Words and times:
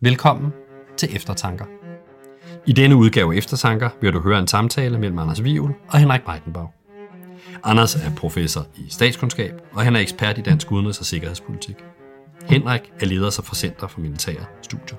Velkommen 0.00 0.52
til 0.96 1.16
Eftertanker. 1.16 1.64
I 2.66 2.72
denne 2.72 2.96
udgave 2.96 3.34
af 3.34 3.38
Eftertanker 3.38 3.90
vil 4.00 4.12
du 4.12 4.20
høre 4.20 4.38
en 4.38 4.46
samtale 4.46 4.98
mellem 4.98 5.18
Anders 5.18 5.44
Vivl 5.44 5.74
og 5.88 5.98
Henrik 5.98 6.22
Breitenbach. 6.22 6.66
Anders 7.64 7.96
er 7.96 8.10
professor 8.16 8.66
i 8.76 8.86
statskundskab, 8.88 9.52
og 9.72 9.82
han 9.82 9.96
er 9.96 10.00
ekspert 10.00 10.38
i 10.38 10.40
dansk 10.40 10.70
udenrigs- 10.70 11.00
og 11.00 11.06
sikkerhedspolitik. 11.06 11.76
Henrik 12.48 12.92
er 13.00 13.06
leder 13.06 13.40
for 13.44 13.54
Center 13.54 13.86
for 13.86 14.00
Militære 14.00 14.44
Studier. 14.62 14.98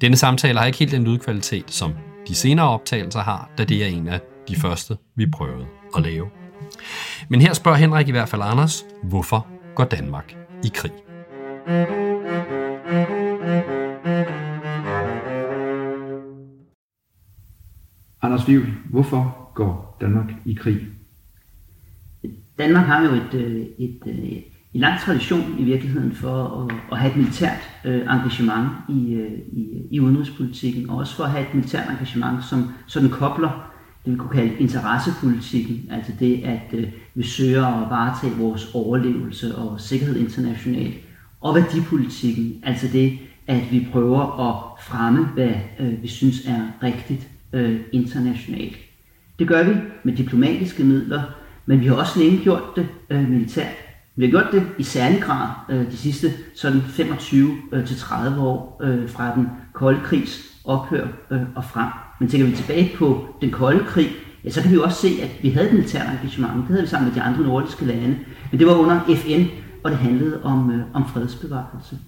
Denne 0.00 0.16
samtale 0.16 0.58
har 0.58 0.66
ikke 0.66 0.78
helt 0.78 0.92
den 0.92 1.04
lydkvalitet, 1.04 1.70
som 1.70 1.94
de 2.28 2.34
senere 2.34 2.68
optagelser 2.68 3.20
har, 3.20 3.50
da 3.58 3.64
det 3.64 3.82
er 3.82 3.86
en 3.86 4.08
af 4.08 4.20
de 4.48 4.56
første, 4.56 4.96
vi 5.16 5.26
prøvede 5.30 5.66
at 5.96 6.02
lave. 6.02 6.30
Men 7.28 7.40
her 7.40 7.52
spørger 7.52 7.78
Henrik 7.78 8.08
i 8.08 8.10
hvert 8.10 8.28
fald 8.28 8.42
Anders, 8.42 8.84
hvorfor 9.02 9.46
går 9.74 9.84
Danmark 9.84 10.36
i 10.64 10.68
krig? 10.74 10.92
Anders 18.22 18.48
Vivl, 18.48 18.66
hvorfor 18.90 19.50
går 19.54 19.96
Danmark 20.00 20.32
i 20.44 20.54
krig? 20.54 20.80
Danmark 22.58 22.86
har 22.86 23.04
jo 23.04 23.10
et, 23.14 23.34
øh, 23.34 23.56
et, 23.56 23.66
et, 23.78 24.00
øh, 24.06 24.42
en 24.74 24.80
lang 24.80 25.00
tradition 25.00 25.58
i 25.58 25.64
virkeligheden 25.64 26.12
for 26.12 26.44
at, 26.44 26.74
at 26.92 26.98
have 26.98 27.10
et 27.10 27.16
militært 27.16 27.70
øh, 27.84 28.00
engagement 28.00 28.68
i, 28.88 29.14
i, 29.52 29.86
i 29.90 30.00
udenrigspolitikken, 30.00 30.90
og 30.90 30.96
også 30.96 31.16
for 31.16 31.24
at 31.24 31.30
have 31.30 31.46
et 31.48 31.54
militært 31.54 31.90
engagement, 31.90 32.44
som 32.44 32.72
sådan 32.86 33.10
kobler 33.10 33.71
det 34.04 34.12
vi 34.12 34.16
kunne 34.16 34.30
kalde 34.30 34.58
interessepolitikken, 34.58 35.88
altså 35.90 36.12
det, 36.20 36.44
at 36.44 36.62
øh, 36.72 36.88
vi 37.14 37.22
søger 37.22 37.66
at 37.66 37.90
varetage 37.90 38.34
vores 38.38 38.74
overlevelse 38.74 39.54
og 39.56 39.80
sikkerhed 39.80 40.16
internationalt, 40.16 40.94
og 41.40 41.54
værdipolitikken, 41.54 42.60
altså 42.62 42.86
det, 42.92 43.18
at 43.46 43.72
vi 43.72 43.88
prøver 43.92 44.48
at 44.48 44.84
fremme, 44.84 45.24
hvad 45.24 45.52
øh, 45.80 46.02
vi 46.02 46.08
synes 46.08 46.46
er 46.46 46.60
rigtigt 46.82 47.28
øh, 47.52 47.80
internationalt. 47.92 48.76
Det 49.38 49.48
gør 49.48 49.62
vi 49.62 49.74
med 50.02 50.16
diplomatiske 50.16 50.84
midler, 50.84 51.22
men 51.66 51.80
vi 51.80 51.86
har 51.86 51.94
også 51.94 52.18
længe 52.18 52.38
gjort 52.38 52.62
det 52.76 52.86
øh, 53.10 53.28
militært. 53.28 53.74
Vi 54.16 54.24
har 54.24 54.30
gjort 54.30 54.48
det 54.52 54.66
i 54.78 54.82
særlig 54.82 55.22
grad 55.22 55.48
øh, 55.70 55.90
de 55.90 55.96
sidste 55.96 56.32
sådan 56.54 56.80
25-30 56.80 57.04
øh, 57.72 58.42
år 58.42 58.80
øh, 58.82 59.08
fra 59.08 59.34
den 59.34 59.48
kolde 59.72 60.00
krigs 60.04 60.51
ophør 60.64 61.06
øh, 61.30 61.40
og 61.54 61.64
frem. 61.64 61.88
Men 62.20 62.28
tænker 62.28 62.46
vi 62.46 62.56
tilbage 62.56 62.92
på 62.96 63.26
den 63.40 63.50
kolde 63.50 63.84
krig, 63.84 64.08
ja, 64.44 64.50
så 64.50 64.62
kan 64.62 64.70
vi 64.70 64.74
jo 64.74 64.82
også 64.82 65.00
se, 65.00 65.08
at 65.22 65.30
vi 65.42 65.50
havde 65.50 65.66
et 65.66 65.72
militært 65.72 66.06
engagement. 66.12 66.56
Det 66.56 66.66
havde 66.66 66.82
vi 66.82 66.88
sammen 66.88 67.08
med 67.08 67.16
de 67.16 67.22
andre 67.22 67.42
nordiske 67.42 67.84
lande. 67.84 68.18
Men 68.50 68.60
det 68.60 68.66
var 68.66 68.74
under 68.74 69.00
FN, 69.16 69.44
og 69.84 69.90
det 69.90 69.98
handlede 69.98 70.42
om, 70.42 70.70
øh, 70.70 70.82
om 70.94 71.08
fredsbevarelse. 71.08 71.98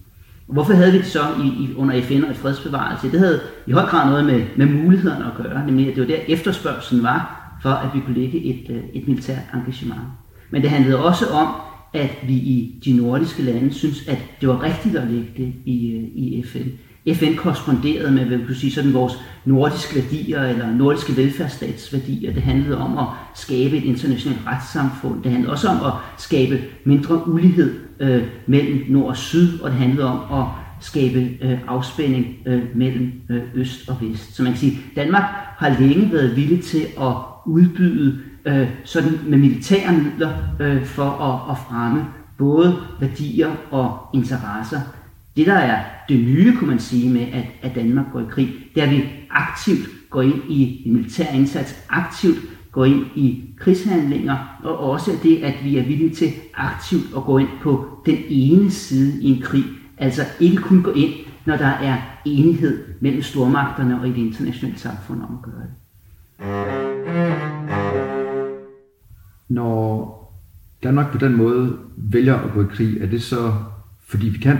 Og 0.48 0.54
hvorfor 0.54 0.72
havde 0.72 0.92
vi 0.92 0.98
det 0.98 1.06
så 1.06 1.20
i, 1.44 1.46
i, 1.46 1.74
under 1.76 2.02
FN 2.02 2.24
og 2.24 2.36
fredsbevarelse? 2.36 3.10
Det 3.10 3.20
havde 3.20 3.40
i 3.66 3.72
høj 3.72 3.86
grad 3.86 4.10
noget 4.10 4.24
med, 4.24 4.46
med 4.56 4.66
mulighederne 4.66 5.26
at 5.26 5.32
gøre, 5.42 5.66
nemlig 5.66 5.88
at 5.88 5.96
det 5.96 6.00
var 6.00 6.06
der 6.06 6.22
efterspørgselen 6.28 7.02
var, 7.02 7.40
for 7.62 7.70
at 7.70 7.94
vi 7.94 8.00
kunne 8.00 8.14
lægge 8.14 8.44
et, 8.44 8.70
øh, 8.70 8.82
et 8.92 9.08
militært 9.08 9.42
engagement. 9.54 10.02
Men 10.50 10.62
det 10.62 10.70
handlede 10.70 11.04
også 11.04 11.26
om, 11.26 11.48
at 11.92 12.16
vi 12.26 12.32
i 12.32 12.80
de 12.84 12.92
nordiske 12.92 13.42
lande 13.42 13.74
synes, 13.74 14.08
at 14.08 14.18
det 14.40 14.48
var 14.48 14.62
rigtigt 14.62 14.96
at 14.96 15.10
lægge 15.10 15.30
det 15.36 15.52
i, 15.64 15.90
øh, 15.90 16.02
i 16.02 16.44
FN. 16.46 16.68
FN 17.12 17.36
korresponderede 17.36 18.12
med, 18.12 18.24
hvad 18.24 18.36
vi 18.36 18.44
kunne 18.44 18.54
sige, 18.54 18.72
sådan 18.72 18.94
vores 18.94 19.12
nordiske 19.44 19.94
værdier 19.94 20.42
eller 20.42 20.74
nordiske 20.74 21.16
velfærdsstatsværdier. 21.16 22.32
Det 22.32 22.42
handlede 22.42 22.78
om 22.78 22.98
at 22.98 23.06
skabe 23.34 23.76
et 23.76 23.84
internationalt 23.84 24.40
retssamfund. 24.46 25.22
Det 25.22 25.30
handlede 25.32 25.52
også 25.52 25.68
om 25.68 25.76
at 25.86 25.92
skabe 26.18 26.60
mindre 26.84 27.28
ulighed 27.28 27.74
øh, 28.00 28.22
mellem 28.46 28.84
nord 28.88 29.08
og 29.08 29.16
syd, 29.16 29.60
og 29.60 29.70
det 29.70 29.78
handlede 29.78 30.06
om 30.06 30.40
at 30.40 30.46
skabe 30.80 31.30
øh, 31.42 31.58
afspænding 31.66 32.26
øh, 32.46 32.62
mellem 32.74 33.12
øh, 33.30 33.42
øst 33.54 33.88
og 33.88 33.96
vest. 34.00 34.36
Så 34.36 34.42
man 34.42 34.52
kan 34.52 34.60
sige, 34.60 34.78
Danmark 34.96 35.24
har 35.58 35.76
længe 35.80 36.12
været 36.12 36.36
villig 36.36 36.64
til 36.64 36.86
at 37.00 37.14
udbyde 37.46 38.18
øh, 38.46 38.68
sådan 38.84 39.18
med 39.26 39.38
militære 39.38 39.92
midler 39.92 40.32
øh, 40.60 40.84
for 40.84 41.10
at, 41.10 41.52
at 41.52 41.58
fremme 41.68 42.04
både 42.38 42.76
værdier 43.00 43.50
og 43.70 43.98
interesser 44.14 44.80
det, 45.36 45.46
der 45.46 45.54
er 45.54 45.84
det 46.08 46.20
nye, 46.20 46.56
kunne 46.56 46.70
man 46.70 46.78
sige, 46.78 47.12
med 47.12 47.26
at, 47.32 47.44
at 47.62 47.74
Danmark 47.74 48.06
går 48.12 48.20
i 48.20 48.24
krig, 48.30 48.54
det 48.74 48.82
er, 48.82 48.86
at 48.86 48.92
vi 48.92 49.04
aktivt 49.30 49.88
går 50.10 50.22
ind 50.22 50.42
i 50.48 50.82
en 50.86 50.92
militær 50.92 51.32
indsats, 51.32 51.84
aktivt 51.88 52.38
går 52.72 52.84
ind 52.84 53.06
i 53.14 53.54
krigshandlinger, 53.58 54.58
og 54.62 54.78
også 54.78 55.10
det, 55.22 55.36
at 55.36 55.54
vi 55.64 55.76
er 55.78 55.84
villige 55.84 56.14
til 56.14 56.32
aktivt 56.54 57.04
at 57.16 57.24
gå 57.24 57.38
ind 57.38 57.48
på 57.62 57.88
den 58.06 58.18
ene 58.28 58.70
side 58.70 59.22
i 59.22 59.30
en 59.36 59.42
krig. 59.42 59.64
Altså 59.98 60.22
ikke 60.40 60.56
kun 60.56 60.82
gå 60.82 60.90
ind, 60.90 61.12
når 61.44 61.56
der 61.56 61.66
er 61.66 61.96
enighed 62.24 62.84
mellem 63.00 63.22
stormagterne 63.22 64.00
og 64.00 64.08
i 64.08 64.10
det 64.10 64.18
internationale 64.18 64.78
samfund 64.78 65.22
om 65.22 65.38
at 65.38 65.42
gøre 65.42 65.62
det. 65.62 65.74
Når 69.48 70.14
Danmark 70.82 71.12
på 71.12 71.18
den 71.18 71.36
måde 71.36 71.76
vælger 71.96 72.38
at 72.38 72.52
gå 72.52 72.62
i 72.62 72.66
krig, 72.70 72.96
er 73.00 73.06
det 73.06 73.22
så 73.22 73.52
fordi 74.06 74.28
vi 74.28 74.38
kan, 74.38 74.58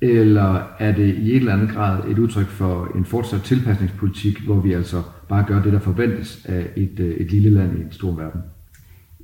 eller 0.00 0.62
er 0.78 0.92
det 0.92 1.14
i 1.14 1.30
et 1.30 1.36
eller 1.36 1.52
andet 1.52 1.70
grad 1.70 2.10
et 2.10 2.18
udtryk 2.18 2.46
for 2.46 2.92
en 2.96 3.04
fortsat 3.04 3.42
tilpasningspolitik, 3.42 4.40
hvor 4.40 4.60
vi 4.60 4.72
altså 4.72 5.02
bare 5.28 5.44
gør 5.48 5.62
det, 5.62 5.72
der 5.72 5.78
forventes 5.80 6.44
af 6.44 6.66
et, 6.76 7.00
øh, 7.00 7.16
et 7.16 7.30
lille 7.30 7.50
land 7.50 7.78
i 7.78 7.82
en 7.82 7.92
stor 7.92 8.12
verden? 8.12 8.40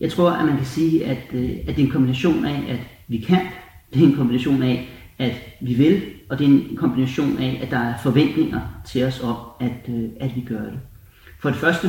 Jeg 0.01 0.11
tror, 0.11 0.31
at 0.31 0.47
man 0.47 0.57
kan 0.57 0.67
sige, 0.67 1.07
at, 1.07 1.23
øh, 1.33 1.51
at 1.51 1.77
det 1.77 1.79
er 1.79 1.87
en 1.87 1.91
kombination 1.91 2.45
af, 2.45 2.65
at 2.69 2.81
vi 3.09 3.19
kan, 3.19 3.41
det 3.95 4.03
er 4.03 4.07
en 4.07 4.17
kombination 4.17 4.63
af, 4.63 4.89
at 5.19 5.33
vi 5.61 5.75
vil, 5.75 6.03
og 6.29 6.39
det 6.39 6.45
er 6.45 6.49
en 6.49 6.77
kombination 6.77 7.39
af, 7.39 7.61
at 7.63 7.71
der 7.71 7.79
er 7.79 7.95
forventninger 8.03 8.61
til 8.87 9.05
os 9.05 9.21
om, 9.21 9.37
at, 9.61 9.95
øh, 9.95 10.09
at 10.21 10.37
vi 10.37 10.41
gør 10.41 10.63
det. 10.63 10.79
For 11.41 11.49
det 11.49 11.59
første 11.59 11.89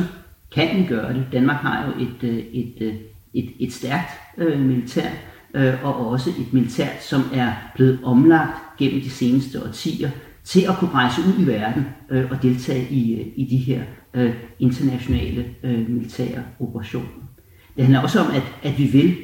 kan 0.54 0.76
vi 0.76 0.86
gøre 0.88 1.14
det. 1.14 1.26
Danmark 1.32 1.56
har 1.56 1.86
jo 1.86 2.04
et, 2.04 2.46
et, 2.52 2.98
et, 3.34 3.50
et 3.60 3.72
stærkt 3.72 4.10
øh, 4.38 4.60
militær, 4.60 5.08
øh, 5.54 5.84
og 5.84 6.08
også 6.08 6.30
et 6.30 6.52
militært, 6.52 7.02
som 7.02 7.22
er 7.34 7.52
blevet 7.74 7.98
omlagt 8.04 8.78
gennem 8.78 9.00
de 9.00 9.10
seneste 9.10 9.62
årtier 9.62 10.10
til 10.44 10.60
at 10.60 10.76
kunne 10.78 10.90
rejse 10.90 11.20
ud 11.20 11.44
i 11.44 11.46
verden 11.46 11.86
øh, 12.10 12.30
og 12.30 12.42
deltage 12.42 12.88
i, 12.90 13.20
øh, 13.20 13.26
i 13.36 13.44
de 13.44 13.56
her 13.56 13.82
øh, 14.14 14.34
internationale 14.58 15.44
øh, 15.62 15.90
militære 15.90 16.42
operationer. 16.60 17.08
Det 17.76 17.84
handler 17.84 18.00
også 18.00 18.20
om, 18.20 18.26
at, 18.34 18.42
at 18.62 18.78
vi 18.78 18.84
vil, 18.84 19.16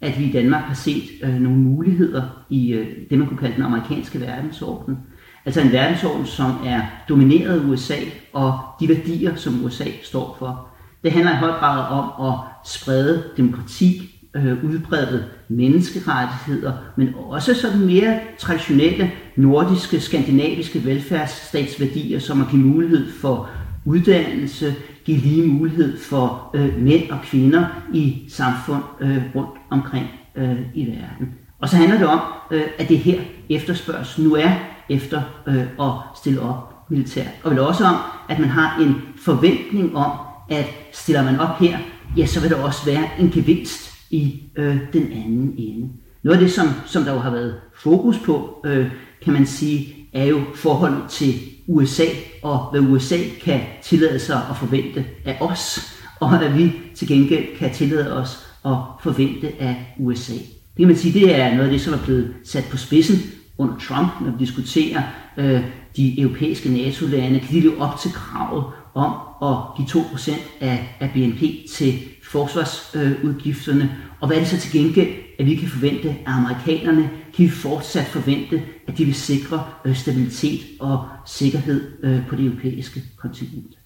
at 0.00 0.18
vi 0.18 0.24
i 0.24 0.32
Danmark 0.32 0.62
har 0.62 0.74
set 0.74 1.04
øh, 1.22 1.34
nogle 1.34 1.58
muligheder 1.58 2.44
i 2.50 2.72
øh, 2.72 2.86
det, 3.10 3.18
man 3.18 3.28
kunne 3.28 3.38
kalde 3.38 3.54
den 3.54 3.64
amerikanske 3.64 4.20
verdensorden. 4.20 4.98
Altså 5.46 5.60
en 5.60 5.72
verdensorden, 5.72 6.26
som 6.26 6.50
er 6.64 6.80
domineret 7.08 7.60
af 7.60 7.64
USA 7.64 7.96
og 8.32 8.58
de 8.80 8.88
værdier, 8.88 9.34
som 9.34 9.64
USA 9.64 9.84
står 10.02 10.36
for. 10.38 10.68
Det 11.02 11.12
handler 11.12 11.32
i 11.32 11.38
høj 11.38 11.50
grad 11.50 11.90
om 11.90 12.32
at 12.32 12.38
sprede 12.64 13.24
demokrati, 13.36 14.19
øh, 14.34 14.64
udbredte 14.64 15.24
menneskerettigheder, 15.48 16.72
men 16.96 17.14
også 17.14 17.54
sådan 17.54 17.80
mere 17.80 18.20
traditionelle 18.38 19.10
nordiske, 19.36 20.00
skandinaviske 20.00 20.84
velfærdsstatsværdier, 20.84 22.18
som 22.18 22.40
at 22.40 22.48
give 22.50 22.62
mulighed 22.62 23.12
for 23.20 23.50
uddannelse, 23.84 24.74
give 25.04 25.18
lige 25.18 25.46
mulighed 25.46 25.98
for 25.98 26.50
øh, 26.54 26.78
mænd 26.78 27.10
og 27.10 27.18
kvinder 27.24 27.66
i 27.92 28.24
samfund 28.28 28.82
øh, 29.00 29.22
rundt 29.34 29.50
omkring 29.70 30.06
øh, 30.36 30.56
i 30.74 30.86
verden. 30.86 31.34
Og 31.58 31.68
så 31.68 31.76
handler 31.76 31.98
det 31.98 32.06
om, 32.06 32.20
øh, 32.50 32.62
at 32.78 32.88
det 32.88 32.98
her 32.98 33.20
efterspørgsel 33.50 34.24
nu 34.24 34.34
er 34.34 34.50
efter 34.90 35.22
øh, 35.46 35.66
at 35.80 35.92
stille 36.16 36.40
op 36.40 36.90
militært. 36.90 37.30
Og 37.42 37.50
vel 37.50 37.60
også 37.60 37.84
om, 37.84 37.96
at 38.28 38.38
man 38.38 38.48
har 38.48 38.80
en 38.80 38.96
forventning 39.16 39.96
om, 39.96 40.10
at 40.50 40.66
stiller 40.92 41.24
man 41.24 41.40
op 41.40 41.58
her, 41.58 41.78
ja, 42.16 42.26
så 42.26 42.40
vil 42.40 42.50
der 42.50 42.56
også 42.56 42.86
være 42.86 43.08
en 43.18 43.30
gevinst 43.30 43.99
i 44.10 44.42
øh, 44.56 44.76
den 44.92 45.12
anden 45.12 45.54
ende. 45.58 45.88
Noget 46.22 46.38
af 46.38 46.44
det, 46.44 46.52
som, 46.52 46.68
som 46.86 47.04
der 47.04 47.12
jo 47.12 47.18
har 47.18 47.30
været 47.30 47.54
fokus 47.76 48.18
på, 48.18 48.62
øh, 48.66 48.86
kan 49.22 49.32
man 49.32 49.46
sige, 49.46 49.94
er 50.12 50.24
jo 50.24 50.40
forholdet 50.54 51.02
til 51.10 51.34
USA, 51.68 52.04
og 52.42 52.70
hvad 52.70 52.80
USA 52.80 53.16
kan 53.42 53.60
tillade 53.82 54.18
sig 54.18 54.42
at 54.50 54.56
forvente 54.56 55.04
af 55.24 55.38
os, 55.40 55.80
og 56.20 56.38
hvad 56.38 56.48
vi 56.48 56.72
til 56.94 57.08
gengæld 57.08 57.56
kan 57.58 57.72
tillade 57.74 58.16
os 58.16 58.46
at 58.64 58.76
forvente 59.02 59.52
af 59.62 59.94
USA. 59.98 60.32
Det 60.32 60.76
kan 60.78 60.86
man 60.86 60.96
sige, 60.96 61.20
det 61.20 61.34
er 61.36 61.50
noget 61.50 61.64
af 61.64 61.70
det, 61.70 61.80
som 61.80 61.94
er 61.94 62.04
blevet 62.04 62.34
sat 62.44 62.64
på 62.70 62.76
spidsen 62.76 63.16
under 63.58 63.74
Trump, 63.88 64.20
når 64.20 64.30
vi 64.30 64.44
diskuterer 64.44 65.02
øh, 65.36 65.60
de 65.96 66.20
europæiske 66.20 66.68
NATO-lande, 66.68 67.40
kan 67.40 67.54
de 67.54 67.60
leve 67.60 67.80
op 67.80 67.98
til 67.98 68.12
kravet 68.12 68.64
om 68.94 69.12
at 69.42 69.56
give 69.76 70.02
2% 70.04 70.32
af, 70.60 70.96
af 71.00 71.10
BNP 71.14 71.40
til 71.74 71.98
forsvarsudgifterne, 72.30 73.96
og 74.20 74.26
hvad 74.26 74.36
er 74.36 74.40
det 74.40 74.48
så 74.48 74.60
til 74.60 74.72
gengæld, 74.72 75.08
at 75.38 75.46
vi 75.46 75.54
kan 75.54 75.68
forvente 75.68 76.08
at 76.08 76.16
amerikanerne? 76.26 77.10
Kan 77.34 77.44
vi 77.44 77.48
fortsat 77.50 78.06
forvente, 78.06 78.62
at 78.86 78.98
de 78.98 79.04
vil 79.04 79.14
sikre 79.14 79.64
øh, 79.84 79.96
stabilitet 79.96 80.60
og 80.80 81.08
sikkerhed 81.26 81.82
øh, 82.02 82.26
på 82.28 82.36
det 82.36 82.44
europæiske 82.44 83.02
kontinent? 83.16 83.78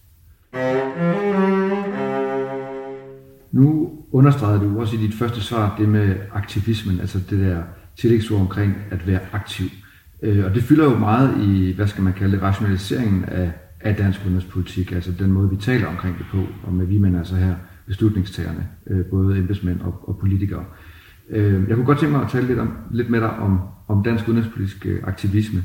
Nu 3.52 3.90
understregede 4.12 4.60
du 4.60 4.80
også 4.80 4.96
i 4.96 4.98
dit 4.98 5.14
første 5.14 5.40
svar 5.40 5.76
det 5.78 5.88
med 5.88 6.16
aktivismen, 6.32 7.00
altså 7.00 7.18
det 7.30 7.38
der 7.38 7.62
tillægsord 7.96 8.40
omkring 8.40 8.76
at 8.90 9.06
være 9.06 9.20
aktiv. 9.32 9.66
Øh, 10.22 10.44
og 10.44 10.54
det 10.54 10.62
fylder 10.62 10.84
jo 10.84 10.98
meget 10.98 11.42
i, 11.42 11.72
hvad 11.72 11.86
skal 11.86 12.02
man 12.02 12.12
kalde 12.12 12.32
det, 12.32 12.42
rationaliseringen 12.42 13.24
af, 13.24 13.52
af 13.80 13.96
dansk 13.96 14.20
udenrigspolitik, 14.24 14.92
altså 14.92 15.12
den 15.18 15.32
måde, 15.32 15.50
vi 15.50 15.56
taler 15.56 15.86
omkring 15.86 16.18
det 16.18 16.26
på, 16.30 16.42
og 16.62 16.72
med 16.72 16.86
vi 16.86 16.98
mener 16.98 17.18
altså 17.18 17.34
her 17.34 17.54
beslutningstagerne, 17.86 18.68
øh, 18.86 19.04
både 19.04 19.38
embedsmænd 19.38 19.80
og, 19.80 20.08
og 20.08 20.18
politikere. 20.18 20.64
Øh, 21.30 21.68
jeg 21.68 21.76
kunne 21.76 21.86
godt 21.86 21.98
tænke 21.98 22.12
mig 22.12 22.24
at 22.24 22.30
tale 22.30 22.46
lidt, 22.46 22.58
om, 22.58 22.72
lidt 22.90 23.10
med 23.10 23.20
dig 23.20 23.30
om, 23.30 23.60
om 23.88 24.02
dansk 24.02 24.28
udenrigspolitisk 24.28 24.86
øh, 24.86 25.00
aktivisme. 25.04 25.64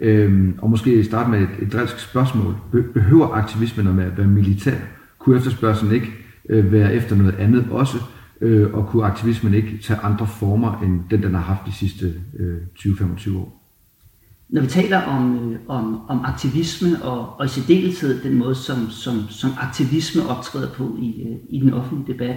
Øhm, 0.00 0.54
og 0.58 0.70
måske 0.70 1.04
starte 1.04 1.30
med 1.30 1.40
et, 1.40 1.48
et 1.62 1.72
drilsk 1.72 1.98
spørgsmål. 1.98 2.54
Behøver 2.94 3.28
aktivismen 3.28 3.86
at 3.86 4.16
være 4.16 4.26
militær? 4.26 4.76
Kunne 5.18 5.36
efterspørgselen 5.36 5.94
ikke 5.94 6.12
øh, 6.48 6.72
være 6.72 6.94
efter 6.94 7.16
noget 7.16 7.34
andet 7.34 7.66
også? 7.70 7.98
Øh, 8.40 8.74
og 8.74 8.86
kunne 8.86 9.04
aktivismen 9.04 9.54
ikke 9.54 9.78
tage 9.82 10.00
andre 10.00 10.26
former 10.26 10.80
end 10.82 11.00
den, 11.10 11.22
den 11.22 11.34
har 11.34 11.42
haft 11.42 11.60
de 11.66 11.72
sidste 11.72 12.14
øh, 12.38 12.56
20-25 12.78 13.36
år? 13.36 13.58
Når 14.48 14.60
vi 14.60 14.66
taler 14.66 15.02
om, 15.02 15.52
øh, 15.52 15.58
om, 15.68 16.00
om 16.08 16.24
aktivisme 16.24 17.02
og, 17.02 17.38
og 17.38 17.46
i 17.46 17.48
særdeleshed 17.48 18.22
den 18.22 18.34
måde, 18.34 18.54
som, 18.54 18.90
som, 18.90 19.28
som 19.30 19.50
aktivisme 19.60 20.28
optræder 20.28 20.72
på 20.72 20.96
i, 21.02 21.22
øh, 21.22 21.36
i 21.48 21.60
den 21.60 21.74
offentlige 21.74 22.12
debat, 22.12 22.36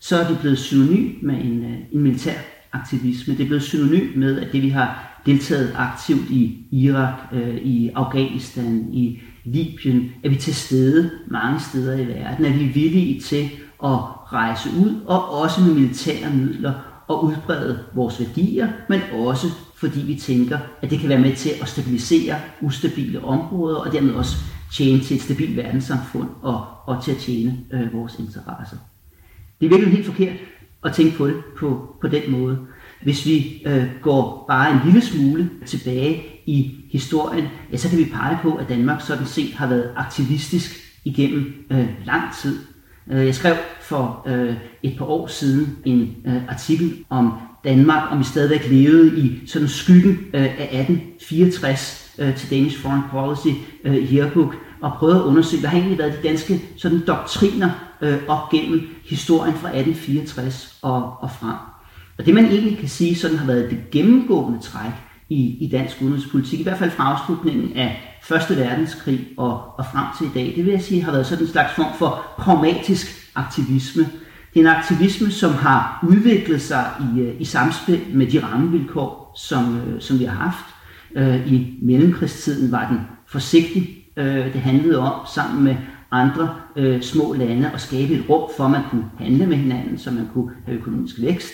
så 0.00 0.16
er 0.16 0.28
det 0.28 0.38
blevet 0.38 0.58
synonym 0.58 1.14
med 1.22 1.34
en, 1.34 1.64
øh, 1.64 1.78
en 1.92 2.00
militær 2.00 2.34
aktivisme. 2.72 3.34
Det 3.34 3.42
er 3.42 3.46
blevet 3.46 3.62
synonym 3.62 4.18
med, 4.18 4.40
at 4.40 4.52
det 4.52 4.62
vi 4.62 4.68
har 4.68 5.20
deltaget 5.26 5.72
aktivt 5.76 6.30
i 6.30 6.66
Irak, 6.70 7.14
øh, 7.32 7.56
i 7.56 7.90
Afghanistan, 7.94 8.88
i 8.92 9.20
Libyen, 9.44 10.10
er 10.24 10.28
vi 10.28 10.36
til 10.36 10.54
stede 10.54 11.10
mange 11.26 11.60
steder 11.60 11.98
i 11.98 12.06
verden, 12.06 12.44
at 12.44 12.58
vi 12.58 12.64
er 12.64 12.72
villige 12.72 13.20
til 13.20 13.50
at 13.84 13.98
rejse 14.32 14.68
ud, 14.78 15.00
og 15.06 15.40
også 15.40 15.60
med 15.60 15.74
militære 15.74 16.30
midler, 16.30 16.72
og 17.08 17.24
udbrede 17.24 17.78
vores 17.94 18.20
værdier, 18.20 18.68
men 18.88 19.00
også 19.12 19.46
fordi 19.80 20.00
vi 20.00 20.14
tænker, 20.14 20.58
at 20.82 20.90
det 20.90 21.00
kan 21.00 21.08
være 21.08 21.20
med 21.20 21.36
til 21.36 21.50
at 21.62 21.68
stabilisere 21.68 22.36
ustabile 22.60 23.24
områder, 23.24 23.76
og 23.76 23.92
dermed 23.92 24.14
også 24.14 24.36
tjene 24.72 25.00
til 25.00 25.16
et 25.16 25.22
stabilt 25.22 25.56
verdenssamfund 25.56 26.28
og, 26.42 26.66
og 26.86 27.04
til 27.04 27.10
at 27.10 27.18
tjene 27.18 27.58
øh, 27.72 27.92
vores 27.92 28.18
interesser. 28.18 28.76
Det 29.60 29.66
er 29.66 29.70
virkelig 29.70 29.92
helt 29.92 30.06
forkert 30.06 30.36
at 30.84 30.92
tænke 30.92 31.16
på 31.16 31.26
det 31.26 31.36
på, 31.58 31.96
på 32.00 32.08
den 32.08 32.30
måde. 32.30 32.58
Hvis 33.02 33.26
vi 33.26 33.62
øh, 33.66 33.86
går 34.02 34.44
bare 34.48 34.72
en 34.72 34.78
lille 34.84 35.00
smule 35.00 35.50
tilbage 35.66 36.22
i 36.46 36.74
historien, 36.92 37.44
ja, 37.72 37.76
så 37.76 37.88
kan 37.88 37.98
vi 37.98 38.04
pege 38.04 38.38
på, 38.42 38.54
at 38.54 38.68
Danmark 38.68 39.00
sådan 39.00 39.26
set 39.26 39.52
har 39.52 39.66
været 39.66 39.90
aktivistisk 39.96 40.70
igennem 41.04 41.66
øh, 41.70 41.88
lang 42.06 42.22
tid. 42.42 42.58
Øh, 43.10 43.26
jeg 43.26 43.34
skrev 43.34 43.56
for 43.82 44.22
øh, 44.26 44.54
et 44.82 44.98
par 44.98 45.04
år 45.04 45.26
siden 45.26 45.78
en 45.84 46.16
øh, 46.26 46.42
artikel 46.48 47.04
om 47.10 47.32
Danmark, 47.68 48.12
om 48.12 48.18
vi 48.18 48.24
stadigvæk 48.24 48.70
levede 48.70 49.20
i 49.20 49.40
sådan 49.46 49.68
skyggen 49.68 50.18
øh, 50.34 50.42
af 50.42 50.68
1864 50.80 52.14
øh, 52.18 52.36
til 52.36 52.50
Danish 52.50 52.78
Foreign 52.78 53.02
Policy 53.10 53.58
øh, 53.84 54.14
Yearbook, 54.14 54.54
og 54.80 54.92
prøvede 54.98 55.18
at 55.18 55.24
undersøge, 55.24 55.60
hvad 55.60 55.70
har 55.70 55.78
egentlig 55.78 55.98
været 55.98 56.18
de 56.22 56.28
danske 56.28 56.62
sådan 56.76 57.02
doktriner 57.06 57.70
øh, 58.00 58.18
op 58.28 58.50
gennem 58.50 58.88
historien 59.04 59.54
fra 59.54 59.68
1864 59.68 60.78
og, 60.82 61.12
og 61.20 61.30
frem. 61.40 61.54
Og 62.18 62.26
det 62.26 62.34
man 62.34 62.44
egentlig 62.44 62.78
kan 62.78 62.88
sige 62.88 63.14
sådan 63.14 63.36
har 63.36 63.46
været 63.46 63.70
det 63.70 63.78
gennemgående 63.90 64.58
træk 64.62 64.92
i, 65.28 65.64
i 65.64 65.68
dansk 65.72 65.96
udenrigspolitik, 66.02 66.60
i 66.60 66.62
hvert 66.62 66.78
fald 66.78 66.90
fra 66.90 67.12
afslutningen 67.12 67.76
af 67.76 68.18
Første 68.22 68.56
Verdenskrig 68.56 69.28
og, 69.36 69.78
og 69.78 69.84
frem 69.92 70.04
til 70.18 70.26
i 70.26 70.30
dag, 70.34 70.52
det 70.56 70.64
vil 70.64 70.72
jeg 70.72 70.82
sige 70.82 71.02
har 71.02 71.12
været 71.12 71.26
sådan 71.26 71.44
en 71.44 71.50
slags 71.50 71.74
form 71.74 71.98
for 71.98 72.26
pragmatisk 72.38 73.30
aktivisme. 73.34 74.06
Det 74.54 74.60
er 74.60 74.70
en 74.70 74.76
aktivisme, 74.76 75.30
som 75.30 75.52
har 75.52 76.04
udviklet 76.08 76.62
sig 76.62 76.86
i, 77.00 77.20
øh, 77.20 77.40
i 77.40 77.44
samspil 77.44 78.00
med 78.12 78.26
de 78.26 78.42
rammevilkår, 78.42 79.32
som, 79.36 79.76
øh, 79.76 80.00
som 80.00 80.18
vi 80.18 80.24
har 80.24 80.36
haft. 80.36 80.64
Øh, 81.16 81.52
I 81.52 81.78
mellemkrigstiden 81.82 82.72
var 82.72 82.88
den 82.88 83.00
forsigtig. 83.26 83.94
Det 84.52 84.60
handlede 84.60 84.98
om 84.98 85.26
sammen 85.34 85.64
med 85.64 85.76
andre 86.10 86.54
øh, 86.76 87.02
små 87.02 87.32
lande 87.32 87.70
at 87.70 87.80
skabe 87.80 88.14
et 88.14 88.24
rum 88.28 88.50
for, 88.56 88.64
at 88.64 88.70
man 88.70 88.82
kunne 88.90 89.04
handle 89.18 89.46
med 89.46 89.56
hinanden, 89.56 89.98
så 89.98 90.10
man 90.10 90.28
kunne 90.34 90.50
have 90.66 90.78
økonomisk 90.78 91.20
vækst. 91.20 91.52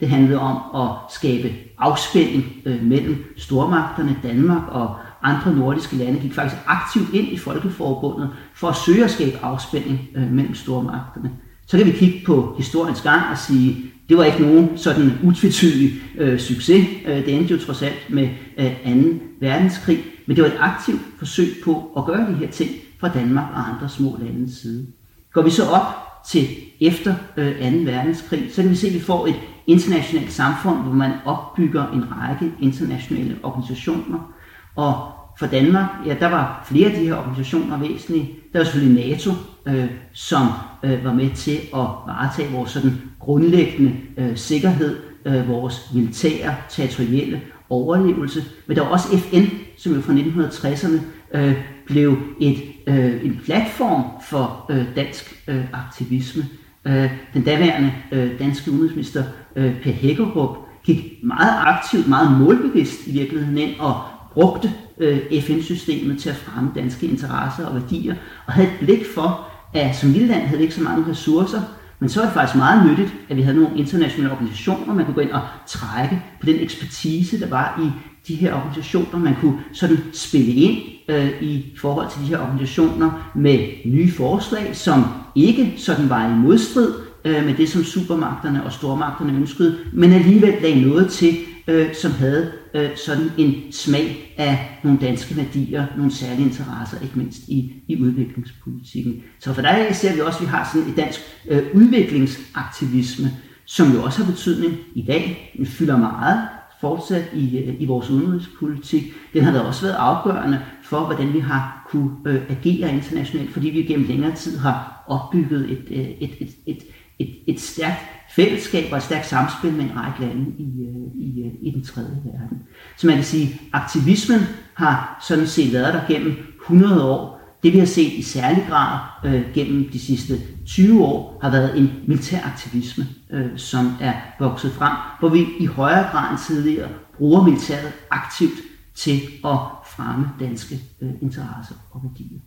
Det 0.00 0.08
handlede 0.08 0.40
om 0.40 0.82
at 0.82 0.96
skabe 1.10 1.52
afspænding 1.78 2.44
øh, 2.66 2.82
mellem 2.82 3.24
stormagterne. 3.36 4.16
Danmark 4.22 4.62
og 4.68 4.96
andre 5.22 5.54
nordiske 5.56 5.96
lande 5.96 6.20
gik 6.20 6.32
faktisk 6.32 6.62
aktivt 6.66 7.14
ind 7.14 7.28
i 7.28 7.38
Folkeforbundet 7.38 8.30
for 8.54 8.68
at 8.68 8.76
søge 8.76 9.04
at 9.04 9.10
skabe 9.10 9.38
afspænding 9.42 10.00
øh, 10.14 10.32
mellem 10.32 10.54
stormagterne. 10.54 11.30
Så 11.66 11.78
kan 11.78 11.86
vi 11.86 11.92
kigge 11.92 12.22
på 12.26 12.54
historiens 12.58 13.00
gang 13.00 13.22
og 13.30 13.38
sige, 13.38 13.76
det 14.08 14.16
var 14.16 14.24
ikke 14.24 14.42
nogen 14.42 14.78
sådan 14.78 15.12
utvetydig 15.22 15.92
øh, 16.18 16.40
succes. 16.40 16.86
Øh, 17.06 17.16
det 17.16 17.34
endte 17.34 17.54
jo 17.54 17.60
trods 17.60 17.82
alt 17.82 18.10
med 18.10 18.28
øh, 18.58 19.10
2. 19.10 19.24
verdenskrig, 19.40 20.04
men 20.26 20.36
det 20.36 20.44
var 20.44 20.50
et 20.50 20.56
aktivt 20.60 21.00
forsøg 21.18 21.48
på 21.64 21.90
at 21.96 22.04
gøre 22.04 22.30
de 22.30 22.34
her 22.34 22.50
ting 22.50 22.70
fra 23.00 23.08
Danmark 23.08 23.46
og 23.54 23.68
andre 23.68 23.88
små 23.88 24.18
landes 24.22 24.52
side. 24.56 24.86
Går 25.32 25.42
vi 25.42 25.50
så 25.50 25.64
op 25.64 26.04
til 26.26 26.48
efter 26.80 27.14
øh, 27.36 27.46
2. 27.46 27.78
verdenskrig, 27.90 28.48
så 28.52 28.62
kan 28.62 28.70
vi 28.70 28.76
se, 28.76 28.86
at 28.86 28.94
vi 28.94 29.00
får 29.00 29.26
et 29.26 29.36
internationalt 29.66 30.32
samfund, 30.32 30.82
hvor 30.82 30.92
man 30.92 31.12
opbygger 31.24 31.92
en 31.92 32.04
række 32.12 32.52
internationale 32.60 33.36
organisationer. 33.42 34.34
Og 34.76 35.12
for 35.38 35.46
Danmark, 35.46 35.86
ja, 36.06 36.16
der 36.20 36.28
var 36.28 36.64
flere 36.68 36.90
af 36.90 37.00
de 37.00 37.06
her 37.06 37.14
organisationer 37.14 37.78
væsentlige. 37.78 38.30
Der 38.52 38.58
var 38.58 38.64
selvfølgelig 38.64 39.08
NATO, 39.08 39.30
øh, 39.66 39.90
som 40.12 40.48
øh, 40.84 41.04
var 41.04 41.12
med 41.12 41.30
til 41.30 41.56
at 41.56 41.86
varetage 42.06 42.52
vores 42.52 42.70
sådan 42.70 43.00
grundlæggende 43.20 43.92
øh, 44.16 44.36
sikkerhed, 44.36 44.96
øh, 45.24 45.48
vores 45.48 45.90
militære, 45.94 46.54
territorielle 46.68 47.40
overlevelse. 47.70 48.42
Men 48.66 48.76
der 48.76 48.82
var 48.82 48.90
også 48.90 49.18
FN, 49.18 49.44
som 49.76 49.94
jo 49.94 50.00
fra 50.00 50.12
1960'erne 50.12 51.00
øh, 51.38 51.54
blev 51.86 52.16
et, 52.40 52.62
øh, 52.86 53.24
en 53.24 53.40
platform 53.44 54.04
for 54.28 54.66
øh, 54.70 54.84
dansk 54.96 55.44
øh, 55.48 55.64
aktivisme. 55.72 56.44
Øh, 56.84 57.10
den 57.34 57.42
daværende 57.42 57.92
øh, 58.12 58.38
danske 58.38 58.70
udenrigsminister 58.70 59.24
øh, 59.56 59.82
Per 59.82 59.92
Hækkerup 59.92 60.56
gik 60.84 61.12
meget 61.22 61.54
aktivt, 61.66 62.08
meget 62.08 62.40
målbevidst 62.40 63.06
i 63.06 63.12
virkeligheden 63.12 63.58
ind 63.58 63.80
og 63.80 64.00
brugte 64.32 64.72
øh, 64.98 65.42
FN-systemet 65.42 66.18
til 66.18 66.30
at 66.30 66.36
fremme 66.36 66.70
danske 66.74 67.06
interesser 67.06 67.66
og 67.66 67.74
værdier, 67.74 68.14
og 68.46 68.52
havde 68.52 68.68
et 68.68 68.74
blik 68.80 69.06
for, 69.14 69.53
ja, 69.74 69.92
som 69.92 70.12
lille 70.12 70.28
land 70.28 70.42
havde 70.42 70.58
vi 70.58 70.62
ikke 70.62 70.74
så 70.74 70.82
mange 70.82 71.10
ressourcer, 71.10 71.60
men 71.98 72.08
så 72.08 72.20
er 72.20 72.24
det 72.24 72.34
faktisk 72.34 72.56
meget 72.56 72.90
nyttigt, 72.90 73.14
at 73.28 73.36
vi 73.36 73.42
havde 73.42 73.56
nogle 73.56 73.78
internationale 73.78 74.32
organisationer, 74.32 74.94
man 74.94 75.04
kunne 75.04 75.14
gå 75.14 75.20
ind 75.20 75.30
og 75.30 75.42
trække 75.66 76.22
på 76.40 76.46
den 76.46 76.60
ekspertise, 76.60 77.40
der 77.40 77.48
var 77.48 77.80
i 77.82 77.90
de 78.28 78.34
her 78.34 78.54
organisationer. 78.54 79.18
Man 79.18 79.34
kunne 79.40 79.58
sådan 79.72 79.98
spille 80.12 80.52
ind 80.52 80.78
øh, 81.08 81.42
i 81.42 81.64
forhold 81.76 82.10
til 82.10 82.20
de 82.20 82.26
her 82.26 82.38
organisationer 82.38 83.30
med 83.34 83.68
nye 83.84 84.12
forslag, 84.12 84.76
som 84.76 85.04
ikke 85.34 85.74
sådan 85.76 86.08
var 86.08 86.28
i 86.28 86.34
modstrid 86.34 86.92
øh, 87.24 87.44
med 87.44 87.54
det, 87.54 87.68
som 87.68 87.84
supermagterne 87.84 88.64
og 88.64 88.72
stormagterne 88.72 89.32
ønskede, 89.32 89.78
men 89.92 90.12
alligevel 90.12 90.54
lagde 90.62 90.80
noget 90.80 91.10
til, 91.10 91.36
øh, 91.68 91.94
som 91.94 92.12
havde 92.12 92.52
øh, 92.74 92.90
sådan 92.96 93.30
en 93.38 93.72
smag 93.72 94.34
af 94.36 94.80
nogle 94.84 94.98
danske 95.00 95.36
værdier, 95.36 95.86
nogle 95.96 96.12
særlige 96.12 96.46
interesser, 96.46 97.00
ikke 97.02 97.18
mindst 97.18 97.48
i, 97.48 97.72
i 97.88 98.02
udviklingspolitikken. 98.02 99.22
Så 99.40 99.52
for 99.52 99.62
der 99.62 99.92
ser 99.92 100.14
vi 100.14 100.20
også, 100.20 100.38
at 100.38 100.42
vi 100.42 100.50
har 100.50 100.70
sådan 100.74 100.90
et 100.90 100.96
dansk 100.96 101.20
øh, 101.48 101.62
udviklingsaktivisme, 101.74 103.30
som 103.64 103.92
jo 103.92 104.02
også 104.02 104.24
har 104.24 104.32
betydning 104.32 104.76
i 104.94 105.02
dag. 105.02 105.54
Den 105.56 105.66
fylder 105.66 105.96
meget 105.96 106.48
fortsat 106.80 107.24
i, 107.34 107.58
øh, 107.58 107.74
i 107.78 107.86
vores 107.86 108.10
udenrigspolitik. 108.10 109.14
Den 109.32 109.44
har 109.44 109.52
da 109.52 109.60
også 109.60 109.82
været 109.82 109.94
afgørende 109.94 110.60
for, 110.82 111.00
hvordan 111.00 111.32
vi 111.32 111.38
har 111.38 111.86
kunne 111.90 112.10
øh, 112.26 112.42
agere 112.50 112.94
internationalt, 112.94 113.50
fordi 113.50 113.70
vi 113.70 113.82
gennem 113.82 114.06
længere 114.08 114.34
tid 114.34 114.58
har 114.58 115.04
opbygget 115.06 115.70
et, 115.70 115.84
øh, 115.90 115.98
et, 115.98 116.30
et, 116.40 116.50
et, 116.66 116.82
et, 117.18 117.34
et 117.46 117.60
stærkt 117.60 118.00
fællesskab 118.36 118.92
og 118.92 118.96
et 118.96 119.02
stærkt 119.02 119.26
samspil 119.26 119.72
med 119.72 119.84
en 119.84 119.96
række 119.96 120.20
lande 120.20 120.50
i, 120.58 120.86
øh, 120.88 121.22
i, 121.22 121.42
øh, 121.46 121.52
i 121.62 121.70
den 121.70 121.84
tredje 121.84 122.22
verden. 122.24 122.62
Så 122.96 123.06
man 123.06 123.16
kan 123.16 123.24
sige, 123.24 123.60
aktivismen 123.72 124.40
har 124.74 125.24
sådan 125.28 125.46
set 125.46 125.72
været 125.72 125.94
der 125.94 126.00
gennem 126.08 126.36
100 126.62 127.10
år. 127.10 127.40
Det 127.62 127.72
vi 127.72 127.78
har 127.78 127.86
set 127.86 128.12
i 128.12 128.22
særlig 128.22 128.66
grad 128.68 128.98
øh, 129.24 129.42
gennem 129.54 129.88
de 129.92 129.98
sidste 129.98 130.34
20 130.66 131.04
år 131.04 131.38
har 131.42 131.50
været 131.50 131.78
en 131.78 131.92
militær 132.06 132.40
aktivisme, 132.44 133.06
øh, 133.30 133.46
som 133.56 133.92
er 134.00 134.14
vokset 134.38 134.72
frem, 134.72 134.92
hvor 135.18 135.28
vi 135.28 135.46
i 135.60 135.66
højere 135.66 136.10
grad 136.12 136.30
end 136.30 136.38
tidligere 136.46 136.88
bruger 137.18 137.42
militæret 137.42 137.92
aktivt 138.10 138.58
til 138.94 139.20
at 139.44 139.58
fremme 139.86 140.28
danske 140.40 140.74
øh, 141.02 141.10
interesser 141.22 141.74
og 141.90 142.00
værdier. 142.02 142.40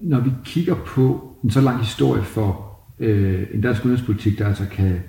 Når 0.00 0.20
vi 0.20 0.30
kigger 0.44 0.74
på 0.74 1.36
en 1.44 1.50
så 1.50 1.60
lang 1.60 1.78
historie 1.78 2.22
for 2.22 2.78
øh, 2.98 3.46
en 3.54 3.60
dansk 3.60 3.84
udenrigspolitik, 3.84 4.38
der 4.38 4.46
altså 4.46 4.66
kan 4.72 5.00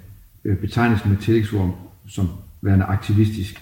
øh, 0.46 0.58
betegnes 0.58 1.06
med 1.06 1.18
tillægsord 1.18 1.92
som 2.08 2.30
værende 2.62 2.86
aktivistisk, 2.86 3.62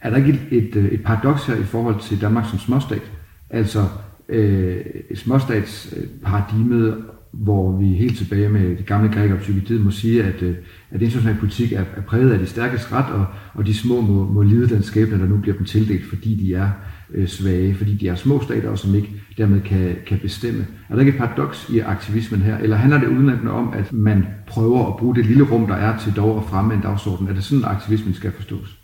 er 0.00 0.10
der 0.10 0.16
ikke 0.16 0.40
et, 0.50 0.64
et, 0.68 0.76
øh, 0.76 0.84
et 0.84 1.02
paradoks 1.02 1.46
her 1.46 1.54
i 1.54 1.64
forhold 1.64 2.00
til 2.00 2.20
Danmark 2.20 2.50
som 2.50 2.58
småstat? 2.58 3.12
Altså 3.50 3.88
øh, 4.28 4.84
småstatsparadigmet 5.14 7.04
hvor 7.32 7.78
vi 7.78 7.86
helt 7.86 8.18
tilbage 8.18 8.48
med 8.48 8.76
de 8.76 8.82
gamle 8.82 9.12
grækere 9.12 9.38
psykiatriet 9.38 9.80
må 9.80 9.90
sige, 9.90 10.22
at, 10.22 10.42
øh, 10.42 10.56
at 10.90 11.02
international 11.02 11.38
politik 11.38 11.72
er, 11.72 11.84
er 11.96 12.00
præget 12.00 12.32
af 12.32 12.38
de 12.38 12.46
stærkeste 12.46 12.92
ret, 12.92 13.14
og, 13.14 13.26
og 13.54 13.66
de 13.66 13.74
små 13.74 14.00
må, 14.00 14.32
må 14.32 14.42
lide 14.42 14.68
den 14.68 14.82
skæbne, 14.82 15.18
der 15.18 15.26
nu 15.26 15.36
bliver 15.36 15.56
dem 15.56 15.66
tildelt, 15.66 16.04
fordi 16.08 16.34
de 16.34 16.54
er 16.54 16.70
øh, 17.14 17.28
svage, 17.28 17.74
fordi 17.74 17.94
de 17.94 18.08
er 18.08 18.14
små 18.14 18.42
stater, 18.42 18.70
og 18.70 18.78
som 18.78 18.94
ikke 18.94 19.10
dermed 19.36 19.60
kan, 19.60 19.96
kan 20.06 20.18
bestemme. 20.18 20.66
Er 20.88 20.94
der 20.94 21.00
ikke 21.00 21.12
et 21.12 21.18
paradoks 21.18 21.70
i 21.74 21.78
aktivismen 21.78 22.40
her, 22.40 22.58
eller 22.58 22.76
handler 22.76 23.00
det 23.00 23.08
udelukkende 23.08 23.52
om, 23.52 23.72
at 23.72 23.92
man 23.92 24.26
prøver 24.46 24.86
at 24.86 24.96
bruge 24.96 25.14
det 25.14 25.26
lille 25.26 25.44
rum, 25.44 25.66
der 25.66 25.74
er 25.74 25.98
til 25.98 26.12
dog 26.16 26.36
at 26.38 26.44
fremme 26.44 26.74
en 26.74 26.80
dagsorden? 26.80 27.28
Er 27.28 27.32
det 27.32 27.44
sådan, 27.44 27.64
at 27.64 27.70
aktivismen 27.70 28.14
skal 28.14 28.32
forstås? 28.32 28.78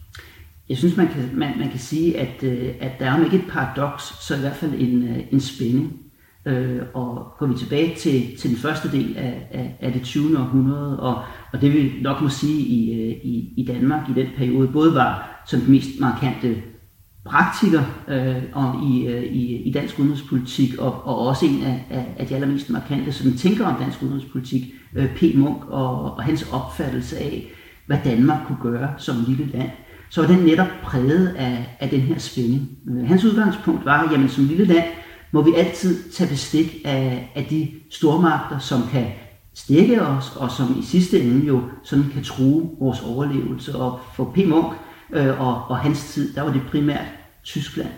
Jeg 0.69 0.77
synes, 0.77 0.97
man 0.97 1.07
kan, 1.07 1.31
man, 1.35 1.59
man 1.59 1.71
kan 1.71 1.79
sige, 1.79 2.19
at, 2.19 2.43
øh, 2.43 2.69
at 2.81 2.93
der 2.99 3.07
er 3.07 3.15
om 3.15 3.25
ikke 3.25 3.37
et 3.37 3.45
paradoks, 3.49 4.27
så 4.27 4.37
i 4.37 4.41
hvert 4.41 4.57
fald 4.57 4.73
en, 4.79 5.03
øh, 5.03 5.19
en 5.31 5.41
spænding. 5.41 5.93
Øh, 6.47 6.83
og 6.95 7.35
går 7.39 7.47
vi 7.47 7.59
tilbage 7.59 7.95
til, 7.95 8.37
til 8.39 8.51
den 8.51 8.59
første 8.59 8.93
del 8.93 9.17
af, 9.17 9.49
af, 9.51 9.77
af 9.81 9.93
det 9.93 10.03
20. 10.03 10.39
århundrede, 10.39 11.01
og, 11.01 11.23
og 11.53 11.61
det 11.61 11.73
vi 11.73 11.93
nok 12.03 12.23
må 12.23 12.29
sige 12.29 12.61
i, 12.61 12.93
øh, 12.93 13.17
i, 13.25 13.55
i 13.57 13.65
Danmark 13.65 14.09
i 14.11 14.13
den 14.21 14.27
periode, 14.37 14.69
både 14.69 14.95
var 14.95 15.43
som 15.47 15.61
den 15.61 15.71
mest 15.71 16.01
markante 16.01 16.63
praktiker 17.25 17.83
øh, 18.09 18.43
og 18.53 18.91
i, 18.91 19.07
øh, 19.07 19.23
i, 19.23 19.57
i 19.57 19.73
dansk 19.73 19.99
udenrigspolitik, 19.99 20.79
og, 20.79 21.07
og 21.07 21.19
også 21.19 21.47
en 21.47 21.63
af, 21.63 21.85
af, 21.91 22.07
af 22.19 22.27
de 22.27 22.35
allermest 22.35 22.71
markante 22.71 23.13
som 23.13 23.33
tænker 23.33 23.67
om 23.67 23.81
dansk 23.81 24.03
udenrigspolitik, 24.03 24.75
øh, 24.97 25.17
P. 25.17 25.23
Munk, 25.35 25.65
og, 25.69 26.15
og 26.17 26.23
hans 26.23 26.49
opfattelse 26.53 27.19
af, 27.19 27.51
hvad 27.87 27.99
Danmark 28.05 28.47
kunne 28.47 28.73
gøre 28.73 28.89
som 28.99 29.17
lille 29.29 29.47
land, 29.47 29.71
så 30.11 30.21
var 30.21 30.29
den 30.29 30.45
netop 30.45 30.69
præget 30.83 31.35
af, 31.39 31.77
af 31.81 31.89
den 31.89 32.01
her 32.01 32.19
spænding. 32.19 32.69
Øh, 32.91 33.09
hans 33.09 33.25
udgangspunkt 33.25 33.85
var, 33.85 34.09
jamen 34.13 34.29
som 34.29 34.45
lille 34.45 34.65
land 34.65 34.85
må 35.35 35.43
vi 35.43 35.55
altid 35.55 36.11
tage 36.11 36.31
bestik 36.31 36.83
af, 36.85 37.33
af 37.35 37.45
de 37.45 37.71
stormagter, 37.91 38.59
som 38.59 38.83
kan 38.93 39.07
stikke 39.55 40.03
os, 40.03 40.33
og 40.37 40.51
som 40.51 40.77
i 40.79 40.83
sidste 40.85 41.21
ende 41.21 41.47
jo 41.47 41.63
sådan 41.83 42.05
kan 42.13 42.25
true 42.25 42.71
vores 42.79 43.01
overlevelse. 43.01 43.77
Og 43.77 44.01
for 44.15 44.25
P. 44.25 44.37
Munk 44.37 44.73
øh, 45.13 45.41
og, 45.41 45.63
og 45.69 45.79
hans 45.79 46.13
tid, 46.13 46.35
der 46.35 46.43
var 46.43 46.53
det 46.53 46.63
primært 46.71 47.07
Tyskland. 47.45 47.89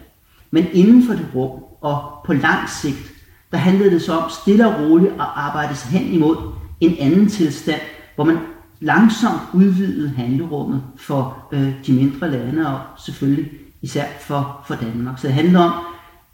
Men 0.51 0.67
inden 0.73 1.07
for 1.07 1.13
det 1.13 1.27
rum, 1.35 1.65
og 1.81 2.03
på 2.25 2.33
lang 2.33 2.69
sigt, 2.83 3.13
der 3.51 3.59
handlede 3.59 3.91
det 3.91 4.03
så 4.03 4.13
om 4.13 4.31
stille 4.31 4.67
og 4.69 4.81
roligt 4.81 5.13
at 5.13 5.27
arbejde 5.35 5.75
sig 5.75 5.91
hen 5.91 6.13
imod 6.13 6.37
en 6.81 6.97
anden 7.01 7.29
tilstand, 7.29 7.81
hvor 8.15 8.25
man 8.25 8.39
langsomt 8.81 9.41
udvidede 9.55 10.09
handlerummet 10.09 10.83
for 10.97 11.49
øh, 11.53 11.73
de 11.87 11.93
mindre 11.93 12.31
lande, 12.31 12.67
og 12.67 12.81
selvfølgelig 12.99 13.51
især 13.83 14.05
for, 14.21 14.65
for 14.67 14.75
Danmark. 14.75 15.19
Så 15.19 15.27
det 15.27 15.35
handler 15.35 15.61
om 15.61 15.73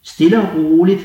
stille 0.02 0.40
og 0.40 0.48
roligt, 0.54 1.00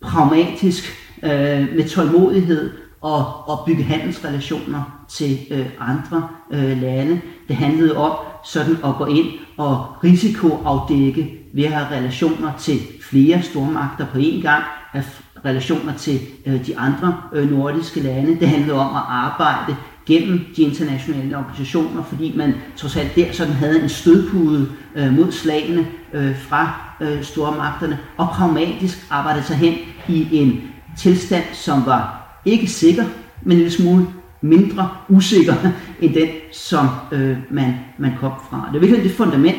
pragmatisk, 0.00 0.84
øh, 1.22 1.76
med 1.76 1.88
tålmodighed 1.88 2.70
og, 3.00 3.48
og 3.48 3.62
bygge 3.66 3.82
handelsrelationer 3.82 5.04
til 5.08 5.38
øh, 5.50 5.66
andre 5.80 6.28
øh, 6.50 6.82
lande. 6.82 7.20
Det 7.48 7.56
handlede 7.56 7.96
om 7.96 8.12
sådan 8.44 8.76
at 8.84 8.96
gå 8.98 9.06
ind 9.06 9.26
og 9.56 9.86
risikoafdække 10.04 11.40
ved 11.52 11.64
at 11.64 11.70
have 11.70 11.98
relationer 11.98 12.52
til 12.58 12.80
flere 13.02 13.42
stormagter 13.42 14.06
på 14.06 14.18
én 14.18 14.42
gang, 14.42 14.64
have 14.90 15.04
relationer 15.44 15.94
til 15.94 16.20
øh, 16.46 16.66
de 16.66 16.78
andre 16.78 17.22
øh, 17.32 17.50
nordiske 17.50 18.00
lande. 18.00 18.40
Det 18.40 18.48
handlede 18.48 18.78
om 18.78 18.96
at 18.96 19.02
arbejde 19.08 19.76
gennem 20.10 20.40
de 20.56 20.62
internationale 20.62 21.36
organisationer, 21.36 22.02
fordi 22.02 22.32
man 22.36 22.54
trods 22.76 22.96
alt 22.96 23.16
der 23.16 23.32
sådan 23.32 23.52
havde 23.52 23.82
en 23.82 23.88
stødpude 23.88 24.68
øh, 24.96 25.12
mod 25.12 25.32
slagene 25.32 25.86
øh, 26.12 26.38
fra 26.38 26.74
øh, 27.00 27.22
stormagterne, 27.22 27.98
og 28.16 28.28
pragmatisk 28.28 29.06
arbejdede 29.10 29.44
sig 29.44 29.56
hen 29.56 29.74
i 30.08 30.28
en 30.32 30.62
tilstand, 30.98 31.44
som 31.52 31.86
var 31.86 32.20
ikke 32.44 32.66
sikker, 32.66 33.04
men 33.42 33.52
en 33.52 33.58
lille 33.58 33.72
smule 33.72 34.06
mindre 34.40 34.88
usikker 35.08 35.54
end 36.02 36.14
den, 36.14 36.28
som 36.52 36.88
øh, 37.12 37.36
man, 37.50 37.74
man 37.98 38.12
kom 38.20 38.32
fra. 38.50 38.68
Det 38.72 38.76
er 38.76 38.80
virkelig 38.80 39.04
det 39.04 39.12
fundament, 39.12 39.58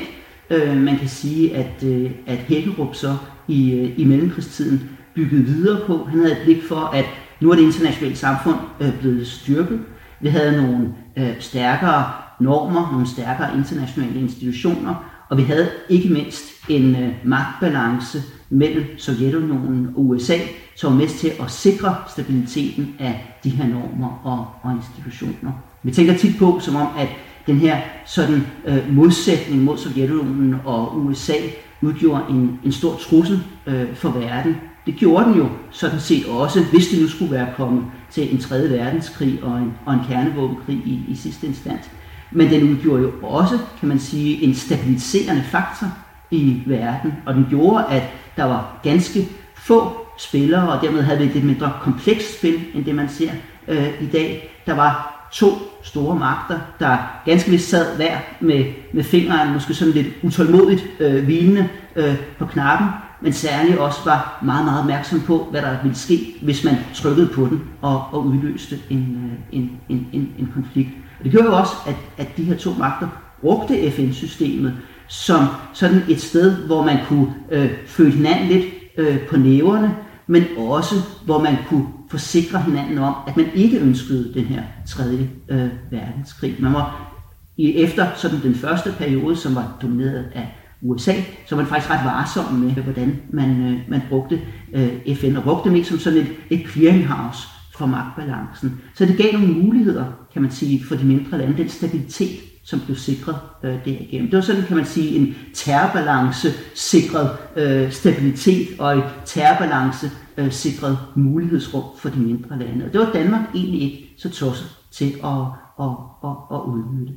øh, 0.50 0.77
man 0.77 0.98
kan 0.98 1.08
sige, 1.08 1.55
at, 1.55 1.84
øh, 1.84 2.12
at 2.27 2.38
Hækkerup 2.38 2.96
så 2.96 3.17
i, 3.48 3.72
øh, 3.74 4.00
i 4.00 4.05
mellemkrigstiden 4.05 4.89
byggede 5.15 5.43
videre 5.43 5.79
på. 5.88 6.08
Han 6.10 6.20
havde 6.20 6.31
et 6.31 6.41
blik 6.43 6.63
for, 6.63 6.75
at 6.75 7.05
nu 7.41 7.51
er 7.51 7.55
det 7.55 7.63
internationale 7.63 8.15
samfund 8.15 8.58
øh, 8.81 9.00
blevet 9.00 9.27
styrket. 9.27 9.79
Vi 10.22 10.30
havde 10.30 10.62
nogle 10.62 10.94
øh, 11.18 11.34
stærkere 11.40 12.12
normer, 12.40 12.92
nogle 12.92 13.08
stærkere 13.08 13.58
internationale 13.58 14.20
institutioner, 14.20 15.25
og 15.30 15.38
vi 15.38 15.44
havde 15.44 15.70
ikke 15.90 16.10
mindst 16.10 16.44
en 16.70 16.96
øh, 16.96 17.13
magtbalance 17.24 18.22
mellem 18.50 18.84
Sovjetunionen 18.98 19.88
og 19.88 20.06
USA, 20.06 20.38
som 20.75 20.92
var 20.92 20.98
mest 20.98 21.20
til 21.20 21.32
at 21.40 21.51
sikre 21.51 21.96
stabiliteten 22.10 22.96
af 23.00 23.38
de 23.44 23.50
her 23.50 23.68
normer 23.68 24.22
og, 24.24 24.48
og 24.62 24.75
institutioner. 24.78 25.51
Vi 25.84 25.92
tænker 25.92 26.18
tit 26.18 26.38
på, 26.40 26.60
som 26.60 26.75
om, 26.75 26.88
at 26.98 27.08
den 27.48 27.58
her 27.58 27.78
sådan 28.06 28.48
øh, 28.66 28.94
modsætning 28.94 29.63
mod 29.63 29.78
Sovjetunionen 29.78 30.56
og 30.66 30.98
USA 30.98 31.34
udgjorde 31.82 32.24
en, 32.30 32.60
en 32.63 32.72
stor 32.72 32.96
trussel 32.96 33.44
øh, 33.68 33.96
for 33.96 34.10
verden. 34.10 34.56
Det 34.86 34.96
gjorde 34.96 35.26
den 35.26 35.38
jo 35.38 35.50
sådan 35.72 36.00
set 36.00 36.26
også, 36.26 36.64
hvis 36.72 36.88
det 36.88 37.02
nu 37.02 37.08
skulle 37.08 37.32
være 37.32 37.48
kommet 37.58 37.84
til 38.12 38.34
en 38.34 38.42
tredje 38.42 38.70
verdenskrig 38.70 39.40
og 39.44 39.58
en, 39.58 39.74
og 39.86 39.94
en 39.94 40.00
kernevåbenkrig 40.10 40.76
i, 40.76 41.00
i 41.08 41.16
sidste 41.16 41.48
instans. 41.48 41.90
Men 42.32 42.50
den 42.50 42.70
udgjorde 42.70 43.02
jo 43.02 43.12
også, 43.24 43.58
kan 43.80 43.90
man 43.90 44.00
sige, 44.00 44.44
en 44.44 44.56
stabiliserende 44.56 45.44
faktor 45.44 45.88
i 46.32 46.64
verden, 46.66 47.14
og 47.26 47.34
den 47.34 47.46
gjorde, 47.50 47.86
at 47.86 48.04
der 48.38 48.44
var 48.44 48.80
ganske 48.84 49.28
få 49.56 49.92
spillere, 50.18 50.70
og 50.70 50.82
dermed 50.82 51.02
havde 51.02 51.20
vi 51.20 51.26
et 51.26 51.34
lidt 51.34 51.46
mindre 51.46 51.72
komplekst 51.82 52.38
spil, 52.38 52.60
end 52.74 52.86
det 52.86 52.96
man 52.96 53.10
ser 53.10 53.32
øh, 53.68 54.02
i 54.02 54.06
dag. 54.06 54.52
Der 54.66 54.76
var 54.76 55.28
to 55.32 55.48
store 55.84 56.16
magter, 56.16 56.60
der 56.80 56.98
ganske 57.26 57.52
vist 57.52 57.70
sad 57.70 57.96
hver 57.96 58.18
med, 58.40 58.66
med 58.94 59.04
fingeren, 59.04 59.54
måske 59.54 59.74
sådan 59.74 59.94
lidt 59.94 60.08
utålmodigt 60.24 60.86
øh, 61.00 61.24
hvilende 61.24 61.70
øh, 61.96 62.16
på 62.40 62.46
knappen, 62.46 62.88
men 63.22 63.34
særligt 63.34 63.78
også 63.78 64.00
var 64.06 64.40
meget, 64.44 64.66
meget 64.66 64.80
opmærksom 64.80 65.20
på, 65.20 65.48
hvad 65.51 65.62
der 65.62 65.82
ville 65.84 65.98
ske, 65.98 66.36
hvis 66.42 66.63
man 66.63 66.75
trykkede 66.94 67.28
på 67.28 67.46
den 67.46 67.63
og, 67.82 68.04
og 68.12 68.25
udløste 68.25 68.80
en, 68.90 69.00
øh, 69.00 69.60
en, 69.60 69.72
en, 69.90 70.08
en, 70.13 70.34
en 70.40 70.51
konflikt. 70.54 70.90
Og 71.20 71.24
det 71.24 71.32
gjorde 71.32 71.48
jo 71.48 71.58
også, 71.58 71.74
at, 71.88 71.96
at 72.18 72.38
de 72.38 72.44
her 72.44 72.58
to 72.58 72.74
magter 72.80 73.08
brugte 73.42 73.92
FN-systemet 73.92 74.74
som 75.08 75.46
sådan 75.74 76.04
et 76.10 76.22
sted, 76.22 76.56
hvor 76.66 76.84
man 76.84 76.98
kunne 77.08 77.34
øh, 77.51 77.70
føle 77.86 78.12
hinanden 78.12 78.48
lidt 78.48 78.66
øh, 78.98 79.20
på 79.30 79.38
næverne, 79.38 79.96
men 80.28 80.44
også 80.58 80.96
hvor 81.25 81.40
man 81.40 81.58
kunne 81.70 81.88
forsikre 82.10 82.62
hinanden 82.62 82.98
om, 82.98 83.16
at 83.28 83.38
man 83.38 83.46
ikke 83.54 83.80
ønskede 83.80 84.34
den 84.34 84.44
her 84.44 84.63
tredje 84.88 85.30
øh, 85.50 85.70
verdenskrig. 85.92 86.56
Man 86.60 86.74
var 86.74 87.13
i, 87.58 87.75
efter 87.75 88.08
sådan 88.16 88.42
den 88.44 88.56
første 88.56 88.94
periode, 88.98 89.36
som 89.36 89.56
var 89.56 89.78
domineret 89.82 90.25
af 90.36 90.61
USA, 90.82 91.14
så 91.46 91.56
var 91.56 91.62
man 91.62 91.70
faktisk 91.70 91.92
ret 91.92 92.06
varsom 92.06 92.54
med, 92.54 92.72
hvordan 92.72 93.22
man, 93.30 93.50
øh, 93.50 93.80
man 93.90 94.02
brugte 94.10 94.42
øh, 94.74 95.16
FN, 95.16 95.36
og 95.36 95.44
brugte 95.44 95.70
dem 95.70 95.84
som 95.84 96.00
sådan 96.00 96.20
et, 96.20 96.28
et 96.50 96.68
clearinghouse 96.68 97.48
for 97.76 97.86
magtbalancen. 97.86 98.82
Så 98.96 99.06
det 99.06 99.18
gav 99.18 99.32
nogle 99.34 99.48
muligheder, 99.48 100.06
kan 100.34 100.42
man 100.42 100.52
sige, 100.52 100.84
for 100.84 100.96
de 100.96 101.06
mindre 101.06 101.38
lande, 101.38 101.58
den 101.58 101.70
stabilitet, 101.70 102.40
som 102.64 102.80
blev 102.80 102.98
sikret 102.98 103.36
øh, 103.64 103.86
derigennem. 103.86 104.30
Det 104.30 104.38
var 104.38 104.42
sådan, 104.42 104.64
kan 104.64 104.78
man 104.78 104.86
sige, 104.86 105.16
en 105.16 105.36
terrorbalance 105.54 106.48
sikret 106.76 107.30
øh, 107.56 107.92
stabilitet 107.92 108.68
og 108.80 108.98
et 108.98 109.04
terrorbalance 109.26 110.12
øh, 110.38 110.52
sikret 110.52 110.98
mulighedsrum 111.16 111.84
for 111.98 112.10
de 112.10 112.20
mindre 112.20 112.60
lande. 112.60 112.86
Og 112.86 112.94
det 112.94 113.00
var 113.00 113.12
Danmark 113.14 113.42
egentlig 113.56 113.82
ikke 113.82 114.14
så 114.18 114.30
tosset 114.30 114.68
til 114.92 115.14
at, 115.24 115.42
at, 115.80 115.92
at, 116.24 116.36
at 116.52 116.60
udnytte. 116.68 117.14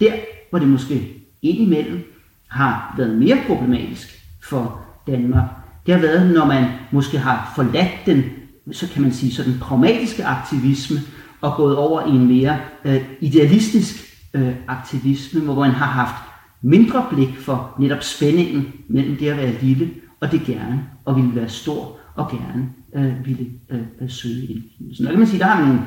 Der, 0.00 0.12
var 0.52 0.58
det 0.58 0.68
måske 0.68 1.24
indimellem 1.42 2.13
har 2.54 2.94
været 2.96 3.18
mere 3.18 3.36
problematisk 3.46 4.08
for 4.42 4.80
Danmark, 5.06 5.44
det 5.86 5.94
har 5.94 6.00
været, 6.00 6.34
når 6.34 6.44
man 6.44 6.64
måske 6.92 7.18
har 7.18 7.52
forladt 7.56 8.06
den, 8.06 8.24
så 8.72 8.88
kan 8.92 9.02
man 9.02 9.12
sige, 9.12 9.32
så 9.32 9.42
den 9.42 9.58
pragmatiske 9.60 10.24
aktivisme 10.24 10.96
og 11.40 11.56
gået 11.56 11.76
over 11.76 12.06
i 12.06 12.10
en 12.10 12.26
mere 12.28 12.58
øh, 12.84 13.04
idealistisk 13.20 13.94
øh, 14.34 14.54
aktivisme, 14.68 15.40
hvor 15.40 15.54
man 15.54 15.70
har 15.70 15.86
haft 15.86 16.14
mindre 16.62 17.06
blik 17.10 17.38
for 17.38 17.76
netop 17.78 18.02
spændingen 18.02 18.72
mellem 18.88 19.16
det 19.16 19.28
at 19.28 19.36
være 19.36 19.54
lille 19.62 19.90
og 20.20 20.32
det 20.32 20.42
gerne, 20.46 20.84
og 21.04 21.16
ville 21.16 21.34
være 21.34 21.48
stor 21.48 21.98
og 22.14 22.30
gerne 22.30 22.68
øh, 22.94 23.26
ville 23.26 23.46
øh, 23.70 23.80
øh 24.00 24.10
søge 24.10 24.46
indflydelse. 24.46 25.02
Så 25.04 25.10
kan 25.10 25.18
man 25.18 25.28
sige, 25.28 25.40
der 25.40 25.46
har 25.46 25.60
man 25.60 25.68
nogle 25.68 25.86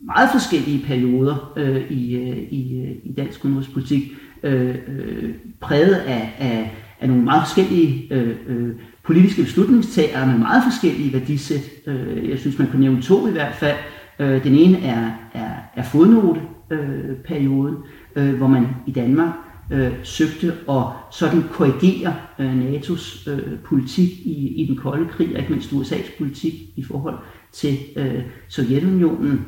meget 0.00 0.28
forskellige 0.32 0.86
perioder 0.86 1.52
øh, 1.56 1.90
i, 1.90 2.14
øh, 2.14 2.38
i, 2.50 2.80
øh, 2.80 2.96
i 3.04 3.12
dansk 3.16 3.44
udenrigspolitik, 3.44 4.12
øh, 4.42 4.74
øh, 4.88 5.34
præget 5.60 5.94
af, 5.94 6.36
af, 6.38 6.72
af 7.00 7.08
nogle 7.08 7.24
meget 7.24 7.42
forskellige 7.46 8.14
øh, 8.14 8.36
øh, 8.46 8.74
politiske 9.02 9.42
beslutningstagere 9.42 10.26
med 10.26 10.38
meget 10.38 10.62
forskellige 10.72 11.12
værdisæt. 11.12 11.70
Øh, 11.86 12.30
jeg 12.30 12.38
synes, 12.38 12.58
man 12.58 12.68
kan 12.70 12.80
nævne 12.80 13.02
to 13.02 13.28
i 13.28 13.30
hvert 13.30 13.54
fald. 13.54 13.76
Øh, 14.18 14.44
den 14.44 14.54
ene 14.54 14.78
er, 14.78 15.10
er, 15.34 15.50
er 15.76 15.82
fodnoteperioden, 15.82 17.76
øh, 18.16 18.28
øh, 18.28 18.34
hvor 18.36 18.46
man 18.46 18.66
i 18.86 18.92
Danmark 18.92 19.32
øh, 19.70 19.92
søgte 20.02 20.52
at 20.70 20.82
sådan 21.12 21.42
korrigere 21.52 22.14
øh, 22.38 22.60
NATO's 22.60 23.30
øh, 23.30 23.58
politik 23.64 24.08
i, 24.08 24.62
i 24.62 24.66
den 24.66 24.76
kolde 24.76 25.08
krig, 25.08 25.28
og 25.32 25.38
ikke 25.38 25.52
mindst 25.52 25.72
USA's 25.72 26.18
politik 26.18 26.54
i 26.76 26.82
forhold 26.82 27.18
til 27.52 27.78
øh, 27.96 28.22
Sovjetunionen. 28.48 29.46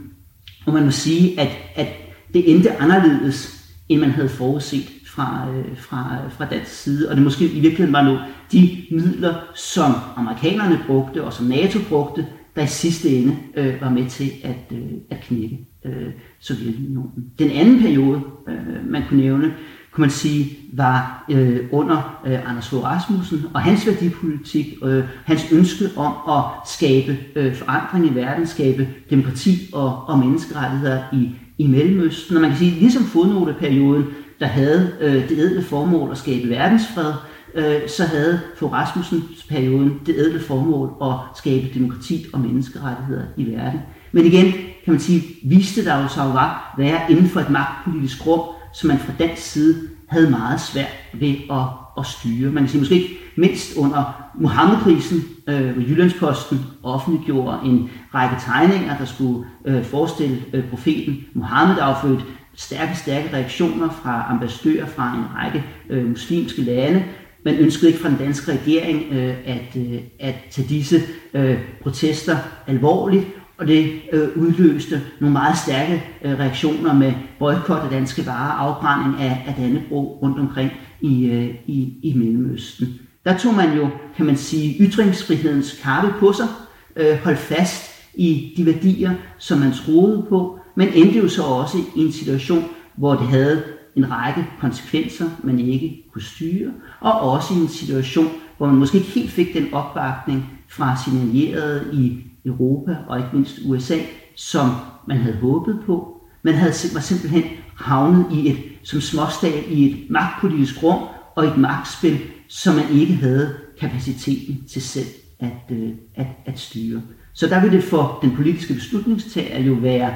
Og 0.66 0.72
man 0.72 0.84
må 0.84 0.90
sige, 0.90 1.40
at, 1.40 1.50
at 1.75 1.88
det 2.34 2.54
endte 2.54 2.76
anderledes, 2.76 3.62
end 3.88 4.00
man 4.00 4.10
havde 4.10 4.28
forudset 4.28 4.88
fra, 5.06 5.48
øh, 5.50 5.78
fra, 5.78 6.16
fra 6.30 6.44
dansk 6.44 6.72
side. 6.82 7.08
Og 7.08 7.16
det 7.16 7.24
måske 7.24 7.44
i 7.44 7.60
virkeligheden 7.60 7.92
var 7.92 8.02
nu 8.02 8.18
de 8.52 8.86
midler, 8.90 9.34
som 9.54 9.92
amerikanerne 10.16 10.80
brugte 10.86 11.24
og 11.24 11.32
som 11.32 11.46
NATO 11.46 11.78
brugte, 11.88 12.26
der 12.56 12.62
i 12.62 12.66
sidste 12.66 13.08
ende 13.08 13.36
øh, 13.56 13.80
var 13.80 13.90
med 13.90 14.06
til 14.06 14.32
at, 14.44 14.72
øh, 14.72 14.92
at 15.10 15.20
knække 15.20 15.66
øh, 15.84 16.12
Sovjetunionen. 16.40 17.32
Den 17.38 17.50
anden 17.50 17.80
periode, 17.80 18.20
øh, 18.48 18.90
man 18.90 19.02
kunne 19.08 19.20
nævne, 19.20 19.54
kunne 19.92 20.02
man 20.02 20.10
sige, 20.10 20.58
var 20.72 21.24
øh, 21.30 21.60
under 21.72 22.20
øh, 22.26 22.50
Anders 22.50 22.68
Fogh 22.68 22.84
Rasmussen 22.84 23.44
og 23.54 23.60
hans 23.60 23.86
værdipolitik, 23.86 24.66
øh, 24.84 25.04
hans 25.24 25.52
ønske 25.52 25.84
om 25.96 26.36
at 26.36 26.44
skabe 26.68 27.18
øh, 27.36 27.54
forandring 27.54 28.06
i 28.06 28.14
verden, 28.14 28.46
skabe 28.46 28.88
demokrati 29.10 29.70
og, 29.72 30.08
og 30.08 30.18
menneskerettigheder 30.18 31.02
i, 31.12 31.30
i 31.62 31.66
Mellemøsten. 31.66 32.37
Og 32.37 32.42
man 32.42 32.50
kan 32.50 32.59
sige, 32.59 32.71
ligesom 32.71 33.04
fodnoteperioden, 33.04 34.07
der 34.40 34.47
havde 34.47 34.92
øh, 35.00 35.28
det 35.28 35.38
edle 35.38 35.62
formål 35.62 36.11
at 36.11 36.19
skabe 36.19 36.49
verdensfred, 36.49 37.12
øh, 37.54 37.88
så 37.88 38.04
havde 38.04 38.40
for 38.57 38.69
Rasmussens 38.69 39.42
perioden 39.49 40.00
det 40.07 40.21
edle 40.21 40.40
formål 40.40 40.92
at 41.02 41.38
skabe 41.38 41.69
demokrati 41.75 42.26
og 42.33 42.40
menneskerettigheder 42.40 43.23
i 43.37 43.45
verden. 43.45 43.81
Men 44.12 44.26
igen, 44.26 44.52
kan 44.85 44.92
man 44.92 45.00
sige, 45.00 45.23
viste 45.45 45.85
der 45.85 46.02
jo 46.02 46.09
så 46.09 46.21
var 46.21 46.75
være 46.78 47.00
inden 47.11 47.28
for 47.28 47.40
et 47.40 47.50
magtpolitisk 47.50 48.26
rum, 48.26 48.40
som 48.75 48.88
man 48.88 48.99
fra 48.99 49.12
dansk 49.19 49.42
side 49.42 49.76
havde 50.09 50.31
meget 50.31 50.61
svært 50.61 50.97
ved 51.14 51.35
at, 51.50 51.64
at 51.99 52.06
styre. 52.06 52.50
Man 52.50 52.62
kan 52.62 52.70
sige 52.70 52.80
måske 52.80 52.94
ikke 52.94 53.18
mindst 53.37 53.76
under 53.76 54.30
Mohammed-krisen, 54.34 55.25
øh, 55.49 55.70
hvor 55.70 55.82
Jyllandsposten 55.82 56.58
offentliggjorde 56.82 57.58
en 57.64 57.90
række 58.14 58.37
tegninger, 58.40 58.99
der 58.99 59.04
skulle 59.04 59.46
øh, 59.64 59.84
forestille 59.84 60.38
øh, 60.52 60.64
profeten 60.70 61.25
Mohammed, 61.34 61.76
der 61.76 61.82
affødte 61.82 62.25
stærke, 62.54 62.96
stærke 62.96 63.37
reaktioner 63.37 63.88
fra 64.02 64.26
ambassadører 64.30 64.87
fra 64.87 65.14
en 65.16 65.25
række 65.37 65.64
øh, 65.90 66.08
muslimske 66.08 66.62
lande. 66.62 67.04
Man 67.44 67.54
ønskede 67.54 67.87
ikke 67.90 68.02
fra 68.02 68.08
den 68.08 68.18
danske 68.18 68.52
regering 68.52 69.12
øh, 69.12 69.34
at, 69.44 69.76
øh, 69.76 70.00
at 70.20 70.34
tage 70.50 70.68
disse 70.68 71.00
øh, 71.34 71.58
protester 71.82 72.37
alvorligt, 72.66 73.26
og 73.59 73.66
det 73.66 74.00
øh, 74.12 74.28
udløste 74.37 75.00
nogle 75.21 75.32
meget 75.32 75.59
stærke 75.59 76.04
øh, 76.25 76.38
reaktioner 76.38 76.94
med 76.94 77.12
boykot 77.38 77.82
af 77.82 77.90
danske 77.90 78.26
varer, 78.26 78.52
afbrænding 78.52 79.21
af, 79.21 79.44
af 79.47 79.54
Dannebro 79.54 80.18
rundt 80.23 80.38
omkring 80.38 80.71
i, 81.00 81.25
øh, 81.25 81.54
i, 81.66 81.94
i 82.02 82.14
Mellemøsten. 82.14 82.88
Der 83.25 83.38
tog 83.38 83.54
man 83.54 83.76
jo, 83.76 83.88
kan 84.16 84.26
man 84.26 84.37
sige, 84.37 84.76
ytringsfrihedens 84.80 85.80
karpe 85.82 86.14
på 86.21 86.32
sig, 86.32 86.49
øh, 86.97 87.18
holdt 87.25 87.38
fast 87.38 87.92
i 88.14 88.54
de 88.56 88.66
værdier, 88.66 89.11
som 89.38 89.59
man 89.59 89.73
troede 89.73 90.26
på, 90.28 90.59
men 90.75 90.88
endte 90.94 91.18
jo 91.18 91.28
så 91.28 91.42
også 91.42 91.78
i 91.97 92.00
en 92.00 92.12
situation, 92.12 92.64
hvor 92.94 93.14
det 93.14 93.26
havde 93.26 93.62
en 93.97 94.11
række 94.11 94.47
konsekvenser, 94.61 95.30
man 95.42 95.59
ikke 95.59 96.04
kunne 96.12 96.23
styre, 96.23 96.71
og 97.00 97.21
også 97.21 97.54
i 97.54 97.56
en 97.56 97.68
situation, 97.68 98.28
hvor 98.59 98.66
man 98.66 98.76
måske 98.76 98.99
ikke 98.99 99.11
helt 99.11 99.30
fik 99.30 99.54
den 99.54 99.75
opbakning 99.75 100.50
fra 100.68 100.97
sine 101.04 101.21
allierede 101.21 101.90
i 101.92 102.25
Europa 102.46 102.96
og 103.08 103.18
ikke 103.18 103.30
mindst 103.32 103.58
USA, 103.64 103.99
som 104.37 104.70
man 105.08 105.16
havde 105.16 105.37
håbet 105.37 105.80
på. 105.87 106.22
Man 106.42 106.54
havde, 106.54 106.72
var 106.94 107.00
simpelthen 107.00 107.44
havnet 107.75 108.26
i 108.32 108.50
et, 108.50 108.58
som 108.82 109.00
småstat 109.00 109.64
i 109.68 109.90
et 109.90 110.11
magtpolitisk 110.11 110.82
rum 110.82 111.02
og 111.34 111.44
et 111.44 111.56
magtspil, 111.56 112.18
som 112.49 112.75
man 112.75 112.90
ikke 112.90 113.14
havde 113.14 113.54
kapaciteten 113.80 114.64
til 114.68 114.82
selv 114.82 115.06
at, 115.38 115.76
øh, 115.76 115.90
at, 116.14 116.26
at 116.46 116.58
styre. 116.58 117.02
Så 117.32 117.46
der 117.46 117.61
vil 117.61 117.72
det 117.72 117.84
for 117.84 118.18
den 118.22 118.37
politiske 118.37 118.75
beslutningstager 118.75 119.61
jo 119.61 119.72
være 119.72 120.14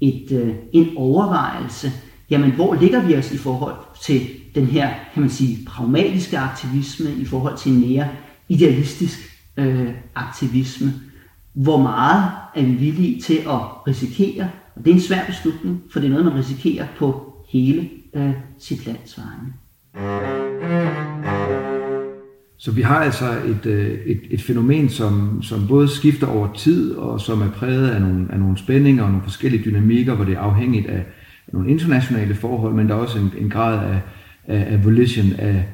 et, 0.00 0.32
øh, 0.32 0.54
en 0.72 0.88
overvejelse, 0.96 1.92
jamen 2.30 2.50
hvor 2.50 2.74
ligger 2.74 3.02
vi 3.06 3.16
os 3.16 3.32
i 3.32 3.36
forhold 3.38 3.74
til 4.02 4.20
den 4.54 4.66
her, 4.66 4.90
kan 5.14 5.20
man 5.20 5.30
sige, 5.30 5.64
pragmatiske 5.66 6.38
aktivisme, 6.38 7.10
i 7.10 7.24
forhold 7.24 7.58
til 7.58 7.72
en 7.72 7.80
mere 7.80 8.08
idealistisk 8.48 9.18
øh, 9.56 9.88
aktivisme. 10.14 10.92
Hvor 11.56 11.82
meget 11.82 12.30
er 12.54 12.62
vi 12.62 12.72
villige 12.72 13.20
til 13.20 13.34
at 13.34 13.86
risikere? 13.88 14.50
Og 14.74 14.84
det 14.84 14.90
er 14.90 14.94
en 14.94 15.00
svær 15.00 15.26
beslutning, 15.26 15.82
for 15.92 16.00
det 16.00 16.06
er 16.06 16.10
noget, 16.10 16.24
man 16.24 16.34
risikerer 16.34 16.86
på 16.98 17.32
hele 17.48 17.88
øh, 18.16 18.32
sit 18.58 18.86
lands 18.86 19.18
vegne. 19.18 19.52
Så 22.58 22.72
vi 22.72 22.82
har 22.82 22.96
altså 22.96 23.24
et, 23.24 23.66
øh, 23.66 23.98
et, 24.06 24.20
et 24.30 24.42
fænomen, 24.42 24.88
som, 24.88 25.42
som 25.42 25.66
både 25.68 25.88
skifter 25.88 26.26
over 26.26 26.52
tid, 26.52 26.94
og 26.94 27.20
som 27.20 27.42
er 27.42 27.50
præget 27.50 27.88
af 27.88 28.00
nogle, 28.00 28.26
af 28.32 28.38
nogle 28.38 28.58
spændinger 28.58 29.02
og 29.02 29.10
nogle 29.10 29.24
forskellige 29.24 29.64
dynamikker, 29.64 30.14
hvor 30.14 30.24
det 30.24 30.34
er 30.34 30.40
afhængigt 30.40 30.86
af 30.86 31.04
nogle 31.52 31.70
internationale 31.70 32.34
forhold, 32.34 32.74
men 32.74 32.88
der 32.88 32.94
er 32.94 32.98
også 32.98 33.18
en, 33.18 33.32
en 33.38 33.50
grad 33.50 33.90
af, 33.90 34.00
af, 34.44 34.72
af 34.72 34.84
volition, 34.84 35.32
af, 35.38 35.64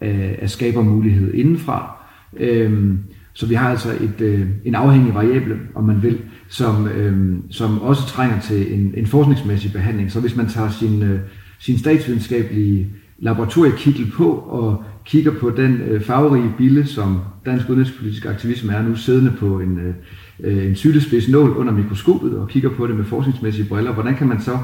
af, 0.00 0.38
af 0.42 0.50
skabermulighed 0.50 1.34
indenfra. 1.34 1.96
Øhm, 2.36 2.98
så 3.32 3.46
vi 3.46 3.54
har 3.54 3.70
altså 3.70 3.90
et, 3.90 4.20
øh, 4.20 4.46
en 4.64 4.74
afhængig 4.74 5.14
variable, 5.14 5.58
om 5.74 5.84
man 5.84 6.02
vil, 6.02 6.18
som, 6.48 6.88
øh, 6.88 7.36
som 7.50 7.82
også 7.82 8.06
trænger 8.06 8.40
til 8.40 8.74
en, 8.74 8.94
en 8.96 9.06
forskningsmæssig 9.06 9.72
behandling. 9.72 10.12
Så 10.12 10.20
hvis 10.20 10.36
man 10.36 10.48
tager 10.48 10.70
sin, 10.70 11.02
øh, 11.02 11.20
sin 11.58 11.78
statsvidenskabelige 11.78 12.88
laboratoriekittel 13.18 14.10
på 14.10 14.32
og 14.32 14.84
kigger 15.04 15.32
på 15.40 15.50
den 15.50 15.80
øh, 15.80 16.02
farverige 16.02 16.54
bille, 16.58 16.86
som 16.86 17.20
dansk 17.46 17.68
udenrigspolitisk 17.68 18.26
aktivisme 18.26 18.72
er 18.72 18.82
nu, 18.82 18.94
siddende 18.94 19.32
på 19.38 19.60
en, 19.60 19.78
øh, 19.78 19.94
øh 20.40 20.66
en 20.66 20.74
sylespids 20.74 21.28
nål 21.28 21.50
under 21.50 21.72
mikroskopet 21.72 22.38
og 22.38 22.48
kigger 22.48 22.70
på 22.70 22.86
det 22.86 22.96
med 22.96 23.04
forskningsmæssige 23.04 23.68
briller, 23.68 23.92
hvordan 23.92 24.16
kan 24.16 24.28
man 24.28 24.40
så 24.40 24.58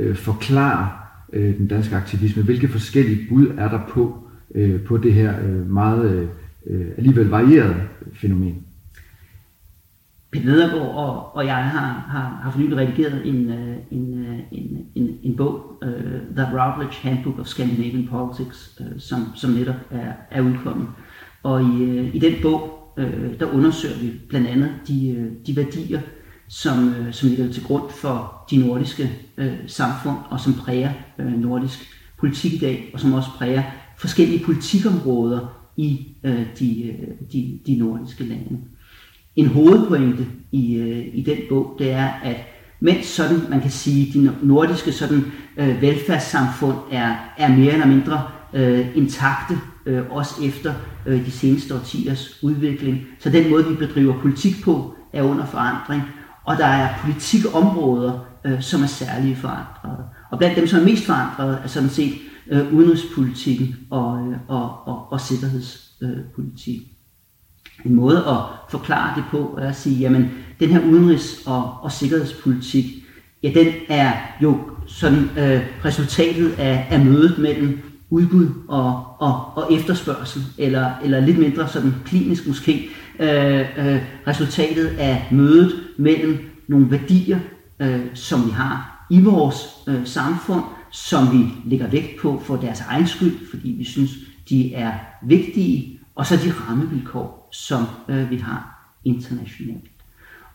øh, 0.00 0.16
forklare 0.16 0.88
øh, 1.32 1.58
den 1.58 1.66
danske 1.66 1.96
aktivisme? 1.96 2.42
Hvilke 2.42 2.68
forskellige 2.68 3.26
bud 3.28 3.46
er 3.58 3.68
der 3.68 3.80
på, 3.88 4.18
øh, 4.54 4.80
på 4.80 4.96
det 4.96 5.12
her 5.12 5.34
øh, 5.44 5.70
meget 5.70 6.14
øh, 6.14 6.26
Øh, 6.66 6.86
alligevel 6.96 7.28
varieret 7.28 7.76
fænomen? 8.14 8.66
Peter 10.32 10.46
Nedergaard 10.46 10.94
og, 10.94 11.36
og 11.36 11.46
jeg 11.46 11.54
har, 11.54 12.06
har, 12.08 12.40
har 12.42 12.50
for 12.50 12.58
nylig 12.58 12.76
redigeret 12.76 13.26
en, 13.26 13.50
øh, 13.50 13.76
en, 13.90 14.26
øh, 14.26 14.38
en, 14.52 14.86
en, 14.94 15.18
en 15.22 15.36
bog, 15.36 15.82
uh, 15.82 16.36
The 16.36 16.58
Routledge 16.60 16.98
Handbook 17.02 17.38
of 17.38 17.46
Scandinavian 17.46 18.08
Politics, 18.08 18.80
uh, 18.80 18.86
som, 18.98 19.26
som 19.34 19.50
netop 19.50 19.74
er, 19.90 20.12
er 20.30 20.40
udkommet. 20.42 20.88
Og 21.42 21.62
i, 21.62 21.64
uh, 21.64 22.14
i 22.14 22.18
den 22.18 22.32
bog, 22.42 22.92
uh, 22.98 23.38
der 23.40 23.46
undersøger 23.46 23.98
vi 23.98 24.12
blandt 24.28 24.48
andet 24.48 24.70
de, 24.88 25.16
uh, 25.18 25.46
de 25.46 25.56
værdier, 25.56 26.00
som, 26.48 26.88
uh, 26.88 27.12
som 27.12 27.28
ligger 27.28 27.52
til 27.52 27.64
grund 27.64 27.90
for 27.90 28.46
de 28.50 28.56
nordiske 28.56 29.10
uh, 29.38 29.46
samfund, 29.66 30.16
og 30.30 30.40
som 30.40 30.54
præger 30.54 30.92
uh, 31.18 31.32
nordisk 31.32 31.78
politik 32.18 32.52
i 32.52 32.58
dag, 32.58 32.90
og 32.94 33.00
som 33.00 33.12
også 33.12 33.28
præger 33.38 33.62
forskellige 33.98 34.44
politikområder 34.44 35.61
i 35.76 36.06
øh, 36.24 36.46
de, 36.58 36.86
øh, 36.86 37.08
de, 37.32 37.58
de 37.66 37.76
nordiske 37.76 38.24
lande 38.24 38.58
en 39.36 39.46
hovedpointe 39.46 40.26
i, 40.52 40.74
øh, 40.74 41.06
i 41.14 41.22
den 41.22 41.36
bog, 41.48 41.76
det 41.78 41.90
er, 41.90 42.08
at 42.24 42.36
mens 42.80 43.06
sådan, 43.06 43.40
man 43.50 43.60
kan 43.60 43.70
sige, 43.70 44.12
de 44.20 44.32
nordiske 44.42 44.92
sådan, 44.92 45.24
øh, 45.56 45.82
velfærdssamfund 45.82 46.76
er, 46.90 47.14
er 47.38 47.48
mere 47.48 47.72
eller 47.72 47.86
mindre 47.86 48.22
øh, 48.52 48.96
intakte, 48.96 49.58
øh, 49.86 50.02
også 50.10 50.34
efter 50.44 50.74
øh, 51.06 51.26
de 51.26 51.30
seneste 51.30 51.74
årtiers 51.74 52.38
udvikling. 52.42 53.00
Så 53.18 53.30
den 53.30 53.50
måde, 53.50 53.68
vi 53.68 53.74
bedriver 53.74 54.20
politik 54.20 54.54
på, 54.64 54.94
er 55.12 55.22
under 55.22 55.46
forandring. 55.46 56.02
Og 56.44 56.56
der 56.56 56.66
er 56.66 56.88
politikområder, 57.04 58.26
øh, 58.44 58.62
som 58.62 58.82
er 58.82 58.86
særligt 58.86 59.38
forandrede. 59.38 60.04
Og 60.30 60.38
blandt 60.38 60.56
dem, 60.56 60.66
som 60.66 60.80
er 60.80 60.84
mest 60.84 61.06
forandrede, 61.06 61.58
er 61.64 61.68
sådan 61.68 61.88
set 61.88 62.12
øh, 62.50 62.74
udenrigspolitikken 62.74 63.76
og, 63.90 64.28
øh, 64.28 64.36
og, 64.48 64.86
og, 64.86 65.12
og 65.12 65.20
sikkerhedspolitik. 65.20 66.80
Øh, 66.80 66.86
en 67.84 67.94
måde 67.94 68.18
at 68.18 68.70
forklare 68.70 69.16
det 69.16 69.24
på 69.30 69.58
er 69.60 69.68
at 69.68 69.76
sige, 69.76 69.98
jamen 69.98 70.30
den 70.60 70.68
her 70.68 70.80
udenrigs- 70.80 71.42
og, 71.46 71.76
og 71.82 71.92
sikkerhedspolitik, 71.92 72.84
ja 73.42 73.50
den 73.54 73.68
er 73.88 74.12
jo 74.42 74.58
sådan 74.86 75.30
øh, 75.38 75.84
resultatet 75.84 76.52
af, 76.58 76.86
af 76.90 77.00
mødet 77.00 77.38
mellem 77.38 77.80
udbud 78.10 78.48
og, 78.68 79.04
og, 79.18 79.56
og 79.56 79.72
efterspørgsel, 79.72 80.42
eller, 80.58 80.90
eller 81.04 81.20
lidt 81.20 81.38
mindre 81.38 81.68
sådan 81.68 81.94
klinisk 82.04 82.46
måske, 82.46 82.88
øh, 83.20 83.60
øh, 83.60 84.02
resultatet 84.26 84.86
af 84.86 85.28
mødet 85.30 85.72
mellem 85.98 86.38
nogle 86.68 86.90
værdier, 86.90 87.38
øh, 87.80 88.00
som 88.14 88.46
vi 88.46 88.50
har 88.50 89.06
i 89.10 89.20
vores 89.20 89.56
øh, 89.88 90.06
samfund, 90.06 90.62
som 90.92 91.32
vi 91.32 91.46
lægger 91.64 91.86
vægt 91.86 92.20
på 92.20 92.42
for 92.46 92.56
deres 92.56 92.80
egen 92.80 93.06
skyld, 93.06 93.50
fordi 93.50 93.70
vi 93.70 93.84
synes, 93.84 94.10
de 94.48 94.74
er 94.74 94.92
vigtige, 95.22 96.00
og 96.14 96.26
så 96.26 96.36
de 96.36 96.52
rammevilkår, 96.52 97.48
som 97.52 97.84
øh, 98.08 98.30
vi 98.30 98.36
har 98.36 98.88
internationalt. 99.04 99.90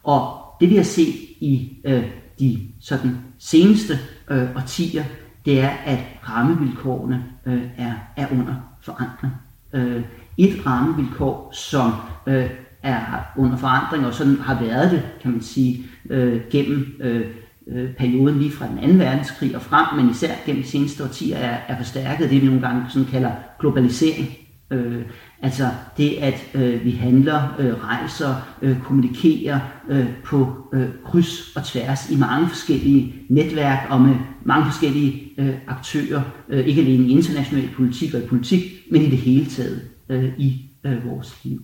Og 0.04 0.38
det 0.60 0.70
vi 0.70 0.76
har 0.76 0.84
set 0.84 1.16
i 1.40 1.78
øh, 1.86 2.06
de 2.40 2.60
sådan 2.82 3.18
seneste 3.38 4.00
øh, 4.30 4.56
årtier, 4.56 5.04
det 5.46 5.60
er, 5.60 5.70
at 5.70 6.00
rammevilkårene 6.30 7.26
øh, 7.46 7.64
er, 7.78 7.94
er 8.16 8.28
under 8.32 8.56
forandring. 8.82 9.34
Øh, 9.74 10.04
et 10.38 10.66
rammevilkår, 10.66 11.52
som 11.54 11.92
øh, 12.28 12.50
er 12.84 13.24
under 13.38 13.58
forandring, 13.58 14.06
og 14.06 14.14
sådan 14.14 14.40
har 14.40 14.64
været 14.64 14.92
det, 14.92 15.04
kan 15.22 15.32
man 15.32 15.42
sige, 15.42 15.86
øh, 16.10 16.42
gennem 16.52 16.98
øh, 17.00 17.26
øh, 17.72 17.94
perioden 17.94 18.40
lige 18.40 18.52
fra 18.52 18.68
den 18.68 18.80
anden 18.80 19.00
verdenskrig 19.00 19.56
og 19.56 19.62
frem, 19.62 20.00
men 20.00 20.12
især 20.12 20.32
gennem 20.46 20.64
de 20.64 20.70
seneste 20.70 21.04
årtier 21.04 21.38
er, 21.38 21.58
er 21.68 21.78
forstærket 21.78 22.30
det, 22.30 22.42
vi 22.42 22.46
nogle 22.46 22.62
gange 22.62 22.86
sådan 22.90 23.08
kalder 23.08 23.32
globalisering. 23.60 24.28
Øh, 24.72 25.02
altså 25.42 25.68
det, 25.98 26.10
at 26.10 26.50
øh, 26.54 26.86
vi 26.86 26.92
handler, 26.92 27.56
øh, 27.60 27.74
rejser, 27.84 28.58
øh, 28.62 28.82
kommunikerer 28.82 29.60
øh, 29.90 30.08
på 30.26 30.68
øh, 30.74 30.88
kryds 31.06 31.56
og 31.56 31.64
tværs 31.64 32.10
i 32.10 32.16
mange 32.16 32.48
forskellige 32.48 33.14
netværk 33.30 33.88
og 33.90 34.02
med 34.02 34.16
mange 34.46 34.66
forskellige 34.66 35.34
øh, 35.38 35.56
aktører, 35.68 36.22
øh, 36.50 36.68
ikke 36.68 36.82
alene 36.82 37.08
i 37.08 37.12
international 37.12 37.70
politik 37.76 38.14
og 38.14 38.22
i 38.22 38.26
politik, 38.26 38.62
men 38.92 39.02
i 39.02 39.10
det 39.10 39.18
hele 39.18 39.46
taget 39.46 39.82
øh, 40.10 40.30
i 40.38 40.70
øh, 40.84 41.06
vores 41.06 41.40
liv. 41.44 41.62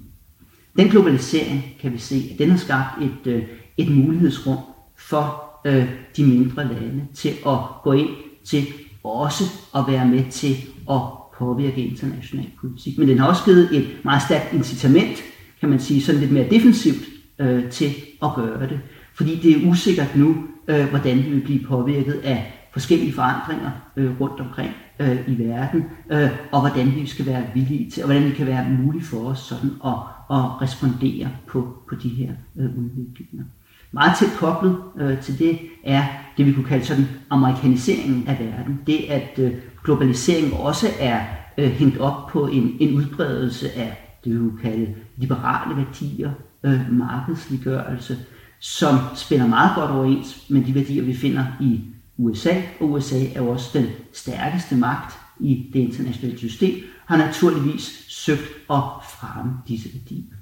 Den 0.78 0.90
globalisering, 0.90 1.64
kan 1.82 1.94
vi 1.94 1.98
se, 1.98 2.30
at 2.34 2.40
den 2.40 2.50
har 2.50 2.58
skabt 2.58 3.02
et, 3.02 3.32
øh, 3.32 3.44
et 3.78 3.92
mulighedsrum 3.92 4.58
for 4.98 5.43
øh, 5.66 5.90
de 6.18 6.26
mindre 6.26 6.64
lande 6.64 7.08
til 7.14 7.30
at 7.30 7.58
gå 7.84 7.92
ind 7.92 8.10
til 8.46 8.68
også 9.04 9.44
at 9.76 9.84
være 9.88 10.08
med 10.08 10.24
til 10.32 10.56
at 10.92 11.02
påvirke 11.38 11.86
international 11.86 12.50
politik. 12.62 12.98
Men 12.98 13.08
den 13.08 13.20
har 13.20 13.28
også 13.28 13.46
givet 13.46 13.70
et 13.78 13.88
meget 14.04 14.22
stærkt 14.22 14.54
incitament, 14.54 15.18
kan 15.60 15.70
man 15.70 15.80
sige, 15.80 16.02
sådan 16.02 16.22
lidt 16.22 16.32
mere 16.32 16.50
defensivt 16.50 17.04
øh, 17.40 17.70
til 17.70 17.92
at 18.24 18.30
gøre 18.36 18.70
det. 18.70 18.80
Fordi 19.16 19.36
det 19.36 19.52
er 19.52 19.70
usikkert 19.70 20.16
nu, 20.16 20.36
øh, 20.68 20.86
hvordan 20.90 21.18
vi 21.18 21.30
vil 21.30 21.42
blive 21.42 21.66
påvirket 21.68 22.14
af 22.24 22.70
forskellige 22.74 23.14
forandringer 23.14 23.72
øh, 23.98 24.22
rundt 24.22 24.40
omkring 24.40 24.72
øh, 25.00 25.28
i 25.28 25.40
verden, 25.40 25.84
øh, 26.12 26.30
og 26.52 26.60
hvordan 26.60 26.96
vi 26.96 27.06
skal 27.06 27.26
være 27.26 27.44
villige 27.54 27.92
til, 27.92 28.04
og 28.04 28.08
hvordan 28.08 28.24
det 28.24 28.36
kan 28.36 28.48
være 28.48 28.70
muligt 28.70 29.06
for 29.06 29.18
os 29.18 29.40
sådan 29.40 29.70
at, 29.86 29.94
at 30.30 30.62
respondere 30.62 31.30
på, 31.48 31.78
på 31.90 31.96
de 31.96 32.10
her 32.10 32.32
øh, 32.58 32.66
udviklinger. 32.66 33.46
Meget 33.94 34.18
tæt 34.20 34.30
koblet 34.38 34.78
øh, 34.98 35.22
til 35.22 35.40
det 35.40 35.60
er 35.84 36.06
det, 36.38 36.46
vi 36.46 36.54
kunne 36.54 36.66
kalde 36.66 36.86
sådan 36.86 37.08
amerikaniseringen 37.30 38.28
af 38.28 38.40
verden. 38.40 38.80
Det, 38.88 39.06
at 39.10 39.40
øh, 39.40 39.54
globaliseringen 39.84 40.54
også 40.54 40.88
er 41.00 41.22
øh, 41.58 41.70
hængt 41.72 41.98
op 41.98 42.28
på 42.28 42.48
en, 42.48 42.78
en 42.80 42.96
udbredelse 42.96 43.72
af 43.72 44.18
det, 44.24 44.34
vi 44.34 44.38
kunne 44.38 44.60
kalde 44.62 44.96
liberale 45.18 45.78
værdier, 45.78 46.32
øh, 46.64 46.92
markedsliggørelse, 46.92 48.18
som 48.60 48.96
spænder 49.16 49.48
meget 49.48 49.72
godt 49.76 49.92
overens 49.92 50.46
med 50.50 50.64
de 50.66 50.76
værdier, 50.76 51.04
vi 51.04 51.14
finder 51.16 51.46
i 51.60 51.82
USA, 52.18 52.62
og 52.80 52.92
USA 52.92 53.26
er 53.36 53.44
jo 53.44 53.50
også 53.50 53.70
den 53.80 53.86
stærkeste 54.14 54.76
magt 54.76 55.20
i 55.40 55.70
det 55.74 55.80
internationale 55.80 56.38
system, 56.38 56.76
har 57.06 57.18
naturligvis 57.18 58.06
søgt 58.10 58.42
at 58.70 58.84
fremme 59.20 59.54
disse 59.68 59.90
værdier. 59.94 60.36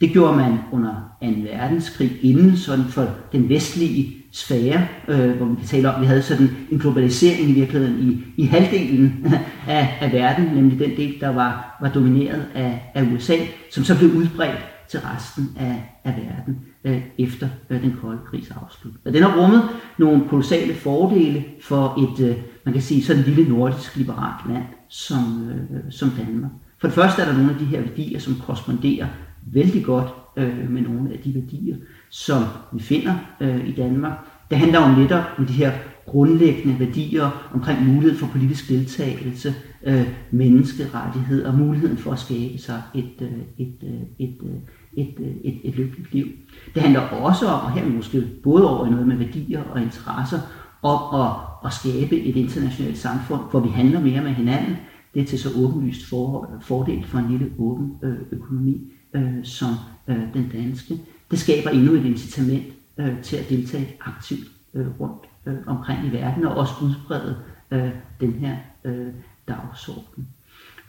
Det 0.00 0.10
gjorde 0.12 0.36
man 0.36 0.58
under 0.72 1.16
2. 1.22 1.26
verdenskrig 1.52 2.18
inden 2.22 2.56
sådan 2.56 2.84
for 2.84 3.08
den 3.32 3.48
vestlige 3.48 4.14
sfære, 4.32 4.86
øh, 5.08 5.36
hvor 5.36 5.46
vi 5.46 5.54
kan 5.54 5.66
tale 5.66 5.88
om, 5.88 5.94
at 5.94 6.00
vi 6.00 6.06
havde 6.06 6.22
sådan 6.22 6.50
en 6.70 6.78
globalisering 6.78 7.50
i 7.50 7.52
virkeligheden 7.52 8.08
i, 8.08 8.42
i 8.42 8.46
halvdelen 8.46 9.26
af, 9.68 9.98
af 10.00 10.12
verden, 10.12 10.44
nemlig 10.44 10.78
den 10.78 10.96
del, 10.96 11.20
der 11.20 11.28
var, 11.28 11.78
var 11.80 11.88
domineret 11.88 12.46
af, 12.54 12.92
af 12.94 13.02
USA, 13.14 13.36
som 13.72 13.84
så 13.84 13.98
blev 13.98 14.10
udbredt 14.10 14.66
til 14.88 15.00
resten 15.00 15.48
af, 15.56 16.00
af 16.04 16.14
verden 16.16 16.58
øh, 16.84 17.02
efter 17.18 17.48
øh, 17.70 17.82
den 17.82 17.94
kolde 18.02 18.18
krigs 18.30 18.50
afslut. 18.50 18.94
Og 19.04 19.12
den 19.12 19.22
har 19.22 19.42
rummet 19.42 19.62
nogle 19.98 20.28
kolossale 20.28 20.74
fordele 20.74 21.44
for 21.62 22.02
et, 22.02 22.28
øh, 22.28 22.36
man 22.64 22.72
kan 22.72 22.82
sige, 22.82 23.04
sådan 23.04 23.22
et 23.22 23.28
lille 23.28 23.52
nordisk 23.52 23.96
liberalt 23.96 24.52
land 24.52 24.64
som, 24.88 25.50
øh, 25.50 25.80
som 25.90 26.10
Danmark. 26.10 26.50
For 26.80 26.88
det 26.88 26.94
første 26.94 27.22
er 27.22 27.26
der 27.26 27.32
nogle 27.32 27.52
af 27.52 27.58
de 27.58 27.64
her 27.64 27.80
værdier, 27.80 28.18
som 28.18 28.34
korresponderer 28.46 29.06
vældig 29.52 29.84
godt 29.84 30.08
øh, 30.36 30.70
med 30.70 30.82
nogle 30.82 31.12
af 31.12 31.18
de 31.18 31.34
værdier, 31.34 31.76
som 32.10 32.42
vi 32.72 32.82
finder 32.82 33.14
øh, 33.40 33.68
i 33.68 33.72
Danmark. 33.72 34.12
Det 34.50 34.58
handler 34.58 34.78
om 34.78 34.98
netop 34.98 35.24
om 35.38 35.46
de 35.46 35.52
her 35.52 35.72
grundlæggende 36.06 36.78
værdier 36.78 37.50
omkring 37.54 37.86
mulighed 37.86 38.18
for 38.18 38.26
politisk 38.26 38.68
deltagelse, 38.68 39.54
øh, 39.86 40.08
menneskerettighed 40.30 41.44
og 41.44 41.54
muligheden 41.54 41.96
for 41.96 42.12
at 42.12 42.18
skabe 42.18 42.58
sig 42.58 42.82
et, 42.94 43.12
øh, 43.20 43.28
et, 43.58 43.74
øh, 43.82 44.00
et, 44.18 44.36
øh, 44.42 44.50
et, 44.92 45.14
øh, 45.18 45.26
et, 45.44 45.60
et 45.64 45.76
lykkeligt 45.76 46.14
liv. 46.14 46.26
Det 46.74 46.82
handler 46.82 47.00
også 47.00 47.46
om, 47.46 47.64
og 47.64 47.72
her 47.72 47.88
måske 47.88 48.22
både 48.42 48.70
over 48.70 48.90
noget 48.90 49.08
med 49.08 49.16
værdier 49.16 49.62
og 49.62 49.82
interesser, 49.82 50.38
om 50.82 51.20
at, 51.20 51.32
at 51.64 51.72
skabe 51.72 52.20
et 52.20 52.36
internationalt 52.36 52.98
samfund, 52.98 53.40
hvor 53.50 53.60
vi 53.60 53.68
handler 53.68 54.00
mere 54.00 54.22
med 54.22 54.30
hinanden. 54.30 54.76
Det 55.14 55.22
er 55.22 55.26
til 55.26 55.38
så 55.38 55.48
åbenlyst 55.56 56.08
for, 56.08 56.50
fordel 56.60 57.04
for 57.04 57.18
en 57.18 57.30
lille 57.30 57.50
åben 57.58 57.92
øh, 58.02 58.16
økonomi 58.30 58.92
øh, 59.14 59.44
som 59.44 59.74
øh, 60.08 60.34
den 60.34 60.50
danske. 60.52 60.98
Det 61.30 61.38
skaber 61.38 61.70
endnu 61.70 61.92
et 61.92 62.04
incitament 62.04 62.66
øh, 62.98 63.22
til 63.22 63.36
at 63.36 63.48
deltage 63.48 63.96
aktivt 64.00 64.48
øh, 64.74 65.00
rundt 65.00 65.22
øh, 65.46 65.54
omkring 65.66 66.06
i 66.06 66.10
verden 66.10 66.44
og 66.44 66.56
også 66.56 66.72
udbrede 66.82 67.36
øh, 67.70 67.90
den 68.20 68.32
her 68.32 68.56
øh, 68.84 69.06
dagsorden. 69.48 70.28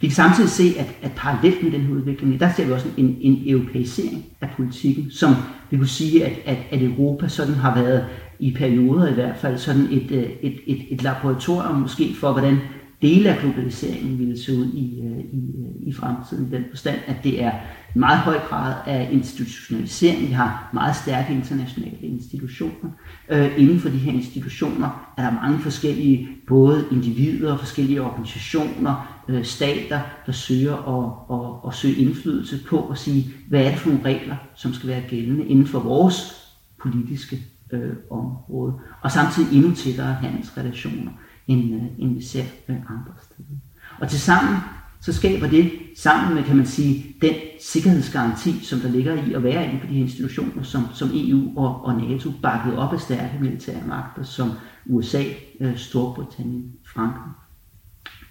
Vi 0.02 0.08
kan 0.08 0.16
samtidig 0.16 0.50
se, 0.50 0.74
at, 0.78 0.96
at 1.02 1.12
parallelt 1.16 1.64
med 1.64 1.72
den 1.72 1.82
her 1.82 1.94
udvikling, 1.94 2.40
der 2.40 2.54
ser 2.54 2.66
vi 2.66 2.72
også 2.72 2.88
en, 2.98 3.18
en 3.22 3.44
europæisering 3.46 4.26
af 4.42 4.50
politikken, 4.56 5.12
som 5.12 5.34
vi 5.70 5.78
kunne 5.78 5.88
sige, 5.88 6.26
at, 6.26 6.38
at, 6.46 6.58
at 6.72 6.84
Europa 6.84 7.28
sådan 7.28 7.54
har 7.54 7.82
været 7.84 8.06
i 8.40 8.54
perioder 8.54 9.08
i 9.08 9.14
hvert 9.14 9.38
fald 9.38 9.58
sådan 9.58 9.88
et, 9.92 10.12
øh, 10.12 10.24
et, 10.42 10.60
et, 10.68 10.86
et 10.90 11.04
laboratorium 11.04 11.76
måske 11.76 12.16
for, 12.20 12.32
hvordan 12.32 12.58
dele 13.02 13.30
af 13.30 13.40
globaliseringen 13.40 14.20
ville 14.20 14.40
se 14.44 14.58
ud 14.58 14.66
i, 14.66 15.02
øh, 15.02 15.20
i, 15.20 15.66
øh, 15.66 15.88
i 15.88 15.94
fremtiden, 15.94 16.48
i 16.48 16.56
den 16.56 16.66
forstand, 16.70 16.98
at 17.08 17.16
det 17.24 17.44
er 17.44 17.52
en 17.96 18.00
meget 18.00 18.20
høj 18.20 18.40
grad 18.40 18.76
af 18.86 19.10
institutionalisering. 19.12 20.28
Vi 20.28 20.34
har 20.34 20.70
meget 20.74 20.96
stærke 20.96 21.34
internationale 21.34 21.98
institutioner. 22.02 22.92
Øh, 23.30 23.52
inden 23.58 23.80
for 23.80 23.90
de 23.90 23.98
her 23.98 24.12
institutioner 24.12 25.14
er 25.18 25.24
der 25.24 25.32
mange 25.32 25.60
forskellige, 25.60 26.30
både 26.48 26.86
individer, 26.92 27.58
forskellige 27.58 28.02
organisationer, 28.02 29.22
øh, 29.28 29.46
stater, 29.46 30.02
der 30.26 30.32
søger 30.32 30.76
at, 30.76 31.38
at, 31.40 31.70
at 31.70 31.76
søge 31.76 31.96
indflydelse 31.96 32.60
på 32.70 32.88
at 32.88 32.98
sige, 32.98 33.34
hvad 33.50 33.66
er 33.66 33.70
det 33.70 33.80
for 33.80 33.90
nogle 33.90 34.06
regler, 34.06 34.36
som 34.56 34.74
skal 34.74 34.90
være 34.90 35.02
gældende 35.10 35.46
inden 35.46 35.68
for 35.68 35.80
vores 35.80 36.46
politiske 36.82 37.40
øh, 37.72 37.94
område. 38.12 38.74
Og 39.02 39.12
samtidig 39.12 39.58
endnu 39.58 39.76
tættere 39.76 40.14
handelsrelationer 40.14 41.12
end, 41.48 41.74
øh, 41.74 41.82
end 41.98 42.16
vi 42.16 42.22
ser 42.22 42.44
øh, 42.70 42.76
andre 42.76 43.14
steder. 43.24 43.60
Og 44.00 44.10
til 44.10 44.20
sammen 44.20 44.56
så 45.02 45.14
skaber 45.14 45.48
det 45.48 45.72
sammen 45.98 46.36
med, 46.36 46.44
kan 46.44 46.58
man 46.58 46.66
sige, 46.66 47.16
den 47.22 47.34
sikkerhedsgaranti, 47.62 48.60
som 48.64 48.80
der 48.80 48.90
ligger 48.90 49.14
i 49.24 49.34
at 49.34 49.44
være 49.44 49.66
inde 49.66 49.80
på 49.82 49.88
de 49.88 50.00
institutioner, 50.00 50.64
som, 50.64 50.88
som 50.94 51.12
EU 51.14 51.60
og, 51.60 51.86
og 51.86 52.02
NATO 52.02 52.32
bakket 52.42 52.78
op 52.78 52.94
af 52.94 53.00
stærke 53.00 53.38
militære 53.42 53.82
magter, 53.88 54.24
som 54.24 54.52
USA, 54.86 55.24
øh, 55.60 55.78
Storbritannien, 55.78 56.72
Frankrig. 56.94 57.34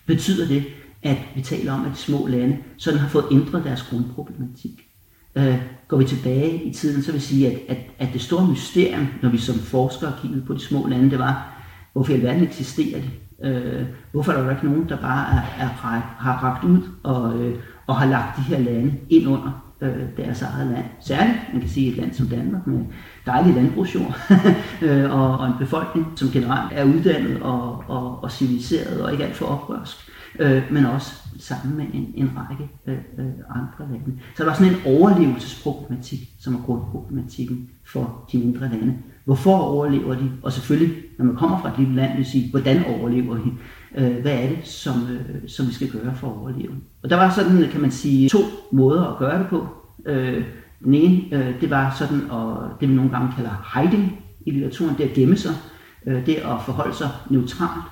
Betyder 0.07 0.49
det, 0.49 0.65
at 1.03 1.19
vi 1.35 1.43
taler 1.43 1.73
om, 1.73 1.85
at 1.85 1.93
de 1.93 1.97
små 1.97 2.27
lande 2.27 2.59
sådan 2.77 3.01
har 3.01 3.09
fået 3.09 3.25
ændret 3.31 3.65
deres 3.65 3.83
grundproblematik. 3.83 4.89
Øh, 5.35 5.59
går 5.89 5.97
vi 5.97 6.05
tilbage 6.05 6.65
i 6.65 6.73
tiden, 6.73 7.03
så 7.03 7.13
vil 7.13 7.19
jeg 7.19 7.23
sige, 7.23 7.47
at, 7.47 7.61
at, 7.69 7.79
at 7.99 8.09
det 8.13 8.21
store 8.21 8.49
mysterium, 8.49 9.07
når 9.23 9.31
vi 9.31 9.39
som 9.39 9.59
forskere 9.59 10.13
kiggede 10.23 10.45
på 10.47 10.55
de 10.55 10.61
små 10.61 10.87
lande, 10.87 11.11
det 11.11 11.19
var, 11.19 11.58
hvorfor 11.99 12.13
i 12.13 12.17
alverden 12.17 12.43
eksisterer 12.43 13.01
det? 13.01 13.11
Øh, 13.45 13.87
hvorfor 14.13 14.33
er 14.33 14.43
der 14.43 14.51
ikke 14.51 14.67
nogen, 14.67 14.89
der 14.89 14.97
bare 14.97 15.27
er, 15.33 15.65
er, 15.65 15.69
har 16.19 16.45
ragt 16.45 16.65
ud 16.65 16.83
og, 17.03 17.39
øh, 17.39 17.59
og 17.87 17.97
har 17.97 18.07
lagt 18.07 18.37
de 18.37 18.43
her 18.43 18.59
lande 18.59 18.95
ind 19.11 19.29
under 19.29 19.73
øh, 19.81 20.03
deres 20.17 20.43
eget 20.43 20.67
land? 20.67 20.85
Særligt, 21.01 21.39
man 21.53 21.61
kan 21.61 21.71
sige, 21.71 21.91
et 21.91 21.97
land 21.97 22.15
som 22.15 22.27
Danmark 22.27 22.67
med 22.67 22.81
dejlig 23.27 23.55
landbrugsjord 23.55 24.17
øh, 24.83 25.13
og, 25.13 25.39
og 25.39 25.47
en 25.47 25.53
befolkning, 25.59 26.07
som 26.17 26.29
generelt 26.29 26.73
er 26.73 26.85
uddannet 26.85 27.43
og, 27.43 27.85
og, 27.89 28.23
og 28.25 28.33
civiliseret 28.33 29.03
og 29.03 29.13
ikke 29.13 29.25
alt 29.25 29.37
for 29.37 29.47
oprørsk, 29.47 29.97
øh, 30.39 30.63
men 30.71 30.87
også 30.87 31.13
sammen 31.39 31.77
med 31.77 31.87
en, 31.93 32.13
en 32.15 32.31
række 32.37 32.69
øh, 32.87 32.95
øh 33.19 33.27
andre 33.51 33.93
lande. 33.93 34.21
Så 34.37 34.43
der 34.43 34.49
var 34.51 34.57
sådan 34.57 34.73
en 34.73 34.81
overlevelsesproblematik, 34.87 36.19
som 36.41 36.55
er 36.55 36.63
grundproblematikken 36.67 37.69
for 37.85 38.29
de 38.33 38.39
mindre 38.39 38.69
lande. 38.69 38.99
Hvorfor 39.29 39.57
overlever 39.57 40.15
de? 40.15 40.31
Og 40.43 40.53
selvfølgelig, 40.53 40.97
når 41.19 41.25
man 41.25 41.37
kommer 41.37 41.61
fra 41.61 41.69
et 41.69 41.79
lille 41.79 41.95
land, 41.95 42.17
vil 42.17 42.25
sige, 42.27 42.51
hvordan 42.51 42.85
overlever 42.85 43.35
de? 43.35 43.53
Øh, 43.97 44.21
hvad 44.23 44.33
er 44.33 44.49
det, 44.49 44.59
som, 44.63 44.95
øh, 44.95 45.49
som 45.49 45.67
vi 45.67 45.73
skal 45.73 45.89
gøre 45.91 46.15
for 46.15 46.27
at 46.27 46.37
overleve? 46.37 46.73
Og 47.03 47.11
der 47.11 47.17
var 47.17 47.31
sådan, 47.31 47.69
kan 47.71 47.81
man 47.81 47.91
sige, 47.91 48.29
to 48.29 48.39
måder 48.73 49.05
at 49.05 49.19
gøre 49.19 49.39
det 49.39 49.47
på. 49.47 49.67
Øh, 50.07 50.45
den 50.85 50.95
ene, 50.95 51.55
det 51.61 51.71
var 51.71 51.95
sådan, 51.99 52.31
og 52.31 52.69
det 52.81 52.89
vi 52.89 52.95
nogle 52.95 53.11
gange 53.11 53.33
kalder 53.37 53.81
hiding 53.81 54.19
i 54.47 54.51
litteraturen, 54.51 54.95
det 54.99 55.05
at 55.05 55.13
gemme 55.13 55.37
sig, 55.37 55.53
det 56.05 56.35
at 56.35 56.57
forholde 56.65 56.95
sig 56.95 57.09
neutralt, 57.31 57.85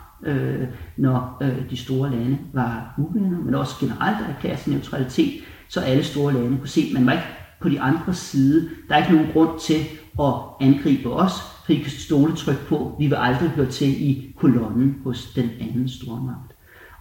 når 0.96 1.42
de 1.70 1.77
store 1.77 2.11
lande 2.11 2.38
var 2.53 2.94
uvenner, 2.99 3.38
men 3.38 3.55
også 3.55 3.75
generelt 3.81 4.16
at 4.16 4.35
erklære 4.37 4.57
sin 4.57 4.72
neutralitet, 4.72 5.33
så 5.68 5.81
alle 5.81 6.05
store 6.05 6.33
lande 6.33 6.59
kunne 6.59 6.68
se, 6.68 6.81
at 6.88 6.94
man 6.94 7.07
var 7.07 7.12
ikke 7.12 7.25
på 7.61 7.68
de 7.68 7.81
andre 7.81 8.14
side. 8.14 8.68
Der 8.88 8.94
er 8.94 8.99
ikke 8.99 9.14
nogen 9.14 9.33
grund 9.33 9.61
til 9.61 9.77
at 10.20 10.35
angribe 10.61 11.12
os, 11.12 11.33
for 11.66 11.72
kan 11.74 11.90
stole 11.90 12.37
tryk 12.37 12.66
på, 12.68 12.96
vi 12.98 13.07
vil 13.07 13.14
aldrig 13.14 13.48
høre 13.48 13.70
til 13.70 13.88
i 13.88 14.35
kolonnen 14.37 14.96
hos 15.05 15.26
den 15.35 15.50
anden 15.61 15.88
stormagt. 15.88 16.52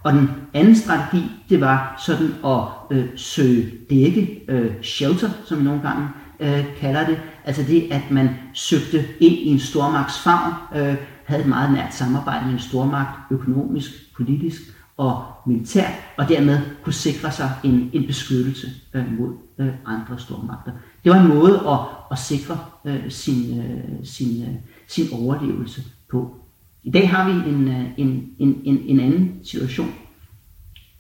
Og 0.04 0.14
den 0.14 0.30
anden 0.54 0.76
strategi, 0.76 1.24
det 1.50 1.62
var 1.62 2.04
sådan 2.06 2.34
at 2.46 2.98
øh, 2.98 3.06
søge 3.16 3.72
dække, 3.90 4.42
øh, 4.48 4.72
shelter, 4.82 5.30
som 5.46 5.60
vi 5.60 5.64
nogle 5.64 5.82
gange 5.82 6.08
øh, 6.40 6.66
kalder 6.80 7.06
det. 7.06 7.20
Altså 7.46 7.64
det, 7.68 7.88
at 7.92 8.12
man 8.12 8.30
søgte 8.54 9.06
ind 9.20 9.34
i 9.34 9.48
en 9.48 9.60
stormagtsfavn, 9.60 10.54
øh, 10.76 10.96
havde 11.26 11.42
et 11.42 11.48
meget 11.48 11.74
nært 11.74 11.94
samarbejde 11.94 12.46
med 12.46 12.54
en 12.54 12.60
stormagt, 12.60 13.20
økonomisk, 13.32 13.92
politisk 14.16 14.62
og 14.98 15.24
militært, 15.46 15.92
og 16.18 16.30
dermed 16.30 16.60
kunne 16.84 16.94
sikre 16.94 17.32
sig 17.32 17.52
en, 17.64 17.90
en 17.94 18.08
beskyttelse 18.08 18.68
øh, 18.94 19.20
mod 19.20 19.34
øh, 19.60 19.74
andre 19.86 20.20
stormagter. 20.20 20.72
Det 21.06 21.14
var 21.14 21.22
en 21.22 21.28
måde 21.28 21.60
at, 21.68 21.80
at 22.12 22.20
sikre 22.20 22.60
øh, 22.86 23.12
sin, 23.12 23.60
øh, 23.60 24.06
sin, 24.06 24.42
øh, 24.42 24.56
sin 24.88 25.06
overlevelse 25.14 25.84
på. 26.12 26.36
I 26.84 26.92
dag 26.92 27.10
har 27.10 27.30
vi 27.30 27.50
en, 27.50 27.68
øh, 27.68 27.86
en, 27.98 28.30
en, 28.40 28.62
en, 28.64 28.80
en 28.86 29.00
anden 29.00 29.40
situation. 29.44 29.94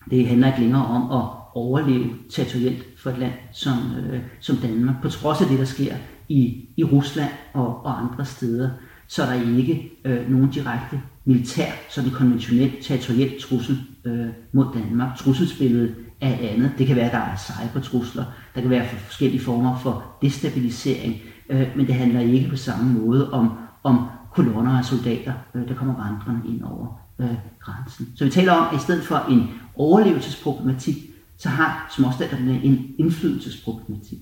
Det 0.09 0.27
handler 0.27 0.47
ikke 0.47 0.59
længere 0.59 0.85
om 0.85 1.21
at 1.21 1.29
overleve 1.53 2.09
territorielt 2.29 2.85
for 2.97 3.09
et 3.09 3.17
land 3.17 3.33
som, 3.53 3.77
øh, 3.95 4.21
som 4.39 4.57
Danmark. 4.57 4.95
På 5.01 5.09
trods 5.09 5.41
af 5.41 5.47
det, 5.47 5.59
der 5.59 5.65
sker 5.65 5.95
i, 6.29 6.65
i 6.77 6.83
Rusland 6.83 7.31
og, 7.53 7.85
og 7.85 8.01
andre 8.01 8.25
steder, 8.25 8.69
så 9.07 9.23
er 9.23 9.25
der 9.25 9.57
ikke 9.57 9.91
øh, 10.05 10.31
nogen 10.31 10.49
direkte 10.49 11.01
militær, 11.25 11.71
sådan 11.89 12.11
konventionel 12.11 12.71
territoriel 12.81 13.41
trussel 13.41 13.79
øh, 14.05 14.27
mod 14.51 14.65
Danmark. 14.73 15.17
Trusselsbilledet 15.17 15.95
af 16.21 16.49
andet. 16.53 16.71
Det 16.77 16.87
kan 16.87 16.95
være, 16.95 17.05
at 17.05 17.11
der 17.11 17.17
er 17.17 17.37
cybertrusler, 17.37 18.23
der 18.55 18.61
kan 18.61 18.69
være 18.69 18.87
forskellige 18.87 19.41
former 19.41 19.79
for 19.79 20.03
destabilisering, 20.21 21.15
øh, 21.49 21.67
men 21.75 21.87
det 21.87 21.95
handler 21.95 22.19
ikke 22.19 22.49
på 22.49 22.55
samme 22.55 22.93
måde 22.93 23.31
om, 23.31 23.51
om 23.83 24.05
kolonner 24.33 24.77
af 24.77 24.85
soldater, 24.85 25.33
øh, 25.55 25.67
der 25.67 25.73
kommer 25.73 25.93
vandrende 25.93 26.49
ind 26.49 26.63
over 26.63 26.87
øh, 27.19 27.35
grænsen. 27.59 28.07
Så 28.15 28.23
vi 28.23 28.29
taler 28.29 28.53
om, 28.53 28.67
at 28.75 28.81
i 28.81 28.83
stedet 28.83 29.03
for 29.03 29.25
en 29.29 29.49
overlevelsesproblematik, 29.75 30.95
så 31.37 31.49
har 31.49 31.87
småstaterne 31.95 32.61
en 32.63 32.95
indflydelsesproblematik. 32.97 34.17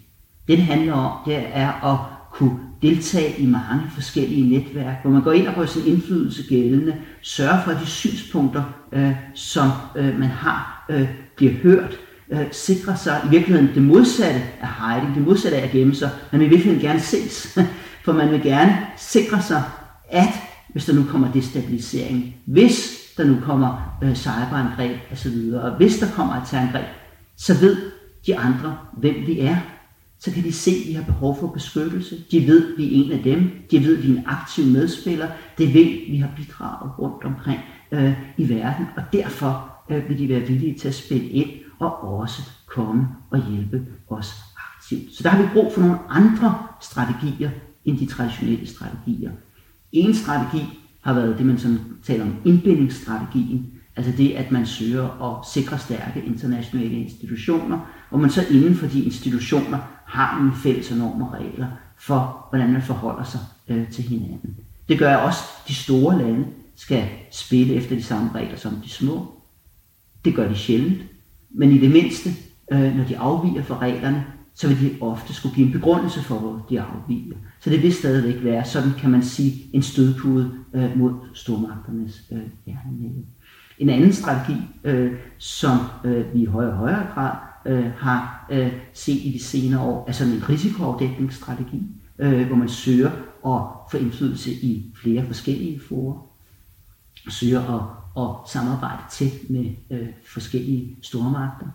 Det, 0.48 0.58
det 0.58 0.66
handler 0.66 0.94
om, 0.94 1.18
det 1.26 1.44
er 1.54 1.94
at 1.94 1.98
kunne 2.34 2.60
deltage 2.82 3.40
i 3.40 3.46
mange 3.46 3.84
forskellige 3.94 4.50
netværk, 4.50 5.02
hvor 5.02 5.12
man 5.12 5.22
går 5.22 5.32
ind 5.32 5.48
og 5.48 5.54
får 5.54 5.66
sin 5.66 5.86
indflydelse 5.86 6.44
gældende, 6.50 6.96
sørger 7.22 7.64
for, 7.64 7.72
at 7.72 7.80
de 7.82 7.86
synspunkter, 7.86 8.64
øh, 8.92 9.16
som 9.36 9.70
øh, 9.96 10.20
man 10.20 10.30
har, 10.30 10.86
øh, 10.90 11.10
bliver 11.36 11.54
hørt, 11.54 12.00
øh, 12.32 12.46
sikrer 12.52 12.96
sig 12.96 13.22
i 13.26 13.30
virkeligheden 13.30 13.76
det 13.76 13.82
modsatte 13.82 14.42
af 14.62 14.68
hiding, 14.68 15.16
det 15.16 15.24
modsatte 15.24 15.58
af 15.58 15.64
at 15.64 15.72
gemme 15.72 15.96
sig. 15.96 16.10
Man 16.32 16.42
vil 16.42 16.50
virkelig 16.50 16.82
gerne 16.82 17.00
ses, 17.00 17.58
for 18.06 18.12
man 18.12 18.32
vil 18.32 18.42
gerne 18.42 18.78
sikre 18.98 19.42
sig, 19.42 19.64
at 20.10 20.34
hvis 20.70 20.86
der 20.86 20.94
nu 20.94 21.04
kommer 21.04 21.32
destabilisering, 21.32 22.36
hvis 22.46 23.00
der 23.18 23.24
nu 23.24 23.38
kommer 23.44 24.00
øh, 24.04 24.16
cyberangreb 24.16 24.98
osv., 25.12 25.54
og 25.54 25.78
hvis 25.78 26.00
der 26.00 26.08
kommer 26.16 26.36
et 26.36 26.44
terrorangreb, 26.50 26.86
så 27.38 27.54
ved 27.54 27.78
de 28.26 28.38
andre, 28.38 28.78
hvem 28.98 29.16
vi 29.28 29.40
er. 29.40 29.58
Så 30.20 30.32
kan 30.32 30.44
de 30.44 30.52
se, 30.52 30.72
at 30.72 30.88
vi 30.88 30.94
har 30.94 31.04
behov 31.04 31.40
for 31.40 31.48
beskyttelse. 31.48 32.16
De 32.32 32.48
ved, 32.48 32.72
at 32.72 32.78
vi 32.78 32.86
er 32.86 33.06
en 33.06 33.12
af 33.12 33.24
dem. 33.24 33.52
De 33.72 33.84
ved, 33.84 33.98
at 33.98 34.04
vi 34.04 34.08
er 34.08 34.18
en 34.18 34.24
aktiv 34.26 34.66
medspiller. 34.66 35.28
Det 35.58 35.74
ved, 35.74 35.82
at 35.82 36.12
vi 36.12 36.18
har 36.18 36.30
bidraget 36.36 37.00
rundt 37.00 37.24
omkring 37.24 37.60
øh, 37.92 38.14
i 38.38 38.50
verden. 38.50 38.86
Og 38.98 39.04
derfor 39.14 39.73
vil 40.00 40.20
de 40.20 40.30
være 40.30 40.42
villige 40.42 40.80
til 40.80 40.88
at 40.88 40.96
spille 40.96 41.28
ind 41.28 41.50
og 41.80 42.04
også 42.04 42.42
komme 42.66 43.08
og 43.30 43.52
hjælpe 43.52 43.86
os 44.10 44.34
aktivt. 44.76 45.16
Så 45.16 45.24
der 45.24 45.30
har 45.30 45.42
vi 45.42 45.50
brug 45.54 45.74
for 45.74 45.82
nogle 45.82 45.98
andre 46.10 46.58
strategier 46.82 47.50
end 47.86 47.98
de 47.98 48.06
traditionelle 48.06 48.68
strategier. 48.68 49.32
En 49.92 50.16
strategi 50.16 50.80
har 51.02 51.14
været 51.14 51.38
det, 51.38 51.46
man 51.46 51.58
sådan 51.58 51.80
taler 52.04 52.26
om 52.26 52.36
indbindingsstrategien, 52.46 53.72
altså 53.96 54.12
det, 54.18 54.32
at 54.32 54.52
man 54.52 54.66
søger 54.66 55.22
at 55.24 55.48
sikre 55.54 55.80
stærke 55.80 56.24
internationale 56.26 56.96
institutioner, 56.96 57.80
hvor 58.10 58.20
man 58.20 58.30
så 58.30 58.46
inden 58.52 58.76
for 58.76 58.88
de 58.88 59.04
institutioner 59.04 59.78
har 60.06 60.40
nogle 60.40 60.54
fælles 60.56 60.92
og 60.92 60.98
normer 60.98 61.34
regler 61.34 61.68
for, 61.98 62.48
hvordan 62.50 62.74
man 62.74 62.82
forholder 62.82 63.24
sig 63.24 63.40
øh, 63.68 63.92
til 63.92 64.04
hinanden. 64.04 64.58
Det 64.88 65.00
gør 65.00 65.16
også, 65.16 65.40
at 65.62 65.68
de 65.68 65.76
store 65.76 66.18
lande 66.18 66.46
skal 66.76 67.10
spille 67.32 67.74
efter 67.74 67.96
de 67.96 68.04
samme 68.04 68.32
regler 68.36 68.58
som 68.58 68.76
de 68.84 68.90
små. 68.90 69.43
Det 70.26 70.36
gør 70.36 70.50
de 70.50 70.56
sjældent, 70.56 71.02
men 71.50 71.72
i 71.72 71.78
det 71.78 71.92
mindste, 71.92 72.30
øh, 72.72 72.96
når 72.96 73.04
de 73.04 73.18
afviger 73.18 73.64
fra 73.64 73.80
reglerne, 73.80 74.26
så 74.56 74.68
vil 74.68 74.82
de 74.82 74.96
ofte 75.02 75.34
skulle 75.34 75.56
give 75.56 75.68
en 75.68 75.74
begrundelse 75.74 76.22
for, 76.22 76.40
hvor 76.40 76.66
de 76.70 76.82
afviger. 76.82 77.36
Så 77.60 77.70
det 77.70 77.82
vil 77.82 77.94
stadigvæk 77.94 78.44
være, 78.44 78.66
sådan 78.66 78.92
kan 79.00 79.12
man 79.12 79.24
sige, 79.24 79.66
en 79.74 79.82
stødpude 79.82 80.52
øh, 80.74 80.98
mod 80.98 81.14
stormagternes 81.34 82.24
øh, 82.32 82.42
jernmæle. 82.68 83.26
En 83.80 83.90
anden 83.90 84.14
strategi, 84.14 84.58
øh, 84.84 85.12
som 85.38 85.78
øh, 86.04 86.34
vi 86.34 86.42
i 86.42 86.46
højere 86.46 86.72
og 86.72 86.78
højere 86.78 87.08
grad 87.14 87.36
øh, 87.66 87.92
har 87.98 88.48
øh, 88.52 88.72
set 88.94 89.26
i 89.26 89.32
de 89.32 89.44
senere 89.44 89.82
år, 89.82 90.06
er 90.08 90.12
sådan 90.12 90.34
en 90.34 90.50
risikoafdækningsstrategi, 90.50 91.82
øh, 92.20 92.48
hvor 92.48 92.56
man 92.56 92.70
søger 92.70 93.12
at 93.46 93.62
få 93.92 93.98
indflydelse 93.98 94.52
i 94.52 94.94
flere 95.02 95.26
forskellige 95.26 95.80
forer, 95.88 96.28
søger 97.30 97.76
at, 97.76 98.03
at 98.18 98.30
samarbejde 98.48 99.02
tæt 99.12 99.50
med 99.50 99.66
øh, 99.92 100.08
forskellige 100.34 100.96
stormagter. 101.02 101.66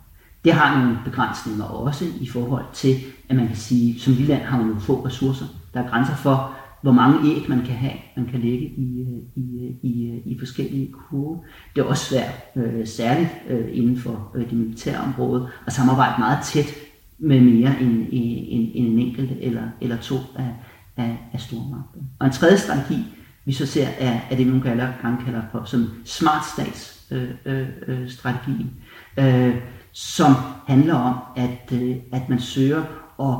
Det 0.44 0.52
har 0.52 0.78
nogle 0.78 0.98
begrænsninger 1.04 1.64
også 1.64 2.04
i 2.20 2.28
forhold 2.28 2.64
til, 2.72 2.96
at 3.28 3.36
man 3.36 3.46
kan 3.46 3.56
sige, 3.56 4.00
som 4.00 4.12
lille 4.12 4.28
land 4.28 4.42
har 4.42 4.56
man 4.56 4.66
nogle 4.66 4.80
få 4.80 5.06
ressourcer. 5.06 5.46
Der 5.74 5.82
er 5.82 5.88
grænser 5.88 6.14
for, 6.14 6.54
hvor 6.82 6.92
mange 6.92 7.30
æg 7.30 7.48
man 7.48 7.58
kan 7.58 7.74
have, 7.74 7.92
man 8.16 8.26
kan 8.26 8.40
lægge 8.40 8.66
i, 8.66 9.00
øh, 9.00 9.44
i, 9.44 9.64
øh, 9.64 9.90
i, 9.90 10.10
øh, 10.10 10.32
i 10.32 10.38
forskellige 10.38 10.92
kurve. 10.92 11.40
Det 11.76 11.80
er 11.80 11.84
også 11.84 12.04
svært, 12.04 12.32
øh, 12.56 12.86
særligt 12.86 13.30
øh, 13.48 13.68
inden 13.72 13.96
for 13.96 14.32
øh, 14.34 14.50
det 14.50 14.58
militære 14.58 15.00
område, 15.00 15.48
at 15.66 15.72
samarbejde 15.72 16.14
meget 16.18 16.38
tæt 16.44 16.74
med 17.18 17.40
mere 17.40 17.80
end, 17.80 18.06
end, 18.10 18.70
end 18.74 18.92
en 18.92 18.98
enkelt 18.98 19.32
eller, 19.40 19.62
eller 19.80 19.96
to 19.96 20.16
af, 20.36 20.54
af, 20.96 21.18
af 21.32 21.40
stormagter. 21.40 22.00
Og 22.18 22.26
en 22.26 22.32
tredje 22.32 22.58
strategi, 22.58 23.04
vi 23.48 23.52
så 23.52 23.66
ser, 23.66 23.86
er, 23.98 24.20
er 24.30 24.36
det, 24.36 24.46
man 24.46 24.60
kalder, 24.60 24.88
man 25.02 25.24
kalder 25.24 25.42
for 25.52 25.64
som 25.64 25.90
smart 26.04 26.44
stats 26.52 27.06
øh, 27.10 27.30
øh, 27.44 27.68
øh, 27.86 28.10
strategien, 28.10 28.70
øh, 29.18 29.54
som 29.92 30.34
handler 30.66 30.94
om, 30.94 31.14
at, 31.36 31.72
øh, 31.72 31.96
at 32.12 32.28
man 32.28 32.40
søger 32.40 32.82
at 33.20 33.34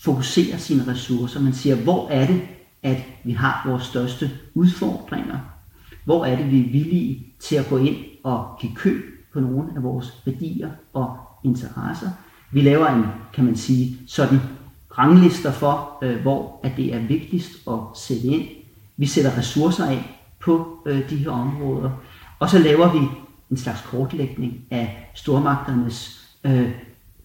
fokusere 0.00 0.58
sine 0.58 0.86
ressourcer. 0.86 1.40
Man 1.40 1.52
siger, 1.52 1.76
hvor 1.76 2.08
er 2.08 2.26
det, 2.26 2.42
at 2.82 2.96
vi 3.24 3.32
har 3.32 3.62
vores 3.68 3.84
største 3.84 4.30
udfordringer? 4.54 5.38
Hvor 6.04 6.24
er 6.24 6.36
det, 6.36 6.50
vi 6.50 6.60
er 6.60 6.72
villige 6.72 7.26
til 7.40 7.56
at 7.56 7.68
gå 7.68 7.78
ind 7.78 7.96
og 8.24 8.56
give 8.60 8.72
køb 8.76 9.02
på 9.32 9.40
nogle 9.40 9.68
af 9.76 9.82
vores 9.82 10.22
værdier 10.26 10.70
og 10.92 11.16
interesser? 11.44 12.10
Vi 12.52 12.60
laver 12.60 12.86
en, 12.86 13.04
kan 13.32 13.44
man 13.44 13.56
sige, 13.56 13.98
sådan 14.06 14.38
ranglister 14.98 15.52
for, 15.52 15.98
øh, 16.02 16.20
hvor 16.22 16.60
at 16.62 16.72
det 16.76 16.94
er 16.94 17.06
vigtigst 17.06 17.50
at 17.68 17.78
sætte 17.94 18.26
ind. 18.26 18.59
Vi 19.00 19.06
sætter 19.06 19.38
ressourcer 19.38 19.86
af 19.86 20.20
på 20.40 20.82
øh, 20.86 21.10
de 21.10 21.16
her 21.16 21.30
områder, 21.30 21.90
og 22.38 22.50
så 22.50 22.58
laver 22.58 22.92
vi 22.92 22.98
en 23.50 23.56
slags 23.56 23.80
kortlægning 23.80 24.60
af 24.70 25.10
stormagternes 25.14 26.26
øh, 26.44 26.70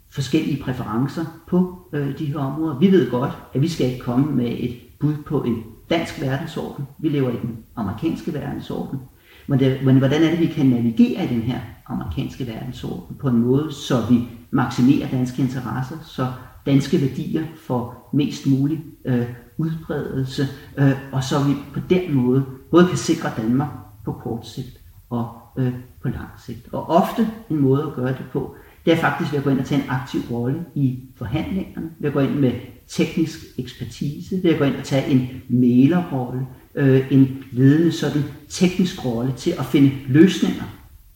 forskellige 0.10 0.64
præferencer 0.64 1.26
på 1.48 1.88
øh, 1.94 2.20
de 2.20 2.26
her 2.26 2.38
områder. 2.38 2.80
Vi 2.80 2.92
ved 2.92 3.12
godt, 3.12 3.32
at 3.54 3.62
vi 3.62 3.68
skal 3.68 3.88
ikke 3.88 4.04
komme 4.04 4.32
med 4.32 4.56
et 4.60 4.78
bud 5.00 5.16
på 5.26 5.44
en 5.44 5.64
dansk 5.90 6.22
verdensorden. 6.22 6.88
Vi 6.98 7.10
lever 7.10 7.30
i 7.30 7.38
den 7.42 7.58
amerikanske 7.76 8.34
verdensorden. 8.34 9.00
Men, 9.48 9.60
det, 9.60 9.80
men 9.84 9.98
hvordan 9.98 10.24
er 10.24 10.30
det, 10.30 10.40
vi 10.40 10.46
kan 10.46 10.66
navigere 10.66 11.26
i 11.26 11.28
den 11.28 11.42
her 11.42 11.60
amerikanske 11.88 12.48
verdensorden 12.48 13.16
på 13.16 13.28
en 13.28 13.38
måde, 13.38 13.74
så 13.74 14.06
vi 14.10 14.28
maksimerer 14.52 15.10
danske 15.10 15.42
interesser, 15.42 15.96
så 16.04 16.28
danske 16.66 17.02
værdier 17.02 17.46
får 17.56 18.10
mest 18.14 18.48
mulig 18.48 18.84
øh, 19.06 19.26
udbredelse, 19.58 20.48
øh, 20.78 20.92
og 21.12 21.24
så 21.24 21.44
vi 21.44 21.54
på 21.74 21.80
den 21.90 22.14
måde 22.14 22.46
både 22.72 22.88
kan 22.88 22.98
sikre 22.98 23.32
Danmark 23.38 23.70
på 24.06 24.12
kort 24.12 24.48
sigt 24.48 24.80
og 25.10 25.30
øh, 25.58 25.74
på 26.02 26.10
lang 26.10 26.30
sigt. 26.46 26.68
Og 26.72 26.90
ofte 26.90 27.30
en 27.50 27.60
måde 27.60 27.84
at 27.84 27.94
gøre 27.94 28.08
det 28.08 28.26
på, 28.34 28.56
det 28.86 28.94
er 28.94 28.98
faktisk 28.98 29.32
ved 29.32 29.40
at 29.40 29.44
gå 29.44 29.50
ind 29.50 29.60
og 29.60 29.66
tage 29.66 29.84
en 29.84 29.90
aktiv 29.90 30.22
rolle 30.32 30.66
i 30.76 31.00
forhandlingerne, 31.16 31.90
ved 32.00 32.08
at 32.08 32.14
gå 32.14 32.20
ind 32.20 32.36
med 32.36 32.52
teknisk 32.88 33.40
ekspertise, 33.58 34.44
ved 34.44 34.52
at 34.52 34.60
gå 34.60 34.66
ind 34.66 34.76
og 34.76 34.84
tage 34.84 35.12
en 35.12 35.28
mælerrolle, 35.50 36.48
øh, 36.76 37.12
en 37.12 37.44
ledende 37.52 37.92
sådan 37.92 38.24
teknisk 38.50 39.06
rolle 39.06 39.34
til 39.38 39.52
at 39.60 39.66
finde 39.66 39.92
løsninger 40.08 40.64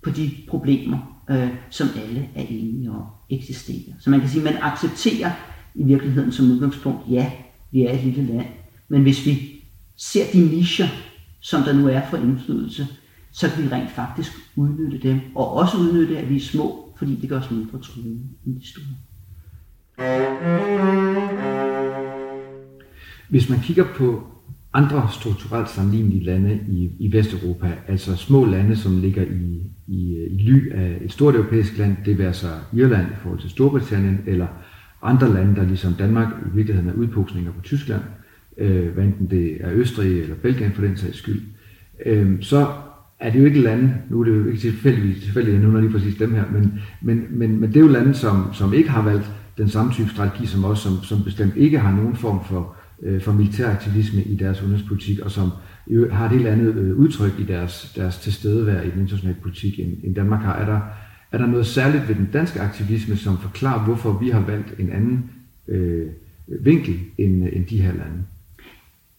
på 0.02 0.10
de 0.10 0.32
problemer, 0.48 1.19
øh, 1.30 1.50
som 1.70 1.88
alle 2.06 2.30
er 2.36 2.46
enige 2.50 2.92
om 2.92 3.04
eksisterer. 3.30 3.94
Så 4.00 4.10
man 4.10 4.20
kan 4.20 4.30
sige, 4.30 4.48
at 4.48 4.54
man 4.54 4.64
accepterer 4.64 5.32
i 5.76 5.84
virkeligheden 5.84 6.32
som 6.32 6.52
udgangspunkt, 6.52 7.02
ja, 7.10 7.32
vi 7.72 7.86
er 7.86 7.92
et 7.92 8.04
lille 8.04 8.34
land, 8.34 8.48
men 8.88 9.02
hvis 9.02 9.26
vi 9.26 9.64
ser 9.98 10.24
de 10.34 10.40
nischer, 10.40 10.88
som 11.42 11.64
der 11.64 11.74
nu 11.74 11.88
er 11.88 12.02
for 12.10 12.18
indflydelse, 12.18 12.88
så 13.32 13.50
kan 13.50 13.64
vi 13.64 13.70
rent 13.70 13.92
faktisk 13.92 14.32
udnytte 14.56 14.98
dem, 14.98 15.22
og 15.36 15.54
også 15.54 15.78
udnytte, 15.78 16.18
at 16.18 16.30
vi 16.30 16.36
er 16.36 16.40
små, 16.40 16.94
fordi 16.98 17.16
det 17.16 17.30
gør 17.30 17.40
os 17.40 17.52
mindre 17.52 17.80
truende 17.80 18.24
end 18.46 18.62
de 18.62 18.68
store. 18.68 18.86
Hvis 23.30 23.50
man 23.50 23.60
kigger 23.60 23.86
på 23.98 24.28
andre 24.74 25.08
strukturelt 25.12 25.70
sammenlignelige 25.70 26.24
lande 26.24 26.60
i, 26.68 26.92
i 27.00 27.14
Vesteuropa, 27.14 27.74
altså 27.88 28.16
små 28.16 28.46
lande, 28.46 28.76
som 28.76 29.02
ligger 29.02 29.24
i, 29.24 29.72
i, 29.88 30.28
i 30.30 30.38
ly 30.38 30.72
af 30.72 30.98
et 31.02 31.12
stort 31.12 31.36
europæisk 31.36 31.78
land, 31.78 31.98
det 32.06 32.18
vil 32.18 32.24
altså 32.24 32.48
Irland 32.74 33.08
i 33.08 33.16
forhold 33.22 33.40
til 33.40 33.50
Storbritannien, 33.50 34.20
eller 34.28 34.48
andre 35.02 35.34
lande, 35.34 35.56
der 35.56 35.64
ligesom 35.64 35.94
Danmark 35.94 36.28
i 36.46 36.56
virkeligheden 36.56 36.90
er 36.90 36.94
udpuksninger 36.94 37.52
på 37.52 37.62
Tyskland, 37.62 38.02
øh, 38.58 38.94
hvad 38.94 39.04
enten 39.04 39.30
det 39.30 39.58
er 39.60 39.72
Østrig 39.72 40.22
eller 40.22 40.36
Belgien 40.36 40.72
for 40.72 40.82
den 40.82 40.98
sags 40.98 41.18
skyld, 41.18 41.42
øh, 42.06 42.42
så 42.42 42.68
er 43.20 43.32
det 43.32 43.40
jo 43.40 43.46
ikke 43.46 43.62
lande, 43.62 43.94
nu 44.10 44.20
er 44.20 44.24
det 44.24 44.36
jo 44.36 44.46
ikke 44.46 44.60
tilfældigt, 44.60 45.22
tilfældigt 45.24 45.56
at 45.56 45.62
nævner 45.62 45.82
lige 45.82 45.92
præcis 45.92 46.16
dem 46.16 46.34
her, 46.34 46.44
men, 46.52 46.82
men, 47.02 47.28
men, 47.30 47.60
men 47.60 47.70
det 47.70 47.76
er 47.76 47.82
jo 47.82 47.88
lande, 47.88 48.14
som, 48.14 48.54
som 48.54 48.74
ikke 48.74 48.90
har 48.90 49.02
valgt 49.02 49.32
den 49.58 49.70
samme 49.70 49.92
type 49.92 50.10
strategi 50.10 50.46
som 50.46 50.66
os, 50.66 50.80
som, 50.80 51.04
som 51.04 51.24
bestemt 51.24 51.56
ikke 51.56 51.80
har 51.80 51.96
nogen 51.96 52.16
form 52.16 52.40
for, 52.46 52.76
øh, 53.04 53.22
for 53.22 53.32
militær 53.32 53.70
aktivisme 53.70 54.22
i 54.22 54.36
deres 54.36 54.62
udenrigspolitik, 54.62 55.20
og 55.20 55.32
som 55.32 55.50
har 56.12 56.26
et 56.26 56.32
helt 56.32 56.48
andet 56.48 56.76
øh, 56.76 56.98
udtryk 56.98 57.40
i 57.40 57.44
deres, 57.44 57.94
deres 57.96 58.18
tilstedeværelse 58.18 58.88
i 58.88 58.92
den 58.92 59.02
internationale 59.02 59.40
politik, 59.42 59.80
end, 59.80 59.98
end 60.04 60.16
Danmark 60.16 60.42
har. 60.42 60.56
Er 60.56 60.66
der, 60.66 60.80
er 61.32 61.38
der 61.38 61.46
noget 61.46 61.66
særligt 61.66 62.08
ved 62.08 62.16
den 62.16 62.30
danske 62.34 62.60
aktivisme, 62.60 63.16
som 63.16 63.38
forklarer, 63.38 63.86
hvorfor 63.86 64.20
vi 64.20 64.30
har 64.30 64.40
valgt 64.40 64.80
en 64.80 64.90
anden 64.90 65.32
øh, 65.68 66.08
vinkel 66.62 67.00
end, 67.18 67.46
øh, 67.46 67.56
end 67.56 67.66
de 67.66 67.82
her 67.82 67.92
lande? 67.92 68.24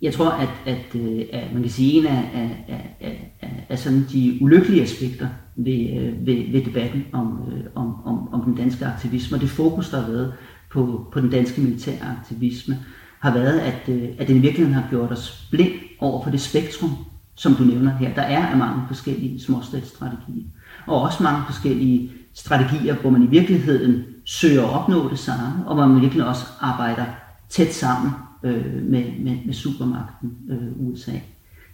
Jeg 0.02 0.12
tror, 0.12 0.30
at, 0.30 0.48
at, 0.66 1.00
øh, 1.00 1.24
at 1.32 1.52
man 1.52 1.62
kan 1.62 1.70
sige, 1.70 1.92
en 1.92 2.06
af, 2.06 2.30
af, 2.34 2.64
af, 2.68 3.34
af, 3.40 3.66
af 3.68 3.78
sådan 3.78 4.04
de 4.12 4.38
ulykkelige 4.40 4.82
aspekter 4.82 5.28
ved, 5.56 5.90
øh, 5.90 6.26
ved, 6.26 6.52
ved 6.52 6.64
debatten 6.64 7.04
om, 7.12 7.40
om, 7.74 8.06
om, 8.06 8.34
om 8.34 8.42
den 8.44 8.54
danske 8.54 8.86
aktivisme, 8.86 9.36
og 9.36 9.40
det 9.40 9.50
fokus, 9.50 9.90
der 9.90 10.00
har 10.00 10.10
været 10.10 10.32
på, 10.70 11.06
på 11.12 11.20
den 11.20 11.30
danske 11.30 11.60
militære 11.60 12.16
aktivisme, 12.18 12.78
har 13.20 13.33
været, 13.33 13.59
at, 13.59 13.88
øh, 13.88 14.09
at 14.18 14.28
den 14.28 14.37
i 14.37 14.40
virkeligheden 14.40 14.74
har 14.74 14.90
gjort 14.90 15.12
os 15.12 15.46
blind 15.50 15.72
over 15.98 16.24
for 16.24 16.30
det 16.30 16.40
spektrum, 16.40 16.90
som 17.35 17.54
du 17.54 17.64
nævner 17.64 17.96
her. 17.96 18.14
Der 18.14 18.22
er 18.22 18.56
mange 18.56 18.83
forskellige 18.87 19.40
småstatsstrategier, 19.40 20.44
og 20.87 21.02
også 21.02 21.22
mange 21.22 21.42
forskellige 21.46 22.12
strategier, 22.35 22.94
hvor 22.94 23.11
man 23.11 23.22
i 23.22 23.26
virkeligheden 23.26 24.04
søger 24.24 24.62
at 24.62 24.70
opnå 24.70 25.11
det 25.11 25.18
samme, 25.18 25.66
og 25.66 25.74
hvor 25.74 25.87
man 25.87 26.00
virkelig 26.00 26.24
også 26.24 26.46
arbejder 26.61 27.04
tæt 27.48 27.74
sammen 27.74 28.12
øh, 28.42 28.83
med, 28.83 29.04
med, 29.18 29.37
med 29.44 29.54
supermagten 29.54 30.37
øh, 30.50 30.88
USA. 30.88 31.12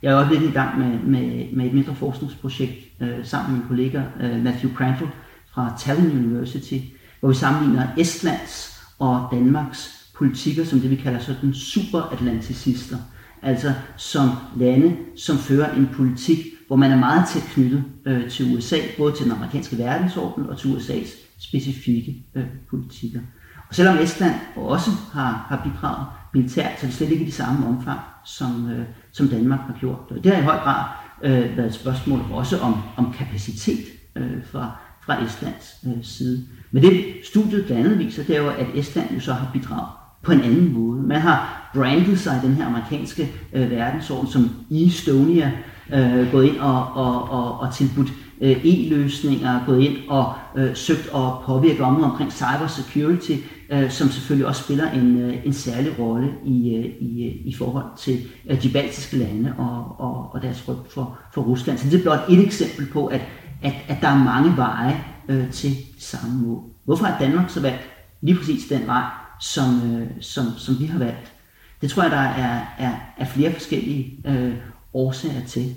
Jeg 0.03 0.13
er 0.13 0.17
også 0.17 0.33
lidt 0.33 0.51
i 0.51 0.55
gang 0.55 0.79
med, 0.79 0.99
med, 0.99 1.53
med 1.53 1.67
et 1.67 1.75
mindre 1.75 1.95
forskningsprojekt 1.95 2.73
øh, 3.01 3.25
sammen 3.25 3.53
med 3.53 3.61
min 3.61 3.69
kollega 3.69 4.03
øh, 4.21 4.45
Matthew 4.45 4.75
Crandall 4.75 5.11
fra 5.55 5.75
Tallinn 5.79 6.27
University, 6.27 6.79
hvor 7.21 7.29
vi 7.29 7.35
sammenligner 7.35 7.87
Estlands 7.99 8.83
og 8.99 9.29
Danmarks 9.33 9.96
politikker 10.19 10.65
som 10.65 10.81
det, 10.81 10.91
vi 10.91 10.97
kalder 10.97 11.19
sådan 11.19 11.55
superatlanticister. 11.55 12.97
Altså 13.43 13.73
som 13.97 14.31
lande, 14.57 14.97
som 15.17 15.39
fører 15.39 15.75
en 15.75 15.89
politik, 15.93 16.39
hvor 16.67 16.77
man 16.77 16.91
er 16.91 16.97
meget 16.97 17.29
tæt 17.29 17.43
knyttet 17.43 17.85
øh, 18.07 18.31
til 18.31 18.57
USA, 18.57 18.77
både 18.99 19.13
til 19.17 19.25
den 19.25 19.33
amerikanske 19.33 19.79
verdensorden 19.79 20.47
og 20.47 20.59
til 20.59 20.69
USA's 20.69 21.09
specifikke 21.39 22.27
øh, 22.35 22.45
politikker. 22.71 23.21
Og 23.69 23.75
selvom 23.75 23.99
Estland 23.99 24.35
også 24.57 24.91
har, 25.13 25.47
har 25.49 25.71
bidraget 25.71 26.07
militært, 26.35 26.81
så 26.81 26.87
er 26.87 26.89
det 26.89 26.95
slet 26.95 27.11
ikke 27.11 27.25
i 27.25 27.27
de 27.27 27.33
samme 27.33 27.67
omfang, 27.67 28.01
som, 28.25 28.71
øh, 28.71 28.87
som 29.13 29.29
Danmark 29.29 29.61
har 29.61 29.77
gjort. 29.81 30.11
Og 30.11 30.25
det 30.25 30.33
har 30.33 30.43
i 30.43 30.45
høj 30.45 30.57
grad 30.57 30.85
øh, 31.23 31.57
været 31.57 31.67
et 31.67 31.75
spørgsmål 31.75 32.21
også 32.31 32.59
om, 32.59 32.75
om 32.97 33.13
kapacitet 33.13 33.85
øh, 34.17 34.45
fra, 34.53 34.71
fra 35.03 35.25
Estlands 35.25 35.75
øh, 35.87 36.05
side. 36.05 36.47
Men 36.71 36.83
det 36.83 37.05
studiet 37.25 37.67
blandt 37.67 37.87
andet 37.87 37.99
viser, 37.99 38.25
det 38.25 38.37
er 38.37 38.43
jo, 38.43 38.49
at 38.49 38.67
Estland 38.75 39.15
jo 39.15 39.21
så 39.21 39.33
har 39.33 39.51
bidraget 39.53 40.06
på 40.27 40.33
en 40.33 40.41
anden 40.41 40.73
måde. 40.73 41.03
Man 41.03 41.21
har 41.21 41.71
brandet 41.75 42.19
sig 42.19 42.41
i 42.43 42.47
den 42.47 42.55
her 42.55 42.67
amerikanske 42.67 43.33
øh, 43.53 43.71
verdensorden 43.71 44.31
som 44.31 44.51
Estonia, 44.71 45.53
øh, 45.95 46.33
gået 46.33 46.45
ind 46.45 46.59
og, 46.59 46.93
og, 46.93 47.31
og, 47.31 47.61
og 47.61 47.75
tilbudt 47.75 48.13
øh, 48.41 48.65
e-løsninger, 48.65 49.67
gået 49.67 49.83
ind 49.83 49.97
og 50.09 50.33
øh, 50.57 50.77
søgt 50.77 51.09
at 51.15 51.31
påvirke 51.47 51.85
området 51.85 52.11
omkring 52.11 52.33
cybersecurity, 52.33 53.33
øh, 53.71 53.91
som 53.91 54.09
selvfølgelig 54.09 54.47
også 54.47 54.63
spiller 54.63 54.91
en, 54.91 55.19
øh, 55.21 55.47
en 55.47 55.53
særlig 55.53 55.99
rolle 55.99 56.29
i, 56.45 56.75
øh, 56.75 56.85
i, 57.01 57.27
øh, 57.27 57.47
i 57.47 57.55
forhold 57.59 57.85
til 57.99 58.19
øh, 58.51 58.63
de 58.63 58.73
baltiske 58.73 59.17
lande 59.17 59.55
og, 59.59 60.01
og, 60.01 60.35
og 60.35 60.43
deres 60.43 60.69
ryg 60.69 60.77
for, 60.91 61.19
for 61.35 61.43
Rusland. 61.43 61.79
Så 61.79 61.91
det 61.91 61.99
er 61.99 62.03
blot 62.03 62.31
et 62.31 62.45
eksempel 62.45 62.87
på, 62.93 63.07
at, 63.07 63.21
at, 63.63 63.73
at 63.89 63.97
der 64.01 64.09
er 64.09 64.25
mange 64.25 64.57
veje 64.57 65.05
øh, 65.29 65.51
til 65.51 65.77
samme 65.99 66.47
mål. 66.47 66.63
Hvorfor 66.85 67.05
har 67.05 67.19
Danmark 67.19 67.51
så 67.51 67.61
valgt 67.61 67.83
lige 68.23 68.39
præcis 68.39 68.69
den 68.69 68.87
vej, 68.87 69.03
som, 69.41 69.95
øh, 69.95 70.09
som, 70.21 70.45
som 70.59 70.81
vi 70.81 70.87
har 70.87 70.99
valgt? 70.99 71.33
Det 71.81 71.91
tror 71.91 72.03
jeg, 72.03 72.13
der 72.13 72.19
er, 72.19 72.67
er, 72.79 72.95
er 73.19 73.25
flere 73.25 73.53
forskellige 73.53 74.19
øh, 74.27 74.55
årsager 74.95 75.45
til. 75.47 75.77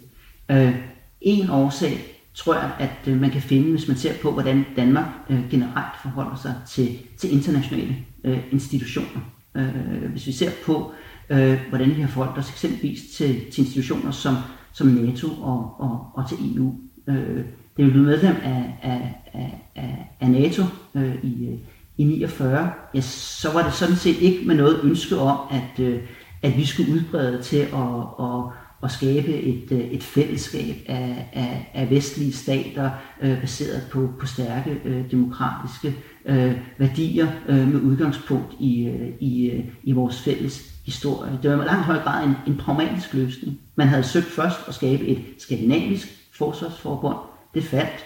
Øh, 0.51 0.75
en 1.21 1.49
årsag 1.49 2.19
tror 2.33 2.53
jeg, 2.53 2.71
at 2.79 3.07
øh, 3.07 3.21
man 3.21 3.29
kan 3.29 3.41
finde, 3.41 3.71
hvis 3.71 3.87
man 3.87 3.97
ser 3.97 4.13
på, 4.21 4.31
hvordan 4.31 4.65
Danmark 4.75 5.07
øh, 5.29 5.49
generelt 5.49 6.01
forholder 6.01 6.35
sig 6.35 6.55
til, 6.67 6.97
til 7.17 7.33
internationale 7.33 7.95
øh, 8.23 8.39
institutioner. 8.51 9.21
Øh, 9.55 10.11
hvis 10.11 10.27
vi 10.27 10.31
ser 10.31 10.51
på, 10.65 10.91
øh, 11.29 11.59
hvordan 11.69 11.95
vi 11.95 12.01
har 12.01 12.07
forholdt 12.07 12.37
os 12.37 12.49
eksempelvis 12.49 13.01
til, 13.17 13.51
til 13.51 13.63
institutioner 13.65 14.11
som, 14.11 14.35
som 14.73 14.87
NATO 14.87 15.27
og, 15.27 15.75
og, 15.79 16.11
og 16.13 16.29
til 16.29 16.37
EU. 16.55 16.75
Øh, 17.07 17.45
det 17.77 17.85
er 17.85 17.89
blevet 17.89 18.07
medlem 18.07 18.35
af, 18.43 18.77
af, 18.81 19.15
af, 19.75 20.15
af 20.19 20.29
NATO 20.29 20.63
øh, 20.95 21.15
i, 21.23 21.47
øh, 21.47 21.59
i 21.99 22.03
49, 22.03 22.71
ja, 22.93 23.01
så 23.01 23.53
var 23.53 23.63
det 23.63 23.73
sådan 23.73 23.95
set 23.95 24.17
ikke 24.21 24.47
med 24.47 24.55
noget 24.55 24.79
ønske 24.83 25.17
om, 25.17 25.37
at, 25.51 25.79
øh, 25.79 25.99
at 26.41 26.57
vi 26.57 26.65
skulle 26.65 26.93
udbrede 26.93 27.41
til 27.41 27.57
at, 27.57 28.25
at, 28.25 28.43
at 28.83 28.91
skabe 28.91 29.33
et, 29.33 29.71
øh, 29.71 29.79
et 29.79 30.03
fællesskab 30.03 30.75
af, 30.87 31.29
af, 31.33 31.71
af 31.73 31.89
vestlige 31.89 32.33
stater 32.33 32.91
øh, 33.21 33.41
baseret 33.41 33.87
på, 33.91 34.09
på 34.19 34.25
stærke 34.25 34.81
øh, 34.85 35.11
demokratiske 35.11 35.95
øh, 36.25 36.57
værdier 36.77 37.27
øh, 37.47 37.67
med 37.67 37.81
udgangspunkt 37.81 38.53
i, 38.59 38.87
øh, 38.87 39.09
i, 39.19 39.49
øh, 39.49 39.65
i 39.83 39.91
vores 39.91 40.21
fælles 40.21 40.73
historie. 40.85 41.39
Det 41.43 41.51
var 41.51 41.63
i 41.63 41.67
langt 41.67 41.85
høj 41.85 41.99
grad 41.99 42.25
en, 42.25 42.35
en 42.47 42.57
pragmatisk 42.57 43.13
løsning. 43.13 43.59
Man 43.75 43.87
havde 43.87 44.03
søgt 44.03 44.25
først 44.25 44.67
at 44.67 44.73
skabe 44.73 45.07
et 45.07 45.21
skandinavisk 45.37 46.07
forsvarsforbund. 46.37 47.17
Det 47.53 47.63
faldt, 47.63 48.05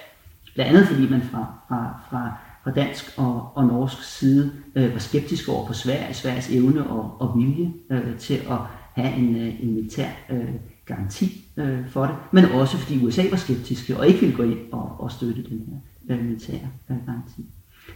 blandt 0.56 0.72
andet 0.72 0.88
fordi 0.88 1.10
man 1.10 1.22
fra, 1.22 1.54
fra, 1.68 2.00
fra, 2.10 2.32
fra 2.64 2.72
dansk 2.72 3.14
og, 3.18 3.52
og 3.56 3.66
norsk 3.66 4.04
side 4.04 4.52
øh, 4.76 4.94
var 4.94 5.00
skeptiske 5.00 5.52
over 5.52 5.68
for 5.68 5.74
Sverige, 5.74 6.14
Sveriges 6.14 6.50
evne 6.50 6.88
og, 6.88 7.22
og 7.22 7.40
vilje 7.40 7.74
øh, 7.90 8.18
til 8.18 8.34
at 8.34 8.58
have 8.94 9.16
en, 9.16 9.36
øh, 9.36 9.64
en 9.64 9.74
militær 9.74 10.10
øh, 10.30 10.50
garanti 10.86 11.46
øh, 11.58 11.90
for 11.90 12.06
det, 12.06 12.16
men 12.32 12.46
også 12.46 12.78
fordi 12.78 13.06
USA 13.06 13.24
var 13.30 13.38
skeptiske 13.38 13.98
og 13.98 14.08
ikke 14.08 14.20
ville 14.20 14.36
gå 14.36 14.44
ind 14.44 14.60
og, 14.72 14.96
og 15.00 15.12
støtte 15.12 15.44
den 15.44 15.66
her 15.68 16.16
øh, 16.16 16.26
militære 16.26 16.70
øh, 16.90 16.98
garanti. 17.06 17.46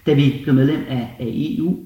Da 0.06 0.14
vi 0.14 0.40
blev 0.44 0.56
medlem 0.56 0.84
af, 0.90 1.16
af 1.20 1.28
EU, 1.28 1.78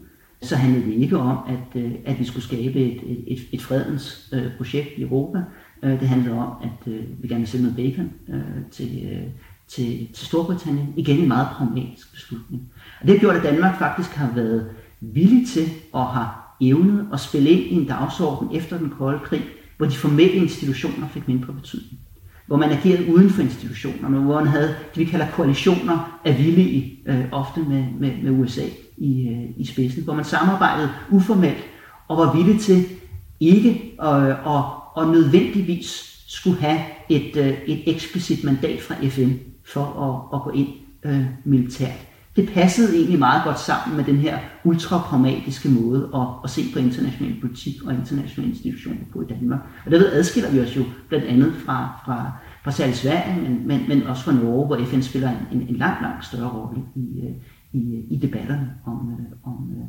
så 0.42 0.56
handlede 0.56 0.86
det 0.86 0.94
ikke 0.94 1.18
om, 1.18 1.38
at, 1.48 1.82
øh, 1.82 1.92
at 2.06 2.20
vi 2.20 2.24
skulle 2.24 2.44
skabe 2.44 2.80
et, 2.80 3.02
et, 3.28 3.40
et 3.52 3.62
fredens 3.62 4.30
øh, 4.34 4.58
projekt 4.58 4.90
i 4.98 5.02
Europa. 5.02 5.44
Øh, 5.84 6.00
det 6.00 6.08
handlede 6.08 6.36
om, 6.36 6.54
at 6.64 6.94
øh, 6.94 7.04
vi 7.24 7.28
gerne 7.28 7.40
ville 7.40 7.48
sende 7.48 7.64
noget 7.64 7.76
bacon 7.76 8.12
øh, 8.28 8.66
til, 8.72 9.10
øh, 9.12 9.28
til, 9.76 10.08
til 10.14 10.28
Storbritannien. 10.28 10.94
Igen 10.96 11.20
en 11.20 11.28
meget 11.28 11.48
pragmatisk 11.48 12.14
beslutning. 12.14 12.62
Og 13.02 13.08
det 13.08 13.16
har 13.16 13.20
gjort, 13.20 13.36
at 13.36 13.44
Danmark 13.44 13.80
faktisk 13.80 14.10
har 14.10 14.32
været 14.36 14.70
villig 15.02 15.48
til 15.48 15.70
at 15.96 16.06
have 16.06 16.28
evnet 16.62 17.08
at 17.14 17.20
spille 17.20 17.50
ind 17.50 17.72
i 17.72 17.76
en 17.76 17.86
dagsorden 17.86 18.56
efter 18.56 18.78
den 18.78 18.90
kolde 18.90 19.20
krig, 19.20 19.44
hvor 19.78 19.86
de 19.86 19.96
formelle 19.96 20.34
institutioner 20.34 21.08
fik 21.08 21.28
mindre 21.28 21.54
betydning. 21.54 22.00
Hvor 22.48 22.58
man 22.58 22.70
agerede 22.70 23.14
uden 23.14 23.30
for 23.30 23.42
institutionerne, 23.42 24.20
hvor 24.20 24.36
man 24.36 24.48
havde 24.48 24.68
det, 24.68 25.00
vi 25.00 25.06
kalder 25.06 25.28
koalitioner 25.34 26.20
af 26.26 26.38
villige, 26.38 27.00
øh, 27.06 27.26
ofte 27.32 27.60
med, 27.60 27.86
med, 28.00 28.12
med 28.24 28.40
USA 28.40 28.66
i, 28.98 29.28
øh, 29.28 29.50
i 29.58 29.66
spidsen, 29.66 30.04
hvor 30.04 30.14
man 30.14 30.26
samarbejdede 30.26 30.90
uformelt 31.12 31.64
og 32.08 32.18
var 32.18 32.36
villig 32.36 32.62
til 32.62 32.86
ikke 33.40 33.94
øh, 34.04 34.48
og, 34.48 34.74
og 34.96 35.12
nødvendigvis 35.12 36.12
skulle 36.28 36.60
have 36.60 36.80
et, 37.10 37.38
øh, 37.38 37.54
et 37.68 37.84
eksplicit 37.86 38.44
mandat 38.44 38.82
fra 38.82 38.96
FN 39.10 39.51
for 39.66 39.86
at, 39.86 40.38
at 40.38 40.44
gå 40.44 40.52
ind 40.52 40.70
øh, 41.04 41.26
militært 41.46 42.08
det 42.36 42.50
passede 42.54 42.96
egentlig 42.96 43.20
meget 43.20 43.44
godt 43.44 43.60
sammen 43.60 43.98
med 43.98 44.06
den 44.06 44.16
her 44.16 44.40
ultrapragmatiske 44.64 45.70
måde 45.70 46.10
at, 46.16 46.28
at 46.44 46.50
se 46.50 46.62
på 46.74 46.80
international 46.80 47.42
politik 47.42 47.84
og 47.86 47.94
internationale 47.94 48.52
institutioner 48.52 49.02
på 49.14 49.22
i 49.22 49.26
Danmark. 49.26 49.60
Og 49.86 49.92
derved 49.92 50.12
adskiller 50.12 50.52
vi 50.52 50.60
os 50.60 50.78
jo 50.78 50.84
blandt 51.10 51.26
andet 51.26 51.54
fra, 51.66 52.02
fra, 52.06 52.32
fra 52.64 52.72
særligt 52.72 52.98
Sverige, 52.98 53.42
men, 53.42 53.68
men, 53.68 53.88
men 53.88 54.04
også 54.04 54.24
fra 54.24 54.32
Norge, 54.32 54.66
hvor 54.66 54.86
FN 54.86 55.02
spiller 55.02 55.30
en, 55.30 55.60
en, 55.60 55.68
en 55.68 55.76
langt, 55.76 56.02
langt 56.02 56.26
større 56.26 56.50
rolle 56.50 56.82
i, 56.96 57.22
øh, 57.24 57.36
i, 57.72 58.06
i 58.10 58.18
debatterne 58.18 58.74
om, 58.86 59.18
øh, 59.20 59.52
om, 59.52 59.72
øh, 59.78 59.86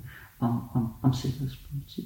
om, 0.49 0.61
om, 0.75 0.89
om 1.03 1.13
sikkerhedspolitik. 1.13 2.05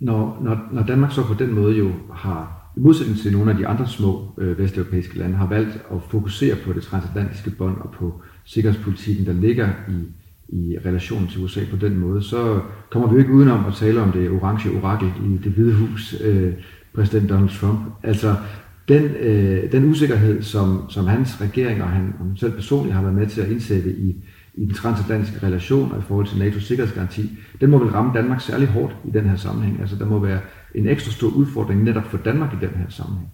Når, 0.00 0.38
når, 0.42 0.68
når 0.72 0.82
Danmark 0.82 1.12
så 1.12 1.26
på 1.26 1.34
den 1.34 1.54
måde 1.54 1.76
jo 1.76 1.92
har 2.14 2.55
i 2.76 2.80
modsætning 2.80 3.18
til 3.18 3.32
nogle 3.32 3.50
af 3.50 3.56
de 3.56 3.66
andre 3.66 3.88
små 3.88 4.28
øh, 4.38 4.58
vesteuropæiske 4.58 5.18
lande, 5.18 5.36
har 5.36 5.46
valgt 5.48 5.74
at 5.92 5.98
fokusere 6.10 6.56
på 6.64 6.72
det 6.72 6.82
transatlantiske 6.82 7.50
bånd 7.50 7.76
og 7.80 7.90
på 7.90 8.20
sikkerhedspolitikken, 8.44 9.26
der 9.26 9.32
ligger 9.32 9.68
i, 9.88 10.04
i 10.48 10.78
relation 10.86 11.28
til 11.28 11.44
USA 11.44 11.60
på 11.70 11.76
den 11.76 11.98
måde, 11.98 12.22
så 12.22 12.60
kommer 12.90 13.12
vi 13.12 13.18
ikke 13.18 13.32
udenom 13.32 13.66
at 13.66 13.74
tale 13.74 14.00
om 14.00 14.12
det 14.12 14.30
orange 14.30 14.70
orakel 14.78 15.08
i 15.08 15.38
det 15.44 15.52
hvide 15.52 15.74
hus, 15.74 16.14
øh, 16.24 16.52
præsident 16.94 17.30
Donald 17.30 17.48
Trump. 17.48 17.80
Altså 18.02 18.36
den, 18.88 19.04
øh, 19.04 19.72
den 19.72 19.90
usikkerhed, 19.90 20.42
som, 20.42 20.82
som 20.88 21.06
hans 21.06 21.40
regering 21.40 21.82
og 21.82 21.88
han, 21.88 22.14
og 22.20 22.26
selv 22.36 22.52
personligt 22.52 22.94
har 22.94 23.02
været 23.02 23.14
med 23.14 23.26
til 23.26 23.40
at 23.40 23.50
indsætte 23.50 23.90
i, 23.90 24.16
i 24.54 24.64
den 24.64 24.74
transatlantiske 24.74 25.46
relation 25.46 25.92
og 25.92 25.98
i 25.98 26.02
forhold 26.02 26.26
til 26.26 26.36
NATO's 26.36 26.60
sikkerhedsgaranti, 26.60 27.30
den 27.60 27.70
må 27.70 27.78
vel 27.78 27.90
ramme 27.92 28.12
Danmark 28.14 28.40
særlig 28.40 28.68
hårdt 28.68 28.96
i 29.08 29.10
den 29.10 29.28
her 29.28 29.36
sammenhæng. 29.36 29.80
Altså 29.80 29.96
der 29.96 30.06
må 30.06 30.18
være 30.18 30.40
en 30.76 30.88
ekstra 30.88 31.12
stor 31.12 31.28
udfordring 31.28 31.84
netop 31.84 32.04
for 32.04 32.18
Danmark 32.18 32.52
i 32.52 32.66
den 32.66 32.74
her 32.74 32.88
sammenhæng. 32.88 33.30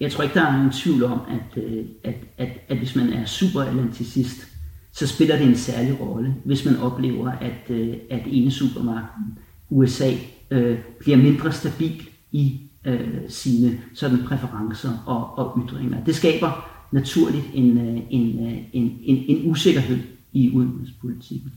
Jeg 0.00 0.12
tror 0.12 0.22
ikke, 0.22 0.34
der 0.34 0.46
er 0.46 0.56
nogen 0.56 0.72
tvivl 0.72 1.04
om, 1.04 1.20
at, 1.28 1.62
øh, 1.62 1.84
at, 2.04 2.14
at, 2.38 2.48
at 2.68 2.78
hvis 2.78 2.96
man 2.96 3.12
er 3.12 3.24
superatlanticist, 3.24 4.48
så 4.92 5.06
spiller 5.06 5.36
det 5.36 5.46
en 5.46 5.56
særlig 5.56 6.00
rolle, 6.00 6.34
hvis 6.44 6.64
man 6.64 6.76
oplever, 6.76 7.30
at, 7.30 7.70
øh, 7.70 7.94
at 8.10 8.22
ene 8.26 8.50
supermagten, 8.50 9.38
USA, 9.70 10.12
øh, 10.50 10.78
bliver 11.00 11.16
mindre 11.16 11.52
stabil 11.52 12.08
i 12.32 12.60
øh, 12.84 13.08
sine 13.28 13.80
sådan 13.94 14.18
præferencer 14.26 14.90
og, 15.06 15.38
og 15.38 15.62
ytringer. 15.66 16.04
Det 16.04 16.14
skaber 16.14 16.70
naturligt 16.92 17.44
en, 17.54 17.78
øh, 17.78 18.02
en, 18.10 18.38
en, 18.72 18.98
en, 19.02 19.24
en 19.28 19.50
usikkerhed 19.50 19.98
i 20.32 20.50
udenrigspolitikken. 20.50 21.52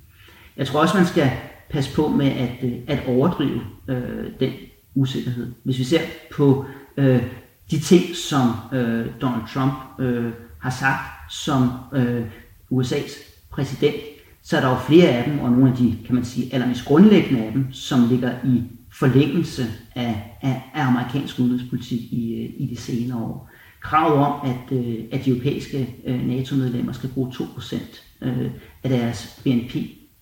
Jeg 0.58 0.68
tror 0.68 0.82
også, 0.82 0.98
man 0.98 1.06
skal 1.06 1.32
passe 1.70 1.96
på 1.96 2.08
med 2.08 2.28
at, 2.28 2.50
at 2.88 3.00
overdrive 3.08 3.62
øh, 3.88 4.26
den 4.40 4.52
usikkerhed. 4.98 5.54
Hvis 5.64 5.80
vi 5.80 5.84
ser 5.84 6.02
på 6.32 6.66
øh, 6.98 7.24
de 7.72 7.80
ting, 7.80 8.16
som 8.16 8.52
øh, 8.74 9.06
Donald 9.22 9.48
Trump 9.54 9.74
øh, 10.00 10.32
har 10.60 10.70
sagt 10.70 11.34
som 11.34 11.70
øh, 11.93 12.26
USA's 12.72 13.12
præsident, 13.50 13.95
så 14.43 14.58
er 14.58 14.62
der 14.62 14.70
jo 14.70 14.80
flere 14.88 15.08
af 15.08 15.30
dem, 15.30 15.39
og 15.39 15.52
nogle 15.52 15.72
af 15.72 15.78
de, 15.78 15.98
kan 16.06 16.16
man 16.16 16.26
sige, 16.26 16.54
allermest 16.54 16.86
grundlæggende 16.86 17.43
af 17.43 17.52
dem, 17.52 17.72
som 17.72 18.08
ligger 18.10 18.32
i 18.45 18.64
forlængelse 18.91 19.66
af, 19.95 20.38
af, 20.41 20.62
af 20.74 20.86
amerikansk 20.86 21.39
udenrigspolitik 21.39 22.02
i, 22.02 22.34
øh, 22.34 22.50
i 22.58 22.66
de 22.66 22.76
senere 22.76 23.18
år. 23.18 23.50
Kravet 23.82 24.18
om, 24.18 24.50
at, 24.50 24.78
øh, 24.78 24.95
at 25.12 25.26
de 25.26 25.30
europæiske 25.30 25.95
øh, 26.06 26.28
NATO-medlemmer 26.28 26.93
skal 26.93 27.10
bruge 27.10 27.32
2% 27.34 27.76
øh, 28.22 28.52
af 28.84 28.89
deres 28.89 29.41
BNP 29.43 29.76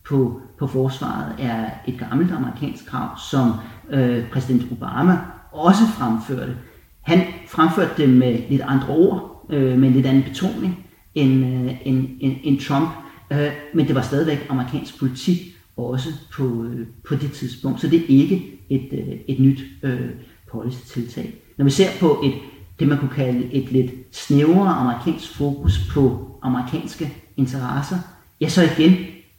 på, 0.08 0.42
på 0.60 0.68
forsvaret, 0.68 1.36
er 1.40 1.70
et 1.88 2.00
gammelt 2.00 2.32
amerikansk 2.32 2.86
krav, 2.86 3.10
som 3.30 3.52
øh, 3.90 4.30
præsident 4.30 4.72
Obama 4.72 5.20
også 5.52 5.84
fremførte. 5.98 6.58
Han 7.02 7.22
fremførte 7.48 7.92
det 7.98 8.10
med 8.10 8.40
lidt 8.50 8.62
andre 8.62 8.88
ord, 8.88 9.46
øh, 9.50 9.78
med 9.78 9.88
en 9.88 9.94
lidt 9.94 10.06
anden 10.06 10.24
betoning 10.24 10.86
end, 11.16 11.46
øh, 11.46 11.88
end, 11.88 12.08
end, 12.20 12.36
end 12.44 12.60
Trump, 12.60 12.90
øh, 13.32 13.50
men 13.74 13.88
det 13.88 13.96
var 13.96 14.02
stadigvæk 14.02 14.48
amerikansk 14.50 15.00
politik 15.00 15.38
også 15.78 16.10
på, 16.34 16.64
øh, 16.64 16.88
på 17.08 17.16
det 17.16 17.32
tidspunkt, 17.32 17.82
så 17.82 17.88
det 17.88 18.00
er 18.00 18.06
ikke 18.08 18.60
et, 18.70 18.90
øh, 18.92 19.16
et 19.28 19.40
nyt 19.40 19.60
øh, 19.84 20.10
policy-tiltag. 20.52 21.34
Når 21.58 21.66
vi 21.66 21.72
ser 21.72 21.90
på 22.00 22.22
et, 22.24 22.34
det, 22.80 22.88
man 22.88 22.98
kunne 22.98 23.16
kalde 23.16 23.54
et 23.54 23.72
lidt 23.72 23.92
snævrere 24.12 24.74
amerikansk 24.74 25.36
fokus 25.36 25.90
på 25.94 26.32
amerikanske 26.42 27.14
interesser, 27.38 27.98
ja, 28.42 28.50
så 28.50 28.64
igen 28.64 28.96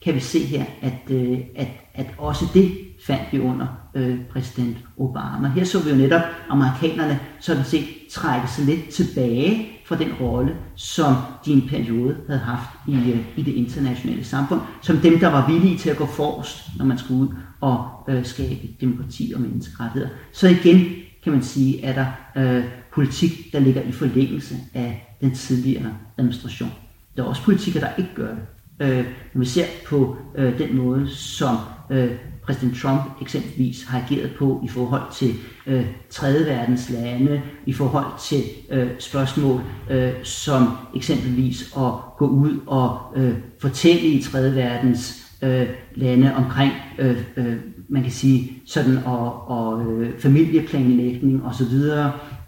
kan 0.06 0.14
vi 0.14 0.20
se 0.20 0.44
her, 0.44 0.64
at, 0.82 1.10
øh, 1.10 1.38
at, 1.56 1.68
at 1.94 2.06
også 2.18 2.44
det 2.54 2.72
fandt 3.06 3.22
vi 3.32 3.40
under 3.40 3.66
øh, 3.94 4.18
præsident 4.32 4.76
Obama. 4.98 5.48
Her 5.48 5.64
så 5.64 5.84
vi 5.84 5.90
jo 5.90 5.96
netop 5.96 6.20
amerikanerne 6.48 7.20
sådan 7.40 7.64
set 7.64 7.84
trække 8.10 8.48
sig 8.48 8.64
lidt 8.64 8.88
tilbage 8.88 9.68
fra 9.86 9.96
den 9.96 10.12
rolle, 10.20 10.56
som 10.76 11.14
de 11.46 11.52
en 11.52 11.68
periode 11.68 12.16
havde 12.26 12.40
haft 12.40 12.68
i, 12.88 12.94
øh, 12.94 13.20
i 13.36 13.42
det 13.42 13.52
internationale 13.52 14.24
samfund, 14.24 14.60
som 14.82 14.96
dem, 14.96 15.18
der 15.18 15.28
var 15.28 15.50
villige 15.50 15.78
til 15.78 15.90
at 15.90 15.96
gå 15.96 16.06
forrest, 16.06 16.70
når 16.78 16.84
man 16.84 16.98
skulle 16.98 17.20
ud 17.20 17.28
og 17.60 17.88
øh, 18.08 18.24
skabe 18.24 18.68
demokrati 18.80 19.32
og 19.34 19.40
menneskerettigheder. 19.40 20.14
Så 20.32 20.48
igen 20.48 20.86
kan 21.24 21.32
man 21.32 21.42
sige, 21.42 21.84
at 21.84 21.96
der 21.96 22.06
øh, 22.36 22.64
politik, 22.94 23.52
der 23.52 23.58
ligger 23.58 23.82
i 23.82 23.92
forlængelse 23.92 24.56
af 24.74 25.16
den 25.20 25.34
tidligere 25.34 25.94
administration. 26.18 26.72
Der 27.16 27.22
er 27.22 27.26
også 27.26 27.42
politikker, 27.42 27.80
der 27.80 27.88
ikke 27.98 28.14
gør 28.14 28.28
det. 28.28 28.42
Øh, 28.80 29.04
når 29.34 29.38
vi 29.38 29.46
ser 29.46 29.64
på 29.86 30.16
øh, 30.34 30.58
den 30.58 30.76
måde, 30.76 31.08
som 31.10 31.56
øh, 31.90 32.10
præsident 32.46 32.76
Trump 32.76 33.00
eksempelvis 33.22 33.84
har 33.84 34.00
ageret 34.00 34.30
på 34.38 34.60
i 34.64 34.68
forhold 34.68 35.02
til 35.14 35.34
øh, 35.66 35.86
tredje 36.10 36.46
verdens 36.46 36.90
lande, 36.90 37.42
i 37.66 37.72
forhold 37.72 38.20
til 38.20 38.42
øh, 38.70 38.88
spørgsmål 38.98 39.60
øh, 39.90 40.12
som 40.22 40.68
eksempelvis 40.96 41.62
at 41.76 41.92
gå 42.18 42.26
ud 42.26 42.60
og 42.66 42.98
øh, 43.16 43.34
fortælle 43.60 44.02
i 44.02 44.22
tredje 44.22 44.54
verdens 44.54 45.26
øh, 45.42 45.66
lande 45.94 46.34
omkring, 46.34 46.72
øh, 46.98 47.22
øh, 47.36 47.56
man 47.88 48.02
kan 48.02 48.12
sige, 48.12 48.62
sådan 48.66 48.98
og, 49.04 49.48
og 49.48 49.92
øh, 49.92 50.18
familieplanlægning 50.18 51.44
osv., 51.44 51.74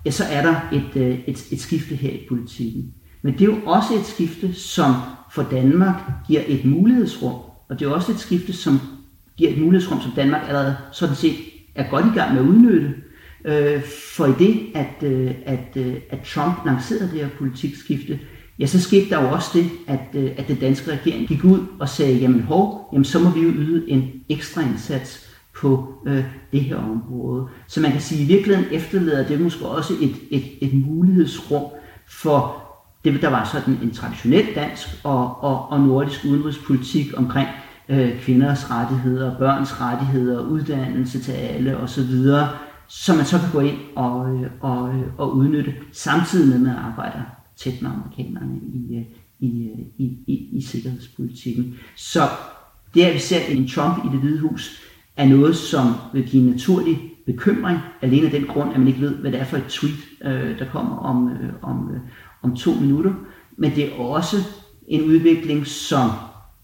ja, 0.05 0.11
så 0.11 0.25
er 0.25 0.43
der 0.43 0.55
et, 0.73 1.03
øh, 1.03 1.19
et, 1.27 1.53
et 1.53 1.61
skifte 1.61 1.95
her 1.95 2.11
i 2.11 2.27
politikken. 2.29 2.95
Men 3.23 3.33
det 3.33 3.41
er 3.41 3.47
jo 3.47 3.59
også 3.67 3.95
et 3.95 4.07
skifte, 4.07 4.55
som 4.55 4.95
for 5.33 5.43
Danmark 5.43 5.95
giver 6.27 6.43
et 6.47 6.65
mulighedsrum, 6.65 7.35
og 7.69 7.81
det 7.81 7.87
er 7.87 7.91
også 7.91 8.13
et 8.13 8.19
skifte, 8.19 8.53
som 8.53 8.81
giver 9.37 9.51
et 9.51 9.59
mulighedsrum, 9.59 10.01
som 10.01 10.13
Danmark 10.17 10.43
allerede 10.49 10.77
sådan 10.93 11.15
set 11.15 11.37
er 11.75 11.91
godt 11.91 12.07
i 12.07 12.19
gang 12.19 12.35
med 12.35 12.43
at 12.43 12.49
udnytte. 12.49 12.95
Øh, 13.45 13.83
for 14.17 14.27
i 14.27 14.33
det, 14.39 14.61
at, 14.75 15.03
øh, 15.03 15.35
at, 15.47 15.77
øh, 15.77 15.95
at 16.11 16.19
Trump 16.21 16.67
lancerede 16.67 17.11
det 17.13 17.21
her 17.21 17.29
politikskifte, 17.39 18.21
ja, 18.59 18.67
så 18.67 18.81
skete 18.81 19.11
der 19.11 19.23
jo 19.23 19.29
også 19.29 19.51
det, 19.55 19.71
at, 19.87 20.01
øh, 20.15 20.31
at 20.37 20.49
den 20.49 20.57
danske 20.57 20.93
regering 20.93 21.29
gik 21.29 21.45
ud 21.45 21.61
og 21.79 21.89
sagde, 21.89 22.19
jamen 22.19 22.41
hov, 22.41 22.89
jamen, 22.93 23.05
så 23.05 23.19
må 23.19 23.31
vi 23.31 23.41
jo 23.41 23.49
yde 23.49 23.91
en 23.91 24.13
ekstra 24.29 24.63
indsats 24.63 25.29
på 25.55 25.95
øh, 26.07 26.25
det 26.53 26.61
her 26.61 26.77
område. 26.77 27.47
Så 27.67 27.81
man 27.81 27.93
kan 27.93 28.01
sige, 28.01 28.21
at 28.21 28.25
i 28.25 28.33
virkeligheden 28.33 28.73
efterlader 28.73 29.29
det 29.29 29.41
måske 29.41 29.67
også 29.67 29.95
et, 30.01 30.15
et, 30.31 30.45
et 30.61 30.75
mulighedsrum 30.75 31.65
for 32.09 32.68
det, 33.13 33.23
der 33.23 33.31
var 33.31 33.45
sådan 33.53 33.79
en 33.83 33.91
traditionel 33.91 34.47
dansk 34.55 34.89
og, 35.05 35.45
og, 35.45 35.71
og 35.71 35.81
nordisk 35.81 36.25
udenrigspolitik 36.25 37.07
omkring 37.17 37.49
øh, 37.89 38.21
kvinders 38.21 38.71
rettigheder, 38.71 39.39
børns 39.39 39.81
rettigheder, 39.81 40.41
uddannelse 40.41 41.21
til 41.21 41.33
alle 41.33 41.77
osv., 41.77 42.11
som 42.89 43.17
man 43.17 43.27
så 43.27 43.39
kan 43.39 43.53
gå 43.53 43.61
ind 43.61 43.77
og, 43.97 44.35
øh, 44.35 44.51
og, 44.61 44.95
øh, 44.95 45.03
og 45.19 45.37
udnytte, 45.37 45.75
samtidig 45.93 46.49
med, 46.49 46.55
at 46.55 46.63
man 46.63 46.85
arbejder 46.85 47.21
tæt 47.57 47.83
med 47.83 47.91
amerikanerne 47.91 48.57
i, 48.57 48.97
øh, 48.97 49.05
i, 49.41 49.71
i, 49.99 50.05
i, 50.27 50.49
i 50.53 50.63
sikkerhedspolitikken. 50.63 51.75
Så 51.97 52.21
det, 52.95 53.03
at 53.03 53.15
vi 53.15 53.19
ser 53.19 53.41
en 53.49 53.69
Trump 53.69 54.05
i 54.05 54.09
det 54.13 54.21
hvide 54.21 54.41
hus, 54.41 54.83
er 55.17 55.27
noget, 55.27 55.57
som 55.57 55.95
vil 56.13 56.29
give 56.29 56.43
en 56.43 56.51
naturlig 56.51 56.99
bekymring, 57.27 57.79
alene 58.03 58.27
af 58.27 58.31
den 58.31 58.45
grund, 58.45 58.73
at 58.73 58.79
man 58.79 58.89
ikke 58.89 59.01
ved, 59.01 59.15
hvad 59.15 59.33
det 59.33 59.41
er 59.41 59.45
for 59.45 59.57
et 59.57 59.67
tweet, 59.69 59.97
øh, 60.25 60.59
der 60.59 60.65
kommer 60.73 60.97
om, 60.97 61.29
øh, 61.29 61.53
om, 61.63 61.91
øh, 61.95 62.01
om 62.43 62.57
to 62.57 62.75
minutter. 62.75 63.13
Men 63.57 63.75
det 63.75 63.85
er 63.85 63.99
også 63.99 64.37
en 64.89 65.05
udvikling, 65.05 65.67
som 65.67 66.11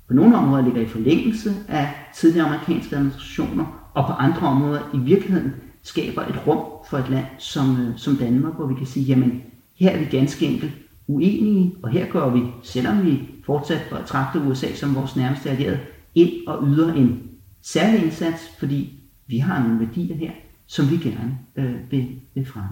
på 0.08 0.14
nogle 0.14 0.36
områder 0.36 0.64
ligger 0.64 0.80
i 0.80 0.86
forlængelse 0.86 1.54
af 1.68 1.88
tidligere 2.14 2.46
amerikanske 2.46 2.96
administrationer, 2.96 3.90
og 3.94 4.06
på 4.06 4.12
andre 4.12 4.46
områder 4.46 4.80
i 4.94 4.98
virkeligheden 4.98 5.52
skaber 5.82 6.22
et 6.22 6.46
rum 6.46 6.58
for 6.90 6.98
et 6.98 7.10
land 7.10 7.26
som, 7.38 7.80
øh, 7.80 7.98
som 7.98 8.16
Danmark, 8.16 8.54
hvor 8.54 8.66
vi 8.66 8.74
kan 8.74 8.86
sige, 8.86 9.04
jamen 9.04 9.42
her 9.74 9.90
er 9.90 9.98
vi 9.98 10.04
ganske 10.04 10.46
enkelt 10.46 10.72
uenige, 11.06 11.74
og 11.82 11.90
her 11.90 12.06
går 12.06 12.30
vi, 12.30 12.42
selvom 12.62 13.04
vi 13.04 13.20
fortsat 13.46 13.80
betragter 13.90 14.46
USA 14.46 14.74
som 14.74 14.94
vores 14.94 15.16
nærmeste 15.16 15.50
allierede, 15.50 15.80
ind 16.14 16.46
og 16.46 16.66
yder 16.66 16.94
en 16.94 17.22
særlig 17.62 18.04
indsats, 18.04 18.42
fordi 18.58 19.00
vi 19.26 19.38
har 19.38 19.62
nogle 19.62 19.86
værdier 19.86 20.16
her, 20.16 20.30
som 20.66 20.90
vi 20.90 20.96
gerne 20.96 21.38
øh, 21.56 21.90
vil, 21.90 22.20
vil 22.34 22.46
frem. 22.46 22.64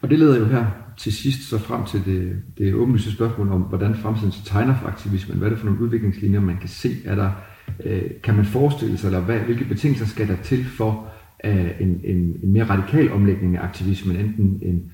Og 0.00 0.10
det 0.10 0.18
leder 0.18 0.38
jo 0.38 0.44
her 0.44 0.66
til 0.96 1.12
sidst 1.12 1.48
så 1.48 1.58
frem 1.58 1.84
til 1.84 2.04
det, 2.04 2.42
det 2.58 2.74
åbenlyse 2.74 3.12
spørgsmål 3.12 3.52
om, 3.52 3.60
hvordan 3.60 3.94
fremtiden 3.94 4.32
så 4.32 4.44
tegner 4.44 4.78
for 4.80 4.86
aktivismen. 4.86 5.38
Hvad 5.38 5.48
er 5.48 5.50
det 5.50 5.58
for 5.58 5.66
nogle 5.66 5.80
udviklingslinjer, 5.80 6.40
man 6.40 6.56
kan 6.56 6.68
se? 6.68 6.88
Er 7.04 7.14
der, 7.14 7.30
øh, 7.84 8.02
kan 8.22 8.36
man 8.36 8.44
forestille 8.44 8.98
sig, 8.98 9.06
eller 9.06 9.20
hvad, 9.20 9.38
hvilke 9.38 9.64
betingelser 9.64 10.06
skal 10.06 10.28
der 10.28 10.36
til 10.44 10.64
for 10.64 11.08
øh, 11.44 11.70
en, 11.80 12.00
en, 12.04 12.36
en 12.42 12.52
mere 12.52 12.64
radikal 12.64 13.12
omlægning 13.12 13.56
af 13.56 13.62
aktivismen? 13.62 14.16
Enten 14.16 14.58
en, 14.62 14.92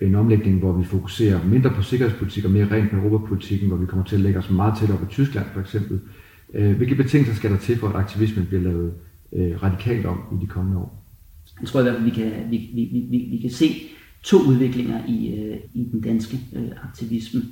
en 0.00 0.14
omlægning, 0.14 0.58
hvor 0.58 0.72
vi 0.72 0.84
fokuserer 0.84 1.44
mindre 1.44 1.70
på 1.70 1.82
sikkerhedspolitik 1.82 2.44
og 2.44 2.50
mere 2.50 2.70
rent 2.70 2.90
på 2.90 2.96
europapolitikken, 2.96 3.68
hvor 3.68 3.76
vi 3.76 3.86
kommer 3.86 4.04
til 4.04 4.16
at 4.16 4.22
lægge 4.22 4.38
os 4.38 4.50
meget 4.50 4.74
tættere 4.78 4.98
på 4.98 5.06
Tyskland 5.06 5.46
for 5.52 5.60
eksempel. 5.60 6.00
Øh, 6.54 6.76
hvilke 6.76 6.94
betingelser 6.94 7.34
skal 7.34 7.50
der 7.50 7.58
til 7.58 7.76
for, 7.76 7.88
at 7.88 7.96
aktivismen 7.96 8.46
bliver 8.46 8.62
lavet 8.62 8.92
øh, 9.32 9.62
radikalt 9.62 10.06
om 10.06 10.20
i 10.32 10.42
de 10.42 10.46
kommende 10.46 10.78
år? 10.78 11.04
Jeg 11.60 11.68
tror 11.68 11.80
i 11.80 11.82
hvert 11.82 11.94
fald, 11.94 12.04
vi 12.04 12.10
kan, 12.10 12.32
vi, 12.50 12.56
vi, 12.56 13.06
vi, 13.10 13.28
vi 13.30 13.38
kan 13.42 13.50
se 13.50 13.66
to 14.24 14.38
udviklinger 14.38 15.00
i, 15.08 15.34
øh, 15.34 15.56
i 15.74 15.88
den 15.92 16.00
danske 16.00 16.40
øh, 16.52 16.70
aktivisme. 16.84 17.42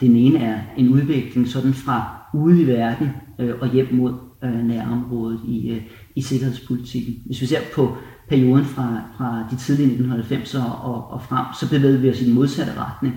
Den 0.00 0.16
ene 0.16 0.38
er 0.38 0.60
en 0.76 0.88
udvikling 0.88 1.48
sådan 1.48 1.74
fra 1.74 2.28
ude 2.34 2.62
i 2.62 2.66
verden 2.66 3.08
øh, 3.38 3.54
og 3.60 3.72
hjem 3.72 3.94
mod 3.94 4.14
øh, 4.44 4.64
nærområdet 4.64 5.40
i, 5.48 5.70
øh, 5.70 5.82
i 6.14 6.22
sikkerhedspolitikken. 6.22 7.22
Hvis 7.26 7.40
vi 7.40 7.46
ser 7.46 7.60
på 7.74 7.96
perioden 8.28 8.64
fra, 8.64 9.00
fra 9.16 9.46
de 9.50 9.56
tidlige 9.56 9.98
1990'er 9.98 10.62
og, 10.62 11.10
og 11.10 11.22
frem, 11.22 11.46
så 11.60 11.70
bevæger 11.70 11.98
vi 11.98 12.10
os 12.10 12.20
i 12.20 12.24
den 12.24 12.34
modsatte 12.34 12.72
retning. 12.78 13.14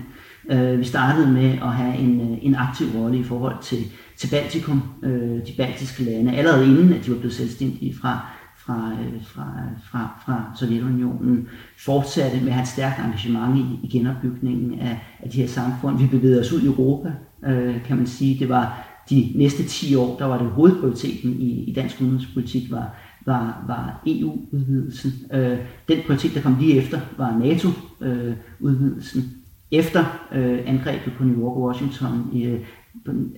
Øh, 0.50 0.78
vi 0.78 0.84
startede 0.84 1.32
med 1.32 1.50
at 1.50 1.72
have 1.72 1.96
en, 1.96 2.20
øh, 2.20 2.38
en 2.42 2.54
aktiv 2.54 2.86
rolle 2.94 3.18
i 3.18 3.22
forhold 3.22 3.56
til, 3.62 3.78
til 4.16 4.30
Baltikum, 4.30 4.82
øh, 5.02 5.46
de 5.46 5.52
baltiske 5.56 6.04
lande, 6.04 6.36
allerede 6.36 6.66
inden 6.66 6.92
at 6.92 7.06
de 7.06 7.10
var 7.10 7.18
blevet 7.18 7.34
selvstændige 7.34 7.94
fra, 8.00 8.26
fra, 8.68 8.92
øh, 8.92 9.24
fra, 9.24 9.46
fra, 9.90 10.20
fra 10.26 10.52
Sovjetunionen, 10.56 11.48
fortsatte 11.78 12.40
med 12.44 12.52
hans 12.52 12.68
stærke 12.68 13.02
engagement 13.02 13.58
i, 13.58 13.86
i 13.86 13.88
genopbygningen 13.88 14.80
af, 14.80 14.98
af 15.20 15.30
de 15.30 15.40
her 15.40 15.48
samfund. 15.48 15.98
Vi 15.98 16.06
bevægede 16.06 16.40
os 16.40 16.52
ud 16.52 16.60
i 16.60 16.66
Europa, 16.66 17.12
øh, 17.46 17.84
kan 17.84 17.96
man 17.96 18.06
sige. 18.06 18.38
Det 18.38 18.48
var 18.48 18.86
de 19.10 19.32
næste 19.34 19.64
10 19.64 19.94
år, 19.94 20.18
der 20.18 20.24
var 20.24 20.38
det 20.38 20.46
hovedprioriteten 20.46 21.32
i, 21.40 21.64
i 21.64 21.72
dansk 21.72 22.00
udenrigspolitik, 22.00 22.70
var, 22.70 22.94
var, 23.26 23.64
var 23.66 24.02
EU-udvidelsen. 24.06 25.12
Øh, 25.32 25.58
den 25.88 25.98
prioritet, 26.06 26.34
der 26.34 26.40
kom 26.40 26.56
lige 26.60 26.76
efter, 26.76 27.00
var 27.18 27.38
NATO-udvidelsen. 27.38 29.20
Øh, 29.20 29.28
efter 29.70 30.28
øh, 30.32 30.58
angrebet 30.66 31.12
på 31.18 31.24
New 31.24 31.40
York 31.40 31.56
og 31.56 31.62
Washington 31.62 32.30
i, 32.32 32.42
øh, 32.42 32.60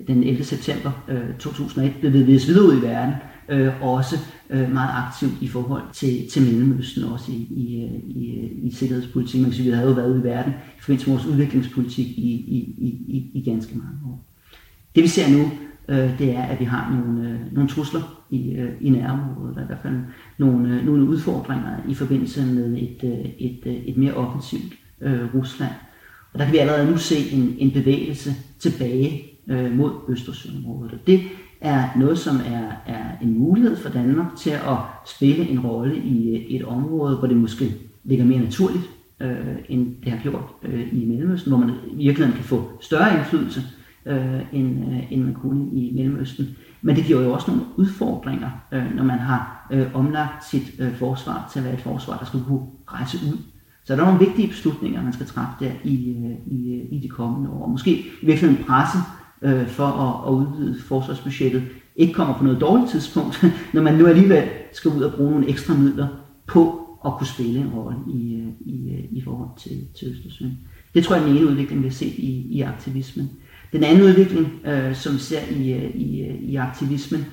den 0.07 0.23
11. 0.25 0.45
september 0.45 0.91
øh, 1.09 1.35
2001 1.39 1.93
bevægede 2.01 2.27
vi 2.27 2.37
os 2.37 2.49
videre 2.49 2.67
ud 2.67 2.79
i 2.79 2.83
verden, 2.83 3.15
øh, 3.51 3.83
også 3.83 4.17
øh, 4.51 4.73
meget 4.73 4.91
aktivt 5.07 5.33
i 5.41 5.49
forhold 5.49 5.83
til, 5.93 6.29
til 6.31 6.43
Mellemøsten, 6.43 7.05
også 7.05 7.33
i, 7.33 7.47
i, 7.51 7.85
øh, 7.85 8.17
i, 8.17 8.41
øh, 8.41 8.51
i 8.67 8.71
sikkerhedspolitik. 8.71 9.41
Man 9.41 9.51
kan 9.51 9.57
sige, 9.57 9.71
vi 9.71 9.77
havde 9.77 9.89
jo 9.89 9.95
været 9.95 10.11
ude 10.11 10.21
i 10.21 10.25
verden 10.25 10.53
i 10.53 10.81
forbindelse 10.81 11.11
med 11.11 11.17
vores 11.17 11.27
udviklingspolitik 11.27 12.07
i, 12.07 12.31
i, 12.31 12.75
i, 12.79 12.89
i, 13.09 13.31
i 13.35 13.51
ganske 13.51 13.79
mange 13.79 13.99
år. 14.07 14.25
Det 14.95 15.03
vi 15.03 15.09
ser 15.09 15.31
nu, 15.31 15.51
øh, 15.89 16.19
det 16.19 16.37
er, 16.37 16.43
at 16.43 16.61
vi 16.61 16.65
har 16.65 16.91
nogle, 16.91 17.31
øh, 17.31 17.55
nogle 17.55 17.69
trusler 17.69 18.25
i, 18.31 18.53
øh, 18.53 18.71
i 18.81 18.91
nærområdet, 18.91 19.55
der 19.55 19.61
er 19.61 19.65
i 19.65 19.67
hvert 19.67 19.83
fald 19.83 19.99
nogle, 20.39 20.75
øh, 20.75 20.87
nogle 20.87 21.05
udfordringer 21.05 21.77
i 21.89 21.95
forbindelse 21.95 22.47
med 22.47 22.79
et, 22.79 22.99
øh, 23.05 23.31
et, 23.39 23.61
øh, 23.67 23.75
et 23.75 23.97
mere 23.97 24.15
offensivt 24.15 24.73
øh, 25.01 25.35
Rusland. 25.35 25.73
Og 26.33 26.39
der 26.39 26.45
kan 26.45 26.55
vi 26.55 26.59
allerede 26.59 26.91
nu 26.91 26.97
se 26.97 27.31
en, 27.31 27.57
en 27.59 27.71
bevægelse 27.71 28.35
tilbage 28.59 29.23
øh, 29.49 29.77
mod 29.77 29.91
Østersøområdet. 30.09 30.93
Og 30.93 30.99
det 31.07 31.21
er 31.61 31.89
noget, 31.97 32.19
som 32.19 32.37
er, 32.37 32.93
er 32.93 33.05
en 33.23 33.39
mulighed 33.39 33.77
for 33.77 33.89
Danmark 33.89 34.37
til 34.37 34.51
at 34.51 34.77
spille 35.07 35.49
en 35.49 35.61
rolle 35.61 35.97
i 35.97 36.37
øh, 36.37 36.43
et 36.43 36.65
område, 36.65 37.17
hvor 37.17 37.29
det 37.29 37.37
måske 37.37 37.75
ligger 38.05 38.25
mere 38.25 38.41
naturligt, 38.41 38.85
øh, 39.21 39.57
end 39.69 39.95
det 40.05 40.13
har 40.13 40.19
gjort 40.23 40.45
øh, 40.63 40.89
i 40.93 41.05
Mellemøsten, 41.05 41.51
hvor 41.53 41.61
man 41.61 41.71
i 41.71 41.97
virkeligheden 41.97 42.37
kan 42.37 42.45
få 42.45 42.71
større 42.81 43.19
indflydelse, 43.19 43.63
øh, 44.07 44.41
end, 44.53 44.93
øh, 44.93 45.13
end 45.13 45.25
man 45.25 45.35
kunne 45.35 45.73
i 45.73 45.93
Mellemøsten. 45.95 46.57
Men 46.83 46.97
det 46.97 47.05
giver 47.05 47.23
jo 47.23 47.33
også 47.33 47.51
nogle 47.51 47.67
udfordringer, 47.77 48.51
øh, 48.73 48.97
når 48.97 49.05
man 49.05 49.19
har 49.19 49.67
øh, 49.71 49.87
omlagt 49.95 50.45
sit 50.51 50.71
øh, 50.79 50.95
forsvar 50.95 51.49
til 51.53 51.59
at 51.59 51.65
være 51.65 51.75
et 51.75 51.81
forsvar, 51.81 52.17
der 52.17 52.25
skal 52.25 52.41
kunne 52.47 52.67
rejse 52.87 53.19
ud. 53.33 53.39
Så 53.85 53.97
der 53.97 54.03
er 54.03 54.07
nogle 54.07 54.27
vigtige 54.27 54.49
beslutninger, 54.49 55.03
man 55.03 55.13
skal 55.13 55.27
træffe 55.27 55.65
der 55.65 55.71
i, 55.85 56.17
øh, 56.25 56.53
i, 56.59 56.75
øh, 56.75 56.93
i 56.93 56.99
de 57.03 57.09
kommende 57.09 57.51
år. 57.51 57.67
Måske 57.67 57.91
i 58.23 58.27
virkeligheden 58.27 58.65
presse 58.65 58.99
øh, 59.43 59.67
for 59.67 59.87
at, 59.87 60.29
at 60.29 60.33
udvide 60.33 60.81
forsvarsbudgettet 60.83 61.63
ikke 61.97 62.13
kommer 62.13 62.39
på 62.39 62.45
noget 62.45 62.61
dårligt 62.61 62.91
tidspunkt, 62.91 63.45
når 63.75 63.83
man 63.83 63.95
nu 63.95 64.07
alligevel 64.07 64.49
skal 64.73 64.91
ud 64.91 65.03
og 65.03 65.15
bruge 65.15 65.31
nogle 65.31 65.49
ekstra 65.49 65.75
midler 65.75 66.09
på 66.47 66.81
at 67.07 67.13
kunne 67.19 67.27
spille 67.27 67.61
en 67.61 67.69
rolle 67.69 67.99
i, 68.15 68.35
øh, 68.35 68.75
i, 68.75 68.91
øh, 68.91 69.05
i 69.11 69.23
forhold 69.25 69.49
til, 69.59 69.87
til 69.99 70.09
Østersøen. 70.09 70.59
Det 70.95 71.05
tror 71.05 71.15
jeg 71.15 71.23
er 71.23 71.29
den 71.29 71.37
ene 71.37 71.47
udvikling, 71.47 71.83
vi 71.83 71.89
har 71.89 71.95
set 71.95 72.15
i, 72.19 72.47
i 72.51 72.61
aktivismen. 72.61 73.31
Den 73.73 73.85
anden 73.85 74.05
udvikling, 74.05 74.49
øh, 74.67 74.95
som 74.95 75.15
vi 75.15 75.19
ser 75.19 75.41
i, 75.51 75.73
øh, 75.73 75.91
i, 75.95 76.27
i 76.41 76.57
aktivismen, 76.57 77.27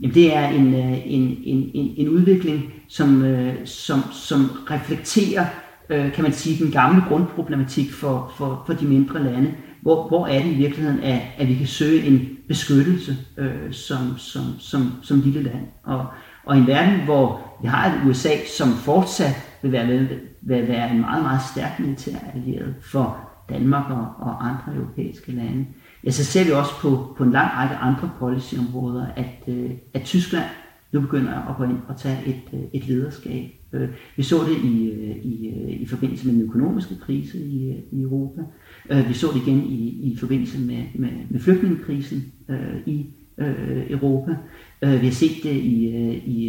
jamen 0.00 0.14
det 0.14 0.36
er 0.36 0.48
en, 0.48 0.74
en, 0.74 1.38
en, 1.44 1.70
en, 1.74 1.94
en 1.96 2.08
udvikling, 2.08 2.72
som, 2.88 3.24
øh, 3.24 3.54
som, 3.64 4.00
som 4.12 4.50
reflekterer, 4.70 5.46
øh, 5.90 6.12
kan 6.12 6.22
man 6.22 6.32
sige, 6.32 6.64
den 6.64 6.72
gamle 6.72 7.02
grundproblematik 7.08 7.92
for, 7.92 8.32
for, 8.36 8.62
for 8.66 8.72
de 8.72 8.86
mindre 8.86 9.22
lande, 9.22 9.54
hvor, 9.84 10.08
hvor 10.08 10.26
er 10.26 10.42
det 10.42 10.50
i 10.52 10.54
virkeligheden, 10.54 11.00
at, 11.02 11.20
at 11.38 11.48
vi 11.48 11.54
kan 11.54 11.66
søge 11.66 12.02
en 12.02 12.28
beskyttelse 12.48 13.16
øh, 13.38 13.72
som, 13.72 14.18
som, 14.18 14.42
som, 14.58 14.92
som 15.02 15.20
lille 15.20 15.42
land. 15.42 15.66
Og, 15.82 16.06
og 16.44 16.56
i 16.56 16.58
en 16.60 16.66
verden, 16.66 17.04
hvor 17.04 17.40
vi 17.62 17.68
har 17.68 17.86
et 17.86 18.08
USA, 18.08 18.28
som 18.58 18.68
fortsat 18.68 19.34
vil 19.62 19.72
være, 19.72 19.86
vil, 19.86 20.08
vil 20.42 20.68
være 20.68 20.90
en 20.90 21.00
meget, 21.00 21.22
meget 21.22 21.40
stærk 21.52 21.80
militær 21.80 22.16
allieret 22.34 22.74
for 22.82 23.18
Danmark 23.48 23.90
og, 23.90 24.26
og 24.26 24.48
andre 24.48 24.74
europæiske 24.76 25.32
lande, 25.32 25.66
ja, 26.04 26.10
så 26.10 26.24
ser 26.24 26.44
vi 26.44 26.50
også 26.50 26.72
på, 26.80 27.14
på 27.16 27.24
en 27.24 27.32
lang 27.32 27.50
række 27.52 27.74
andre 27.74 28.10
policyområder, 28.18 29.06
at, 29.16 29.44
øh, 29.48 29.70
at 29.94 30.02
Tyskland 30.02 30.46
nu 30.92 31.00
begynder 31.00 31.50
at 31.50 31.56
gå 31.56 31.64
ind 31.64 31.78
og 31.88 31.96
tage 31.96 32.18
et, 32.26 32.58
øh, 32.58 32.60
et 32.72 32.88
lederskab. 32.88 33.50
Øh, 33.72 33.88
vi 34.16 34.22
så 34.22 34.36
det 34.36 34.56
i, 34.64 34.90
øh, 34.90 35.16
i, 35.16 35.48
i 35.82 35.86
forbindelse 35.86 36.26
med 36.26 36.34
den 36.34 36.42
økonomiske 36.42 36.94
krise 37.00 37.38
i, 37.38 37.74
i 37.92 38.02
Europa. 38.02 38.42
Øh, 38.90 39.08
vi 39.08 39.14
så 39.14 39.26
det 39.34 39.42
igen 39.42 39.64
i, 39.66 40.12
i 40.12 40.16
forbindelse 40.16 40.60
med, 40.60 40.82
med, 40.94 41.10
med 41.30 41.40
flygtningekrisen 41.40 42.32
øh, 42.48 42.76
i 42.86 43.06
øh, 43.38 43.90
Europa. 43.90 44.36
Vi 44.80 45.06
har 45.06 45.12
set 45.12 45.42
det 45.42 45.52
i, 45.52 45.88
i, 46.26 46.48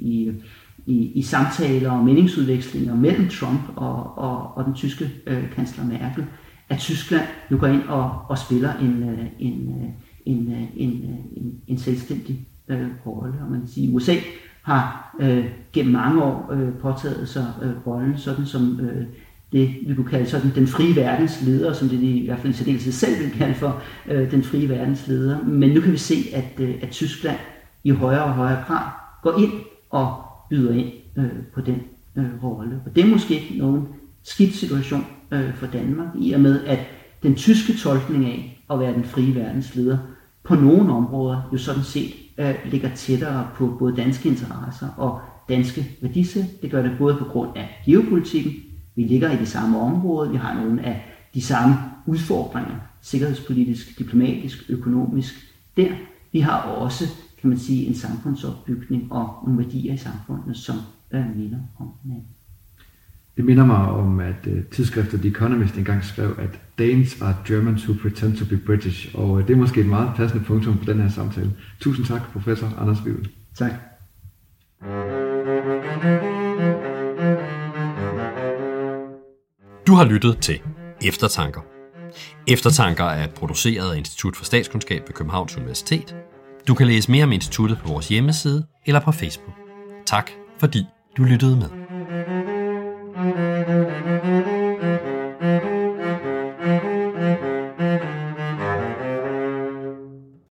i, 0.00 0.32
i, 0.86 1.12
i 1.14 1.22
samtaler 1.22 1.90
og 1.90 2.04
meningsudvekslinger 2.04 2.94
mellem 2.94 3.28
Trump 3.28 3.60
og, 3.76 4.18
og, 4.18 4.56
og 4.56 4.64
den 4.64 4.74
tyske 4.74 5.10
øh, 5.26 5.50
kansler 5.54 5.84
Merkel, 5.84 6.24
at 6.68 6.78
Tyskland 6.78 7.26
nu 7.50 7.58
går 7.58 7.66
ind 7.66 7.82
og, 7.82 8.20
og 8.28 8.38
spiller 8.38 8.72
en, 8.78 9.18
en, 9.38 9.94
en, 10.26 10.52
en, 10.54 10.68
en, 10.76 10.90
en, 11.36 11.60
en 11.66 11.78
selvstændig 11.78 12.46
øh, 12.68 12.88
rolle. 13.06 13.34
Og 13.44 13.50
man 13.50 13.60
kan 13.60 13.68
sige, 13.68 13.94
USA 13.94 14.14
har 14.62 15.14
øh, 15.20 15.44
gennem 15.72 15.92
mange 15.92 16.22
år 16.22 16.52
øh, 16.52 16.74
påtaget 16.74 17.28
sig 17.28 17.46
øh, 17.62 17.86
rollen 17.86 18.18
sådan 18.18 18.46
som 18.46 18.80
øh, 18.80 19.06
det, 19.56 19.74
vi 19.86 19.94
kunne 19.94 20.08
kalde 20.08 20.26
sådan 20.26 20.52
den 20.54 20.66
frie 20.66 20.96
verdens 20.96 21.42
leder, 21.42 21.72
som 21.72 21.88
det 21.88 22.02
i 22.02 22.26
hvert 22.26 22.38
fald 22.38 22.54
i 22.54 22.56
særdeleshed 22.56 22.92
selv 22.92 23.18
vil 23.18 23.30
kalde 23.30 23.54
for 23.54 23.82
øh, 24.08 24.30
den 24.30 24.42
frie 24.42 24.68
verdens 24.68 25.06
leder. 25.08 25.44
Men 25.44 25.70
nu 25.70 25.80
kan 25.80 25.92
vi 25.92 25.98
se, 25.98 26.14
at, 26.32 26.60
øh, 26.60 26.74
at 26.82 26.90
Tyskland 26.90 27.38
i 27.84 27.90
højere 27.90 28.24
og 28.24 28.32
højere 28.32 28.64
grad 28.66 28.90
går 29.22 29.38
ind 29.38 29.52
og 29.90 30.14
byder 30.50 30.74
ind 30.74 30.92
øh, 31.16 31.30
på 31.54 31.60
den 31.60 31.82
øh, 32.16 32.42
rolle. 32.42 32.80
Og 32.86 32.96
det 32.96 33.04
er 33.04 33.08
måske 33.08 33.34
ikke 33.34 33.58
nogen 33.58 33.88
skidt 34.22 34.54
situation 34.54 35.06
øh, 35.30 35.54
for 35.54 35.66
Danmark, 35.66 36.08
i 36.20 36.32
og 36.32 36.40
med 36.40 36.64
at 36.64 36.78
den 37.22 37.34
tyske 37.34 37.72
tolkning 37.78 38.24
af 38.24 38.62
at 38.70 38.80
være 38.80 38.94
den 38.94 39.04
frie 39.04 39.34
verdens 39.34 39.74
leder 39.74 39.98
på 40.44 40.54
nogle 40.54 40.92
områder 40.92 41.48
jo 41.52 41.58
sådan 41.58 41.82
set 41.82 42.12
øh, 42.38 42.54
ligger 42.64 42.88
tættere 42.94 43.48
på 43.54 43.76
både 43.78 43.96
danske 43.96 44.28
interesser 44.28 44.88
og 44.96 45.20
danske 45.48 45.86
værdisæt. 46.02 46.44
Det 46.62 46.70
gør 46.70 46.82
det 46.82 46.92
både 46.98 47.16
på 47.16 47.24
grund 47.24 47.50
af 47.56 47.82
geopolitikken. 47.86 48.52
Vi 48.96 49.02
ligger 49.02 49.30
i 49.30 49.36
det 49.36 49.48
samme 49.48 49.78
område. 49.78 50.30
Vi 50.30 50.36
har 50.36 50.54
nogle 50.54 50.86
af 50.86 51.04
de 51.34 51.42
samme 51.42 51.74
udfordringer, 52.06 52.76
sikkerhedspolitisk, 53.02 53.98
diplomatisk, 53.98 54.70
økonomisk. 54.70 55.34
Der 55.76 55.88
vi 56.32 56.40
har 56.40 56.60
også, 56.60 57.04
kan 57.40 57.50
man 57.50 57.58
sige, 57.58 57.86
en 57.86 57.94
samfundsopbygning 57.94 59.12
og 59.12 59.42
nogle 59.46 59.64
værdier 59.64 59.94
i 59.94 59.96
samfundet, 59.96 60.56
som 60.56 60.76
øh, 61.12 61.36
minder 61.36 61.58
om 61.78 61.92
hinanden. 62.02 62.26
Det 63.36 63.44
minder 63.44 63.66
mig 63.66 63.76
om, 63.76 64.20
at 64.20 64.46
uh, 64.46 64.64
tidsskriftet 64.72 65.20
The 65.20 65.28
Economist 65.28 65.76
engang 65.76 66.04
skrev, 66.04 66.36
at 66.38 66.60
Danes 66.78 67.22
are 67.22 67.36
Germans 67.46 67.88
who 67.88 68.00
pretend 68.02 68.36
to 68.36 68.44
be 68.44 68.56
British, 68.56 69.14
og 69.14 69.30
uh, 69.30 69.46
det 69.46 69.50
er 69.50 69.56
måske 69.56 69.80
et 69.80 69.86
meget 69.86 70.10
passende 70.16 70.44
punktum 70.44 70.78
på 70.78 70.84
den 70.84 71.00
her 71.00 71.08
samtale. 71.08 71.52
Tusind 71.80 72.06
tak, 72.06 72.32
professor 72.32 72.74
Anders 72.78 73.02
Wivel. 73.04 73.28
Tak. 73.54 73.72
Du 79.86 79.94
har 79.94 80.04
lyttet 80.04 80.38
til 80.38 80.60
Eftertanker. 81.02 81.60
Eftertanker 82.48 83.04
er 83.04 83.26
produceret 83.26 83.92
af 83.92 83.96
Institut 83.96 84.36
for 84.36 84.44
Statskundskab 84.44 85.02
ved 85.06 85.14
Københavns 85.14 85.56
Universitet. 85.56 86.14
Du 86.68 86.74
kan 86.74 86.86
læse 86.86 87.10
mere 87.10 87.24
om 87.24 87.32
instituttet 87.32 87.78
på 87.78 87.88
vores 87.88 88.08
hjemmeside 88.08 88.66
eller 88.86 89.00
på 89.00 89.12
Facebook. 89.12 89.56
Tak 90.06 90.30
fordi 90.58 90.86
du 91.16 91.22
lyttede 91.22 91.56
med. 91.56 91.68
Thank 93.16 94.46
you. 94.46 94.55